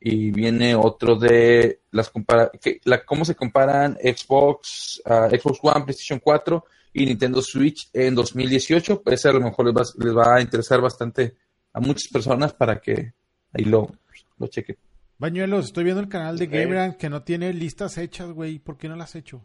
Y 0.00 0.30
viene 0.30 0.74
otro 0.76 1.16
de 1.16 1.80
las 1.90 2.08
compara 2.10 2.50
que, 2.60 2.80
la, 2.84 3.04
cómo 3.04 3.24
se 3.24 3.34
comparan 3.34 3.96
Xbox, 4.00 5.02
ah, 5.04 5.28
Xbox 5.30 5.58
One, 5.62 5.84
PlayStation 5.84 6.20
4 6.20 6.64
y 6.92 7.06
Nintendo 7.06 7.42
Switch 7.42 7.90
en 7.92 8.14
2018. 8.14 9.02
Ese 9.06 9.28
a 9.28 9.32
lo 9.32 9.40
mejor 9.40 9.66
les 9.66 9.74
va, 9.74 9.82
les 10.04 10.16
va 10.16 10.36
a 10.36 10.40
interesar 10.40 10.80
bastante 10.80 11.36
a 11.72 11.80
muchas 11.80 12.08
personas 12.08 12.52
para 12.52 12.80
que 12.80 13.12
ahí 13.52 13.64
lo, 13.64 13.90
lo 14.38 14.46
chequen. 14.46 14.76
Bañuelos, 15.18 15.66
estoy 15.66 15.84
viendo 15.84 16.00
el 16.00 16.08
canal 16.08 16.38
de 16.38 16.44
Ok. 16.46 16.52
Gamerang 16.52 16.96
que 16.96 17.10
no 17.10 17.22
tiene 17.22 17.52
listas 17.52 17.98
hechas, 17.98 18.30
güey. 18.30 18.58
¿Por 18.58 18.76
qué 18.76 18.88
no 18.88 18.96
las 18.96 19.10
has 19.10 19.16
hecho? 19.16 19.42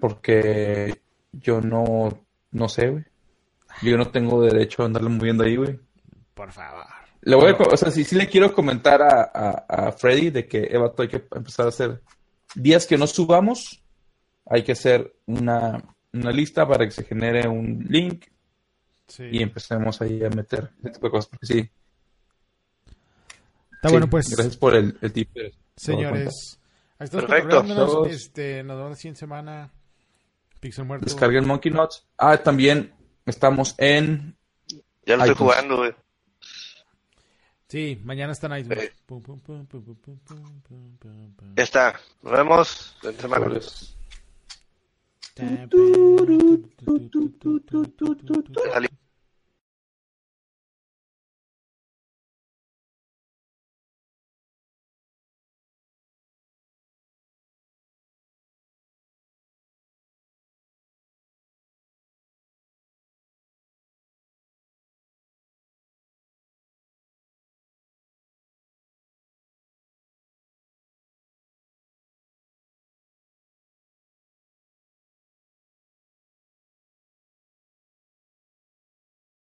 Porque 0.00 1.00
yo 1.32 1.60
no, 1.60 2.26
no 2.50 2.68
sé, 2.68 2.88
güey. 2.88 3.04
Yo 3.82 3.96
no 3.96 4.10
tengo 4.10 4.42
derecho 4.42 4.82
a 4.82 4.86
andarlo 4.86 5.10
moviendo 5.10 5.44
ahí, 5.44 5.56
güey. 5.56 5.78
Por 6.34 6.50
favor. 6.52 6.84
Le 7.20 7.36
voy 7.36 7.50
a, 7.50 7.54
o 7.54 7.76
sea, 7.76 7.90
sí, 7.90 8.04
sí 8.04 8.16
le 8.16 8.28
quiero 8.28 8.52
comentar 8.52 9.02
a, 9.02 9.30
a, 9.32 9.88
a 9.88 9.92
Freddy 9.92 10.30
de 10.30 10.46
que 10.46 10.68
Eva, 10.70 10.92
hay 10.96 11.08
que 11.08 11.24
empezar 11.34 11.66
a 11.66 11.68
hacer 11.68 12.02
días 12.54 12.86
que 12.86 12.96
no 12.96 13.06
subamos, 13.06 13.82
hay 14.48 14.62
que 14.62 14.72
hacer 14.72 15.14
una, 15.26 15.82
una 16.12 16.32
lista 16.32 16.66
para 16.66 16.84
que 16.84 16.90
se 16.90 17.04
genere 17.04 17.46
un 17.48 17.86
link 17.88 18.26
y 19.18 19.42
empecemos 19.42 20.00
ahí 20.02 20.22
a 20.24 20.30
meter 20.30 20.70
ese 20.80 20.90
tipo 20.90 21.06
de 21.06 21.10
cosas. 21.10 21.30
Sí. 21.42 21.70
Está 23.72 23.90
bueno, 23.90 24.08
pues. 24.08 24.28
Gracias 24.30 24.56
por 24.56 24.74
el, 24.74 24.98
el 25.00 25.12
tip. 25.12 25.30
Señores, 25.76 26.58
ahí 26.98 27.04
estamos 27.04 27.26
Perfecto. 27.26 28.06
Este, 28.06 28.62
nos 28.64 28.76
vemos 28.76 28.90
la 28.90 28.96
siguiente 28.96 29.20
semana. 29.20 29.72
Pixel 30.60 30.84
muerto. 30.84 31.04
Descarguen 31.04 31.46
Monkey 31.46 31.70
Nuts. 31.70 32.04
Ah, 32.18 32.36
también 32.38 32.92
estamos 33.24 33.74
en. 33.78 34.36
Ya 35.06 35.16
lo 35.16 35.24
estoy 35.24 35.36
jugando, 35.36 35.76
güey. 35.78 35.94
Sí, 37.68 38.00
mañana 38.02 38.32
está 38.32 38.46
en 38.56 38.68
Ya 41.54 41.62
está. 41.62 42.00
Nos 42.22 42.32
vemos 42.32 42.96
la 43.02 43.12
semana. 43.12 43.60
Tú, 45.38 46.16
tú, 46.86 47.60
tú, 47.62 48.52